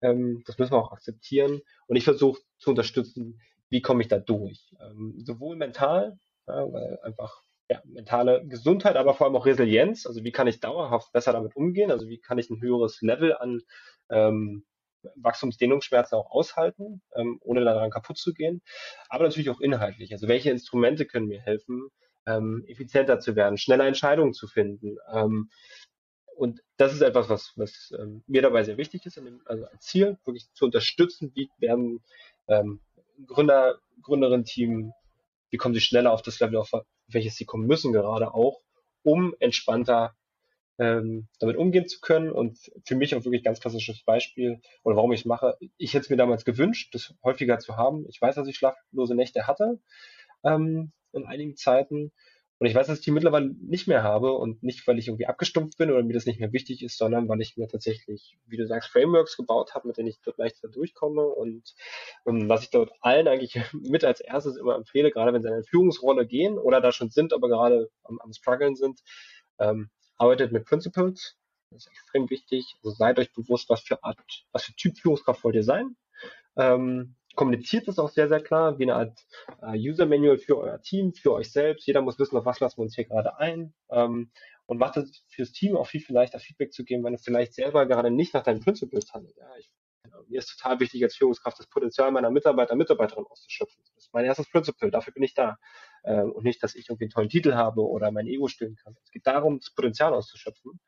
Ähm, 0.01 0.43
das 0.47 0.57
müssen 0.57 0.73
wir 0.73 0.79
auch 0.79 0.93
akzeptieren. 0.93 1.61
Und 1.87 1.97
ich 1.97 2.05
versuche 2.05 2.41
zu 2.59 2.71
unterstützen, 2.71 3.39
wie 3.69 3.83
komme 3.83 4.03
ich 4.03 4.09
da 4.09 4.19
durch. 4.19 4.75
Ähm, 4.81 5.15
sowohl 5.19 5.57
mental, 5.57 6.19
ja, 6.47 6.73
weil 6.73 6.99
einfach 7.03 7.43
ja, 7.69 7.81
mentale 7.85 8.47
Gesundheit, 8.47 8.97
aber 8.97 9.15
vor 9.15 9.27
allem 9.27 9.37
auch 9.37 9.47
Resilienz. 9.47 10.07
Also 10.07 10.25
wie 10.25 10.33
kann 10.33 10.47
ich 10.47 10.61
dauerhaft 10.61 11.13
besser 11.13 11.33
damit 11.33 11.57
umgehen? 11.57 11.91
Also 11.91 12.09
wie 12.09 12.19
kann 12.19 12.39
ich 12.39 12.51
ein 12.51 12.61
höheres 12.61 13.01
Level 13.01 13.35
an 13.35 13.63
ähm, 14.11 14.65
Wachstumsdehnungsschmerzen 15.17 16.17
auch 16.17 16.31
aushalten, 16.31 17.03
ähm, 17.15 17.39
ohne 17.41 17.65
daran 17.65 17.91
kaputt 17.91 18.19
zu 18.19 18.33
gehen. 18.33 18.63
Aber 19.09 19.25
natürlich 19.25 19.51
auch 19.51 19.61
inhaltlich. 19.61 20.13
Also 20.13 20.29
welche 20.29 20.51
Instrumente 20.51 21.07
können 21.07 21.27
mir 21.27 21.41
helfen, 21.41 21.89
ähm, 22.27 22.65
effizienter 22.69 23.19
zu 23.19 23.35
werden, 23.37 23.59
schneller 23.59 23.87
Entscheidungen 23.87 24.33
zu 24.33 24.47
finden. 24.47 24.99
Ähm, 25.13 25.51
und 26.37 26.61
das 26.77 26.93
ist 26.93 27.03
etwas, 27.03 27.29
was, 27.29 27.53
was 27.57 27.93
ähm, 27.99 28.23
mir 28.27 28.43
dabei 28.43 28.63
sehr 28.65 28.79
wichtig 28.79 29.07
ist, 29.07 29.17
dem, 29.17 29.43
also 29.45 29.67
als 29.67 29.85
Ziel, 29.85 30.19
wirklich 30.25 30.51
zu 30.55 30.65
unterstützen, 30.65 31.33
wie 31.35 31.51
werden 31.59 32.03
ähm, 32.49 32.81
Gründer, 33.27 33.79
Gründerin-Team 34.03 34.93
wie 35.53 35.59
kommen 35.59 35.75
sie 35.75 35.81
schneller 35.81 36.13
auf 36.13 36.23
das 36.23 36.41
Level, 36.41 36.57
auf 36.57 36.73
welches 37.07 37.37
sie 37.37 37.45
kommen 37.45 37.67
müssen, 37.67 37.93
gerade 37.93 38.35
auch, 38.35 38.63
um 39.03 39.35
entspannter 39.39 40.17
ähm, 40.79 41.29
damit 41.39 41.57
umgehen 41.57 41.87
zu 41.87 42.01
können. 42.01 42.33
Und 42.33 42.59
für 42.85 42.97
mich 42.97 43.15
auch 43.15 43.25
wirklich 43.25 43.45
ganz 43.45 43.61
klassisches 43.61 44.03
Beispiel, 44.03 44.61
oder 44.83 44.97
warum 44.97 45.13
ich 45.13 45.21
es 45.21 45.27
mache, 45.27 45.57
ich 45.77 45.93
hätte 45.95 46.05
es 46.05 46.11
mir 46.11 46.17
damals 46.17 46.45
gewünscht, 46.45 46.95
das 46.95 47.15
häufiger 47.23 47.59
zu 47.59 47.77
haben. 47.77 48.07
Ich 48.09 48.21
weiß, 48.21 48.35
dass 48.35 48.49
ich 48.49 48.57
schlaflose 48.57 49.15
Nächte 49.15 49.47
hatte 49.47 49.79
ähm, 50.43 50.93
in 51.13 51.27
einigen 51.27 51.57
Zeiten. 51.57 52.13
Und 52.63 52.67
ich 52.67 52.77
weiß, 52.77 52.87
dass 52.87 53.01
ich 53.01 53.05
die 53.05 53.11
mittlerweile 53.11 53.57
nicht 53.61 53.89
mehr 53.89 54.05
habe 54.05 54.35
und 54.35 54.63
nicht, 54.63 54.87
weil 54.87 54.97
ich 54.97 55.09
irgendwie 55.09 55.27
abgestumpft 55.27 55.79
bin 55.79 55.91
oder 55.91 56.05
mir 56.05 56.13
das 56.13 56.27
nicht 56.27 56.39
mehr 56.39 56.53
wichtig 56.53 56.85
ist, 56.85 56.97
sondern 56.97 57.29
weil 57.29 57.41
ich 57.41 57.57
mir 57.57 57.67
tatsächlich, 57.67 58.39
wie 58.47 58.57
du 58.57 58.69
sagst, 58.69 58.89
Frameworks 58.89 59.37
gebaut 59.37 59.75
habe, 59.75 59.89
mit 59.89 59.97
denen 59.97 60.07
ich 60.07 60.21
dort 60.25 60.39
leichter 60.39 60.69
durchkomme 60.69 61.27
und 61.27 61.75
um, 62.23 62.43
ähm, 62.43 62.49
was 62.49 62.63
ich 62.63 62.71
dort 62.71 62.93
allen 63.01 63.27
eigentlich 63.27 63.59
mit 63.73 64.05
als 64.05 64.21
erstes 64.21 64.57
immer 64.57 64.77
empfehle, 64.77 65.11
gerade 65.11 65.33
wenn 65.33 65.43
sie 65.43 65.49
in 65.49 65.55
eine 65.55 65.65
Führungsrolle 65.65 66.25
gehen 66.25 66.57
oder 66.57 66.81
da 66.81 66.93
schon 66.93 67.11
sind, 67.11 67.33
aber 67.33 67.49
gerade 67.49 67.91
am, 68.05 68.21
am 68.21 68.33
struggeln 68.33 68.77
sind, 68.77 69.01
ähm, 69.59 69.91
arbeitet 70.17 70.53
mit 70.53 70.65
Principles. 70.65 71.37
Das 71.71 71.87
ist 71.87 71.91
extrem 71.91 72.31
wichtig. 72.31 72.77
Also 72.85 72.95
seid 72.95 73.19
euch 73.19 73.33
bewusst, 73.33 73.71
was 73.71 73.81
für 73.81 74.05
Art, 74.05 74.21
was 74.53 74.63
für 74.63 74.75
Typ 74.75 74.97
Führungskraft 74.97 75.43
wollt 75.43 75.57
ihr 75.57 75.65
sein. 75.65 75.97
Ähm, 76.57 77.17
kommuniziert 77.35 77.89
das 77.89 77.99
auch 77.99 78.11
sehr, 78.11 78.29
sehr 78.29 78.41
klar, 78.41 78.79
wie 78.79 78.85
eine 78.85 78.95
Art 78.95 79.19
äh, 79.63 79.77
User 79.77 80.07
Manual 80.07 80.39
für 80.39 80.59
euer 80.59 80.81
Team, 80.81 81.15
für 81.15 81.33
euch 81.33 81.51
selbst. 81.51 81.87
Jeder 81.87 82.03
muss 82.03 82.19
wissen, 82.19 82.37
auf 82.37 82.45
was 82.45 82.61
lassen 82.61 82.79
wir 82.79 82.83
uns 82.83 82.95
hier 82.95 83.05
gerade 83.05 83.39
ein. 83.39 83.75
Ähm, 83.91 84.31
und 84.67 84.79
macht 84.79 84.97
es 84.97 85.25
fürs 85.29 85.53
Team 85.53 85.77
auch 85.77 85.87
viel, 85.87 86.01
viel 86.01 86.15
leichter, 86.15 86.39
Feedback 86.39 86.73
zu 86.73 86.85
geben, 86.85 87.05
wenn 87.05 87.15
es 87.15 87.25
vielleicht 87.25 87.55
selber 87.55 87.87
gerade 87.87 88.11
nicht 88.11 88.33
nach 88.35 88.43
deinen 88.43 88.61
Principles 88.61 89.13
handelt. 89.13 89.37
Ja, 89.37 89.49
ich, 89.59 89.71
mir 90.29 90.39
ist 90.39 90.57
total 90.57 90.81
wichtig 90.81 91.03
als 91.03 91.17
Führungskraft 91.17 91.59
das 91.59 91.67
Potenzial 91.67 92.11
meiner 92.11 92.31
Mitarbeiter, 92.31 92.75
Mitarbeiterin 92.75 93.27
auszuschöpfen. 93.27 93.83
Das 93.95 94.05
ist 94.05 94.15
mein 94.15 94.25
erstes 94.25 94.49
Principle, 94.51 94.91
dafür 94.91 95.13
bin 95.13 95.23
ich 95.23 95.35
da. 95.35 95.59
Ähm, 96.05 96.33
und 96.33 96.45
nicht, 96.45 96.63
dass 96.63 96.75
ich 96.75 96.89
irgendwie 96.89 97.05
einen 97.05 97.11
tollen 97.11 97.29
Titel 97.29 97.55
habe 97.55 97.83
oder 97.83 98.11
mein 98.11 98.27
Ego 98.27 98.49
stillen 98.49 98.77
kann. 98.77 98.97
Es 99.03 99.11
geht 99.11 99.27
darum, 99.27 99.59
das 99.59 99.75
Potenzial 99.75 100.15
auszuschöpfen. 100.15 100.81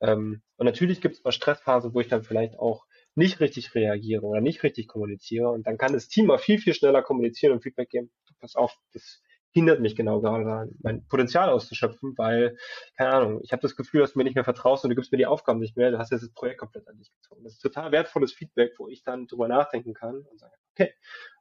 Ähm, 0.00 0.42
und 0.56 0.66
natürlich 0.66 1.00
gibt 1.00 1.16
es 1.16 1.24
mal 1.24 1.32
Stressphasen, 1.32 1.94
wo 1.94 2.00
ich 2.00 2.08
dann 2.08 2.22
vielleicht 2.22 2.58
auch 2.58 2.84
nicht 3.14 3.40
richtig 3.40 3.74
reagiere 3.74 4.22
oder 4.22 4.40
nicht 4.40 4.62
richtig 4.62 4.88
kommuniziere. 4.88 5.50
Und 5.50 5.66
dann 5.66 5.78
kann 5.78 5.92
das 5.92 6.08
Team 6.08 6.26
mal 6.26 6.38
viel, 6.38 6.58
viel 6.58 6.74
schneller 6.74 7.02
kommunizieren 7.02 7.52
und 7.52 7.62
Feedback 7.62 7.90
geben. 7.90 8.10
Pass 8.40 8.56
auf, 8.56 8.74
das 8.94 9.22
hindert 9.52 9.80
mich 9.80 9.96
genau 9.96 10.20
gerade 10.20 10.44
daran, 10.44 10.70
mein 10.80 11.06
Potenzial 11.08 11.50
auszuschöpfen, 11.50 12.14
weil, 12.16 12.56
keine 12.96 13.10
Ahnung, 13.12 13.40
ich 13.42 13.52
habe 13.52 13.62
das 13.62 13.76
Gefühl, 13.76 14.00
dass 14.00 14.12
du 14.12 14.18
mir 14.18 14.24
nicht 14.24 14.36
mehr 14.36 14.44
vertraust 14.44 14.84
und 14.84 14.90
du 14.90 14.94
gibst 14.96 15.10
mir 15.12 15.18
die 15.18 15.26
Aufgaben 15.26 15.58
nicht 15.58 15.76
mehr, 15.76 15.90
du 15.90 15.98
hast 15.98 16.12
jetzt 16.12 16.22
das 16.22 16.32
Projekt 16.32 16.60
komplett 16.60 16.86
an 16.86 16.96
dich 16.96 17.10
gezogen. 17.12 17.42
Das 17.42 17.54
ist 17.54 17.60
total 17.60 17.90
wertvolles 17.92 18.32
Feedback, 18.32 18.72
wo 18.78 18.88
ich 18.88 19.02
dann 19.02 19.26
drüber 19.26 19.48
nachdenken 19.48 19.92
kann 19.92 20.20
und 20.20 20.38
sage, 20.38 20.54
okay, 20.72 20.94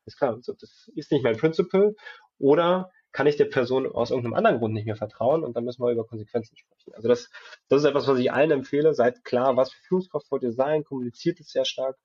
ist 0.06 0.18
klar, 0.18 0.36
das 0.36 0.90
ist 0.96 1.12
nicht 1.12 1.24
mein 1.24 1.38
Principle 1.38 1.96
oder 2.40 2.92
kann 3.12 3.28
ich 3.28 3.38
der 3.38 3.46
Person 3.46 3.88
aus 3.88 4.12
irgendeinem 4.12 4.36
anderen 4.36 4.60
Grund 4.60 4.74
nicht 4.74 4.86
mehr 4.86 4.96
vertrauen 4.96 5.44
und 5.44 5.56
dann 5.56 5.66
müssen 5.66 5.84
wir 5.84 5.92
über 5.92 6.06
Konsequenzen 6.06 6.56
sprechen. 6.56 6.94
Also 6.94 7.08
das, 7.08 7.30
das 7.68 7.82
ist 7.82 7.88
etwas, 7.88 8.08
was 8.08 8.20
ich 8.20 8.32
allen 8.32 8.52
empfehle. 8.52 8.94
Seid 8.94 9.24
klar, 9.24 9.58
was 9.58 9.72
für 9.72 9.84
Führungskraft 9.84 10.30
wollt 10.32 10.44
ihr 10.44 10.54
sein, 10.54 10.84
kommuniziert 10.84 11.40
es 11.40 11.50
sehr 11.52 11.66
stark. 11.66 11.98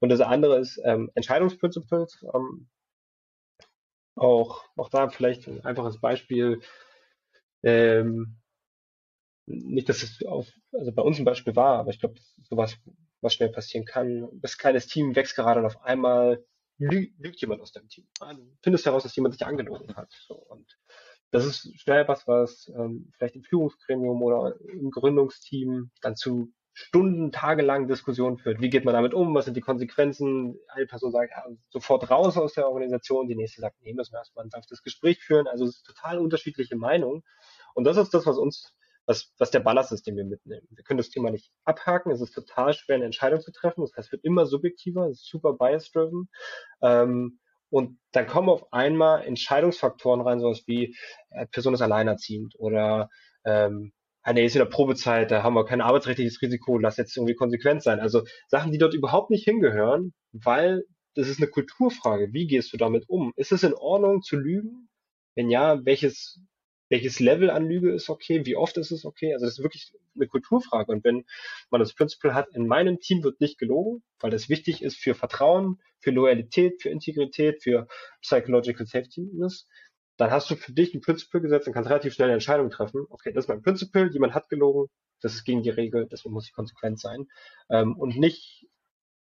Und 0.00 0.08
das 0.08 0.20
andere 0.20 0.58
ist 0.58 0.80
ähm, 0.84 1.10
Entscheidungsprinciples. 1.14 2.24
Ähm, 2.34 2.68
auch, 4.14 4.64
auch 4.76 4.88
da 4.88 5.08
vielleicht 5.08 5.46
ein 5.46 5.64
einfaches 5.64 6.00
Beispiel. 6.00 6.60
Ähm, 7.62 8.38
nicht, 9.46 9.88
dass 9.88 10.02
es 10.02 10.24
auf, 10.24 10.48
also 10.72 10.92
bei 10.92 11.02
uns 11.02 11.18
ein 11.18 11.24
Beispiel 11.24 11.54
war, 11.54 11.78
aber 11.78 11.90
ich 11.90 12.00
glaube, 12.00 12.14
sowas, 12.42 12.76
was 13.20 13.34
schnell 13.34 13.50
passieren 13.50 13.84
kann. 13.84 14.28
Das 14.40 14.58
kleines 14.58 14.86
Team 14.86 15.14
wächst 15.14 15.36
gerade 15.36 15.60
und 15.60 15.66
auf 15.66 15.82
einmal 15.82 16.44
lügt 16.78 17.40
jemand 17.40 17.62
aus 17.62 17.72
deinem 17.72 17.88
Team. 17.88 18.06
Du 18.20 18.56
findest 18.62 18.86
heraus, 18.86 19.02
dass 19.02 19.16
jemand 19.16 19.34
sich 19.34 19.46
angelogen 19.46 19.94
hat. 19.96 20.12
So. 20.26 20.34
Und 20.34 20.78
das 21.30 21.44
ist 21.44 21.80
schnell 21.80 22.06
was, 22.08 22.26
was 22.26 22.70
ähm, 22.76 23.12
vielleicht 23.16 23.36
im 23.36 23.42
Führungsgremium 23.42 24.22
oder 24.22 24.58
im 24.60 24.90
Gründungsteam 24.90 25.90
dann 26.00 26.16
zu 26.16 26.52
Stunden, 26.78 27.32
tagelangen 27.32 27.88
Diskussionen 27.88 28.36
führt. 28.36 28.60
Wie 28.60 28.68
geht 28.68 28.84
man 28.84 28.92
damit 28.92 29.14
um? 29.14 29.34
Was 29.34 29.46
sind 29.46 29.56
die 29.56 29.62
Konsequenzen? 29.62 30.58
Eine 30.68 30.84
Person 30.86 31.10
sagt, 31.10 31.30
ja, 31.30 31.42
sofort 31.70 32.10
raus 32.10 32.36
aus 32.36 32.52
der 32.52 32.68
Organisation. 32.68 33.28
Die 33.28 33.34
nächste 33.34 33.62
sagt, 33.62 33.80
nee, 33.80 33.94
müssen 33.94 34.12
wir 34.12 34.18
erstmal 34.18 34.44
ein 34.44 34.50
sanftes 34.50 34.82
Gespräch 34.82 35.22
führen. 35.22 35.46
Also 35.46 35.64
es 35.64 35.76
ist 35.76 35.86
total 35.86 36.18
unterschiedliche 36.18 36.76
Meinungen. 36.76 37.22
Und 37.72 37.84
das 37.84 37.96
ist 37.96 38.12
das, 38.12 38.26
was 38.26 38.36
uns 38.36 38.74
was, 39.06 39.32
was 39.38 39.50
der 39.50 39.60
Ballast 39.60 39.92
ist, 39.92 40.06
den 40.06 40.16
wir 40.16 40.24
mitnehmen. 40.24 40.66
Wir 40.70 40.84
können 40.84 40.98
das 40.98 41.10
Thema 41.10 41.30
nicht 41.30 41.50
abhaken. 41.64 42.10
Es 42.10 42.20
ist 42.20 42.32
total 42.32 42.74
schwer, 42.74 42.96
eine 42.96 43.04
Entscheidung 43.04 43.40
zu 43.40 43.52
treffen. 43.52 43.80
Das 43.80 43.92
heißt, 43.96 44.08
es 44.08 44.12
wird 44.12 44.24
immer 44.24 44.46
subjektiver, 44.46 45.06
es 45.06 45.20
ist 45.20 45.30
super 45.30 45.54
bias-driven. 45.54 46.28
Ähm, 46.82 47.38
und 47.70 47.98
dann 48.12 48.26
kommen 48.26 48.48
auf 48.48 48.72
einmal 48.72 49.24
Entscheidungsfaktoren 49.24 50.20
rein, 50.20 50.40
sowas 50.40 50.62
wie 50.66 50.96
äh, 51.30 51.46
Person 51.46 51.74
ist 51.74 51.82
alleinerziehend 51.82 52.54
oder 52.58 53.08
ähm, 53.44 53.92
ah, 54.22 54.32
ist 54.32 54.54
in 54.54 54.60
der 54.60 54.66
Probezeit, 54.66 55.30
da 55.30 55.42
haben 55.42 55.54
wir 55.54 55.64
kein 55.64 55.80
arbeitsrechtliches 55.80 56.40
Risiko, 56.42 56.78
lass 56.78 56.96
jetzt 56.96 57.16
irgendwie 57.16 57.34
konsequent 57.34 57.82
sein. 57.82 58.00
Also 58.00 58.22
Sachen, 58.48 58.72
die 58.72 58.78
dort 58.78 58.94
überhaupt 58.94 59.30
nicht 59.30 59.44
hingehören, 59.44 60.14
weil 60.32 60.84
das 61.14 61.28
ist 61.28 61.38
eine 61.38 61.48
Kulturfrage. 61.48 62.32
Wie 62.32 62.46
gehst 62.46 62.72
du 62.72 62.76
damit 62.76 63.08
um? 63.08 63.32
Ist 63.36 63.52
es 63.52 63.62
in 63.62 63.74
Ordnung 63.74 64.22
zu 64.22 64.36
lügen? 64.36 64.88
Wenn 65.34 65.50
ja, 65.50 65.84
welches 65.84 66.40
welches 66.88 67.20
Level 67.20 67.50
an 67.50 67.66
Lüge 67.66 67.92
ist 67.92 68.08
okay, 68.08 68.46
wie 68.46 68.56
oft 68.56 68.76
ist 68.76 68.90
es 68.90 69.04
okay. 69.04 69.32
Also 69.32 69.46
das 69.46 69.58
ist 69.58 69.62
wirklich 69.62 69.92
eine 70.14 70.28
Kulturfrage. 70.28 70.92
Und 70.92 71.04
wenn 71.04 71.24
man 71.70 71.80
das 71.80 71.94
Principle 71.94 72.34
hat, 72.34 72.48
in 72.54 72.66
meinem 72.66 73.00
Team 73.00 73.24
wird 73.24 73.40
nicht 73.40 73.58
gelogen, 73.58 74.02
weil 74.20 74.30
das 74.30 74.48
wichtig 74.48 74.82
ist 74.82 74.96
für 74.96 75.14
Vertrauen, 75.14 75.80
für 75.98 76.10
Loyalität, 76.10 76.80
für 76.80 76.90
Integrität, 76.90 77.62
für 77.62 77.88
Psychological 78.22 78.86
Safety, 78.86 79.28
dann 80.16 80.30
hast 80.30 80.50
du 80.50 80.56
für 80.56 80.72
dich 80.72 80.94
ein 80.94 81.00
Principle 81.00 81.40
gesetzt 81.40 81.66
und 81.66 81.74
kannst 81.74 81.90
relativ 81.90 82.14
schnell 82.14 82.26
eine 82.26 82.34
Entscheidung 82.34 82.70
treffen. 82.70 83.04
Okay, 83.10 83.32
das 83.32 83.44
ist 83.44 83.48
mein 83.48 83.62
Principle, 83.62 84.10
jemand 84.12 84.34
hat 84.34 84.48
gelogen, 84.48 84.88
das 85.20 85.34
ist 85.34 85.44
gegen 85.44 85.62
die 85.62 85.70
Regel, 85.70 86.06
das 86.08 86.24
muss 86.24 86.46
die 86.46 86.52
Konsequenz 86.52 87.02
sein. 87.02 87.26
Ähm, 87.68 87.96
und 87.96 88.16
nicht, 88.16 88.66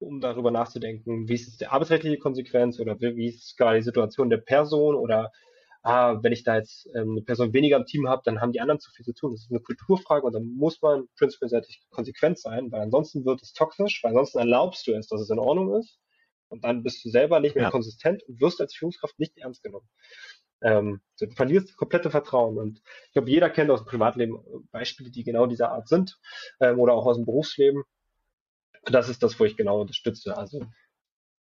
um 0.01 0.21
darüber 0.21 0.51
nachzudenken, 0.51 1.29
wie 1.29 1.35
ist 1.35 1.61
die 1.61 1.67
arbeitsrechtliche 1.67 2.19
Konsequenz 2.19 2.81
oder 2.81 3.01
wie 3.01 3.29
ist 3.29 3.57
gerade 3.57 3.79
die 3.79 3.85
Situation 3.85 4.31
der 4.31 4.39
Person 4.39 4.97
oder 4.97 5.31
ah, 5.83 6.19
wenn 6.23 6.33
ich 6.33 6.45
da 6.45 6.57
jetzt 6.57 6.89
ähm, 6.95 7.13
eine 7.13 7.23
Person 7.23 7.53
weniger 7.53 7.77
im 7.77 7.87
Team 7.87 8.09
habe, 8.09 8.23
dann 8.25 8.41
haben 8.41 8.53
die 8.53 8.61
anderen 8.61 8.81
zu 8.81 8.91
viel 8.93 9.05
zu 9.05 9.13
tun. 9.13 9.33
Das 9.33 9.43
ist 9.43 9.51
eine 9.51 9.61
Kulturfrage 9.61 10.27
und 10.27 10.33
dann 10.33 10.45
muss 10.45 10.81
man 10.81 11.09
prinzipielseitig 11.19 11.83
konsequent 11.91 12.39
sein, 12.39 12.71
weil 12.71 12.83
ansonsten 12.83 13.25
wird 13.25 13.43
es 13.43 13.53
toxisch, 13.53 14.03
weil 14.03 14.11
ansonsten 14.11 14.39
erlaubst 14.39 14.87
du 14.87 14.93
es, 14.93 15.09
dass 15.09 15.21
es 15.21 15.31
in 15.31 15.39
Ordnung 15.39 15.79
ist 15.79 15.99
und 16.49 16.65
dann 16.65 16.83
bist 16.83 17.05
du 17.05 17.11
selber 17.11 17.41
nicht 17.41 17.57
mehr 17.57 17.65
ja. 17.65 17.71
konsistent 17.71 18.23
und 18.29 18.41
wirst 18.41 18.61
als 18.61 18.75
Führungskraft 18.75 19.19
nicht 19.19 19.37
ernst 19.39 19.63
genommen. 19.63 19.89
Ähm, 20.63 21.01
du 21.19 21.29
verlierst 21.31 21.77
komplette 21.77 22.11
Vertrauen. 22.11 22.57
Und 22.57 22.81
ich 23.07 23.13
glaube, 23.13 23.31
jeder 23.31 23.51
kennt 23.51 23.71
aus 23.71 23.81
dem 23.81 23.87
Privatleben 23.87 24.39
Beispiele, 24.71 25.11
die 25.11 25.25
genau 25.25 25.47
dieser 25.47 25.73
Art 25.73 25.89
sind 25.89 26.21
ähm, 26.61 26.79
oder 26.79 26.95
auch 26.95 27.07
aus 27.07 27.17
dem 27.17 27.27
Berufsleben. 27.27 27.83
Das 28.85 29.09
ist 29.09 29.23
das, 29.23 29.39
wo 29.41 29.45
ich 29.45 29.57
genau 29.57 29.81
unterstütze. 29.81 30.37
Also 30.37 30.65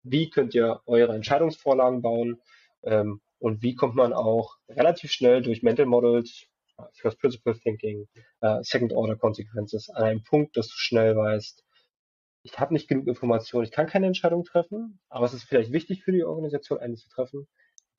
wie 0.04 0.30
könnt 0.30 0.56
ihr 0.56 0.82
eure 0.86 1.16
Entscheidungsvorlagen 1.16 2.02
bauen 2.02 2.42
ähm, 2.84 3.22
und 3.40 3.62
wie 3.62 3.76
kommt 3.76 3.96
man 3.96 4.14
auch 4.14 4.58
relativ 4.68 5.12
schnell 5.12 5.42
durch 5.42 5.64
Mental 5.64 5.86
Models, 5.86 6.46
First 6.94 7.20
Principle 7.20 7.60
Thinking, 7.60 8.08
äh, 8.42 8.60
Second 8.62 8.94
Order 8.94 9.16
Consequences 9.16 9.90
an 9.90 10.04
einen 10.04 10.24
Punkt, 10.24 10.56
dass 10.56 10.68
du 10.68 10.76
schnell 10.76 11.16
weißt, 11.16 11.66
ich 12.44 12.58
habe 12.58 12.74
nicht 12.74 12.88
genug 12.88 13.08
Informationen, 13.08 13.66
ich 13.66 13.72
kann 13.72 13.88
keine 13.88 14.08
Entscheidung 14.08 14.46
treffen, 14.46 15.00
aber 15.10 15.26
es 15.26 15.34
ist 15.34 15.44
vielleicht 15.44 15.74
wichtig 15.74 16.04
für 16.04 16.14
die 16.14 16.24
Organisation, 16.24 16.80
eine 16.80 16.96
zu 16.96 17.10
treffen 17.10 17.48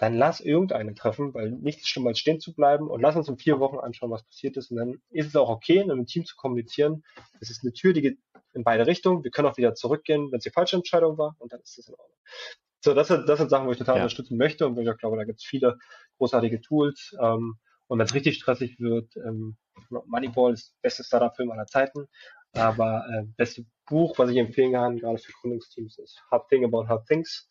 dann 0.01 0.15
lass 0.15 0.41
irgendeinen 0.41 0.97
treffen, 0.97 1.35
weil 1.35 1.51
nichts 1.51 1.87
schlimmer 1.87 2.09
als 2.09 2.19
stehen 2.19 2.41
zu 2.41 2.55
bleiben 2.55 2.89
und 2.89 3.03
lass 3.03 3.17
uns 3.17 3.29
in 3.29 3.37
vier 3.37 3.61
Wochen 3.61 3.79
anschauen, 3.79 4.11
was 4.11 4.23
passiert 4.23 4.57
ist. 4.57 4.71
Und 4.71 4.79
dann 4.79 5.03
ist 5.11 5.27
es 5.27 5.37
auch 5.37 5.51
okay, 5.51 5.77
in 5.77 5.91
einem 5.91 6.07
Team 6.07 6.25
zu 6.25 6.37
kommunizieren. 6.37 7.05
Es 7.41 7.51
ist 7.51 7.63
eine 7.63 7.75
Tür, 7.75 7.93
die 7.93 8.01
geht 8.01 8.19
in 8.55 8.65
beide 8.65 8.87
Richtungen. 8.87 9.23
Wir 9.23 9.31
können 9.31 9.47
auch 9.47 9.59
wieder 9.59 9.75
zurückgehen, 9.75 10.33
wenn 10.33 10.39
es 10.39 10.45
die 10.45 10.51
falsche 10.51 10.77
Entscheidung 10.77 11.19
war 11.19 11.37
und 11.39 11.53
dann 11.53 11.61
ist 11.61 11.79
es 11.79 11.89
in 11.89 11.95
Ordnung. 11.95 12.17
So, 12.83 12.95
das 12.95 13.09
sind, 13.09 13.29
das 13.29 13.39
sind 13.39 13.51
Sachen, 13.51 13.67
wo 13.67 13.73
ich 13.73 13.79
total 13.79 13.97
ja. 13.97 14.03
unterstützen 14.03 14.37
möchte 14.37 14.67
und 14.67 14.77
wo 14.77 14.81
ich 14.81 14.89
auch 14.89 14.97
glaube, 14.97 15.17
da 15.17 15.25
gibt 15.25 15.41
es 15.41 15.45
viele 15.45 15.79
großartige 16.19 16.61
Tools. 16.61 17.15
Ähm, 17.21 17.57
und 17.89 17.99
wenn 17.99 18.07
es 18.07 18.15
richtig 18.15 18.37
stressig 18.37 18.79
wird, 18.79 19.17
ähm, 19.17 19.57
Moneyball 19.89 20.53
ist 20.53 20.75
beste 20.81 21.05
Startup-Film 21.05 21.51
aller 21.51 21.67
Zeiten. 21.67 22.07
Aber 22.53 23.05
äh, 23.13 23.25
beste 23.37 23.65
Buch, 23.87 24.19
was 24.19 24.31
ich 24.31 24.37
empfehlen 24.37 24.73
kann, 24.73 24.99
gerade 24.99 25.19
für 25.19 25.33
Gründungsteams, 25.41 25.99
ist 25.99 26.23
Hard 26.31 26.49
Thing 26.49 26.65
About 26.65 26.89
Hard 26.89 27.07
Things. 27.07 27.49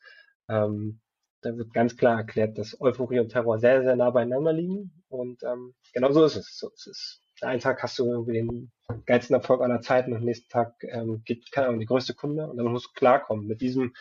Ähm, 0.50 1.02
da 1.42 1.56
wird 1.56 1.74
ganz 1.74 1.96
klar 1.96 2.18
erklärt, 2.18 2.58
dass 2.58 2.80
Euphorie 2.82 3.20
und 3.20 3.30
Terror 3.30 3.60
sehr, 3.60 3.84
sehr 3.84 3.96
nah 3.96 4.10
beieinander 4.10 4.54
liegen. 4.54 5.04
Und 5.08 5.42
ähm, 5.44 5.74
genau 5.94 6.12
so 6.12 6.26
ist 6.26 6.36
es. 6.36 6.58
So, 6.58 6.70
es 6.74 6.88
ist, 6.88 7.22
einen 7.42 7.62
Tag 7.62 7.82
hast 7.82 7.98
du 8.00 8.06
irgendwie 8.06 8.34
den 8.34 8.72
geilsten 9.06 9.36
Erfolg 9.36 9.62
aller 9.62 9.82
Zeiten 9.82 10.12
und 10.12 10.20
am 10.20 10.26
nächsten 10.26 10.50
Tag 10.50 10.74
ähm, 10.84 11.22
geht, 11.26 11.52
keine 11.52 11.68
Ahnung, 11.68 11.80
die 11.80 11.86
größte 11.86 12.14
Kunde 12.14 12.50
und 12.50 12.58
dann 12.58 12.66
musst 12.68 12.88
du 12.88 12.92
klarkommen 12.94 13.48
mit 13.48 13.62
diesem, 13.62 13.94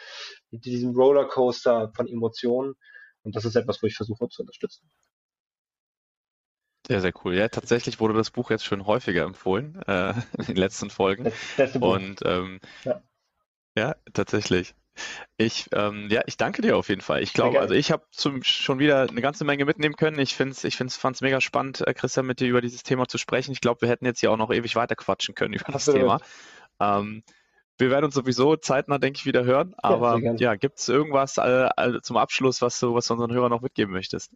mit 0.51 0.65
diesem 0.65 0.95
Rollercoaster 0.95 1.93
von 1.95 2.09
Emotionen. 2.09 2.75
Und 3.23 3.37
das 3.37 3.45
ist 3.45 3.57
etwas, 3.57 3.83
wo 3.83 3.87
ich 3.87 3.97
versuche 3.97 4.29
zu 4.29 4.43
unterstützen. 4.43 4.91
Sehr, 6.87 7.03
sehr 7.03 7.13
cool. 7.25 7.35
Ja, 7.35 7.49
tatsächlich 7.49 8.01
wurde 8.01 8.15
das 8.15 8.31
Buch 8.31 8.51
jetzt 8.51 8.65
schon 8.65 8.87
häufiger 8.87 9.25
empfohlen 9.25 9.83
äh, 9.87 10.15
in 10.39 10.47
den 10.47 10.57
letzten 10.57 10.89
Folgen. 10.89 11.31
Das 11.59 11.73
Buch. 11.73 11.95
Und 11.95 12.21
ähm, 12.25 12.61
ja. 12.85 13.03
ja, 13.77 13.97
tatsächlich. 14.15 14.75
Ich, 15.37 15.69
ähm, 15.73 16.09
ja, 16.11 16.23
ich 16.27 16.37
danke 16.37 16.63
dir 16.63 16.77
auf 16.77 16.89
jeden 16.89 17.03
Fall. 17.03 17.23
Ich 17.23 17.33
glaube, 17.33 17.61
also 17.61 17.75
ich 17.75 17.93
habe 17.93 18.07
schon 18.11 18.79
wieder 18.79 19.03
eine 19.09 19.21
ganze 19.21 19.45
Menge 19.45 19.65
mitnehmen 19.65 19.95
können. 19.95 20.19
Ich 20.19 20.35
finde 20.35 20.57
ich 20.67 20.77
fand 20.77 21.15
es 21.15 21.21
mega 21.21 21.41
spannend, 21.41 21.87
äh, 21.87 21.95
Christian, 21.95 22.27
mit 22.27 22.41
dir 22.41 22.49
über 22.49 22.61
dieses 22.61 22.83
Thema 22.83 23.07
zu 23.07 23.19
sprechen. 23.19 23.53
Ich 23.53 23.61
glaube, 23.61 23.83
wir 23.83 23.89
hätten 23.89 24.07
jetzt 24.07 24.21
hier 24.21 24.33
auch 24.33 24.37
noch 24.37 24.51
ewig 24.51 24.75
weiter 24.75 24.97
quatschen 24.97 25.35
können 25.35 25.55
über 25.55 25.71
das 25.71 25.85
Thema. 25.85 26.21
Ähm, 26.81 27.23
wir 27.79 27.91
werden 27.91 28.07
uns 28.07 28.15
sowieso 28.15 28.57
zeitnah, 28.57 28.99
denke 28.99 29.19
ich, 29.19 29.27
wieder 29.27 29.45
hören. 29.45 29.75
Aber 29.79 30.19
ja, 30.19 30.35
ja 30.35 30.55
gibt 30.57 30.79
es 30.79 30.89
irgendwas 30.89 31.39
äh, 31.39 31.69
zum 32.03 32.17
Abschluss, 32.17 32.61
was 32.61 32.79
du, 32.81 32.95
was 32.95 33.07
du 33.07 33.15
unseren 33.15 33.33
Hörern 33.33 33.51
noch 33.51 33.63
mitgeben 33.63 33.93
möchtest? 33.93 34.33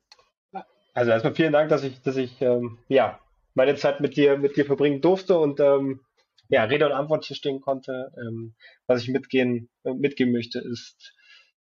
Also 0.94 1.10
erstmal 1.10 1.34
vielen 1.34 1.52
Dank, 1.52 1.68
dass 1.68 1.84
ich, 1.84 2.00
dass 2.02 2.16
ich 2.16 2.40
ähm, 2.40 2.78
ja, 2.88 3.18
meine 3.54 3.76
Zeit 3.76 4.00
mit 4.00 4.16
dir, 4.16 4.36
mit 4.38 4.56
dir 4.56 4.64
verbringen 4.64 5.00
durfte 5.00 5.38
und 5.38 5.58
ähm, 5.60 6.00
ja, 6.48 6.64
Rede 6.64 6.86
und 6.86 6.92
Antwort 6.92 7.24
hier 7.24 7.36
stehen 7.36 7.60
konnte. 7.60 8.12
Ähm, 8.16 8.54
was 8.86 9.02
ich 9.02 9.08
mitgehen, 9.08 9.70
äh, 9.84 9.94
mitgeben 9.94 10.32
möchte, 10.32 10.58
ist, 10.60 11.14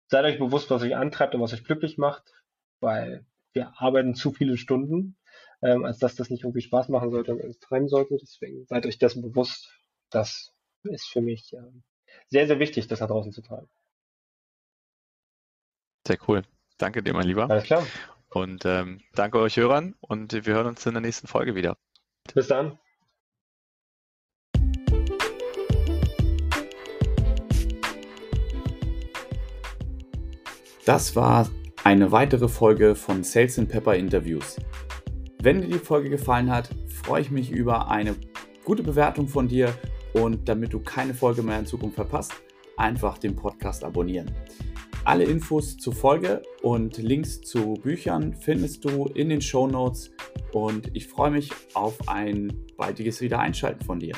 seid 0.08 0.24
euch 0.24 0.38
bewusst, 0.38 0.70
was 0.70 0.82
euch 0.82 0.96
antreibt 0.96 1.34
und 1.34 1.40
was 1.40 1.52
euch 1.52 1.64
glücklich 1.64 1.96
macht, 1.96 2.24
weil 2.80 3.24
wir 3.52 3.72
arbeiten 3.76 4.14
zu 4.14 4.32
viele 4.32 4.56
Stunden, 4.56 5.16
ähm, 5.62 5.84
als 5.84 5.98
dass 5.98 6.16
das 6.16 6.28
nicht 6.28 6.42
irgendwie 6.42 6.60
Spaß 6.60 6.88
machen 6.88 7.10
sollte 7.10 7.32
und 7.32 7.42
uns 7.42 7.58
treiben 7.60 7.88
sollte. 7.88 8.16
Deswegen 8.20 8.66
seid 8.66 8.84
euch 8.84 8.98
dessen 8.98 9.22
bewusst. 9.22 9.72
Das 10.10 10.53
ist 10.84 11.06
für 11.06 11.20
mich 11.20 11.52
ähm, 11.52 11.82
sehr, 12.28 12.46
sehr 12.46 12.58
wichtig, 12.58 12.86
das 12.86 12.98
da 12.98 13.06
draußen 13.06 13.32
zu 13.32 13.42
tragen. 13.42 13.68
Sehr 16.06 16.18
cool. 16.28 16.42
Danke 16.78 17.02
dir, 17.02 17.14
mein 17.14 17.26
Lieber. 17.26 17.48
Alles 17.48 17.64
klar. 17.64 17.86
Und 18.28 18.64
ähm, 18.64 19.00
danke 19.14 19.38
euch 19.38 19.56
Hörern 19.56 19.94
und 20.00 20.32
wir 20.32 20.54
hören 20.54 20.66
uns 20.66 20.84
in 20.84 20.92
der 20.92 21.00
nächsten 21.00 21.28
Folge 21.28 21.54
wieder. 21.54 21.76
Bis 22.34 22.48
dann. 22.48 22.78
Das 30.84 31.16
war 31.16 31.48
eine 31.82 32.12
weitere 32.12 32.48
Folge 32.48 32.94
von 32.94 33.24
Sales 33.24 33.58
and 33.58 33.70
Pepper 33.70 33.94
Interviews. 33.94 34.56
Wenn 35.40 35.62
dir 35.62 35.68
die 35.68 35.78
Folge 35.78 36.10
gefallen 36.10 36.50
hat, 36.50 36.68
freue 36.88 37.22
ich 37.22 37.30
mich 37.30 37.50
über 37.50 37.88
eine 37.88 38.16
gute 38.64 38.82
Bewertung 38.82 39.28
von 39.28 39.48
dir 39.48 39.74
und 40.14 40.48
damit 40.48 40.72
du 40.72 40.80
keine 40.80 41.14
Folge 41.14 41.42
mehr 41.42 41.58
in 41.58 41.66
Zukunft 41.66 41.96
verpasst, 41.96 42.32
einfach 42.76 43.18
den 43.18 43.36
Podcast 43.36 43.84
abonnieren. 43.84 44.30
Alle 45.04 45.24
Infos 45.24 45.76
zur 45.76 45.92
Folge 45.92 46.42
und 46.62 46.96
Links 46.96 47.42
zu 47.42 47.74
Büchern 47.74 48.32
findest 48.32 48.84
du 48.86 49.04
in 49.06 49.28
den 49.28 49.42
Show 49.42 49.66
Notes 49.66 50.10
und 50.52 50.90
ich 50.94 51.08
freue 51.08 51.30
mich 51.30 51.50
auf 51.74 52.08
ein 52.08 52.52
baldiges 52.78 53.20
Wiedereinschalten 53.20 53.84
von 53.84 54.00
dir. 54.00 54.14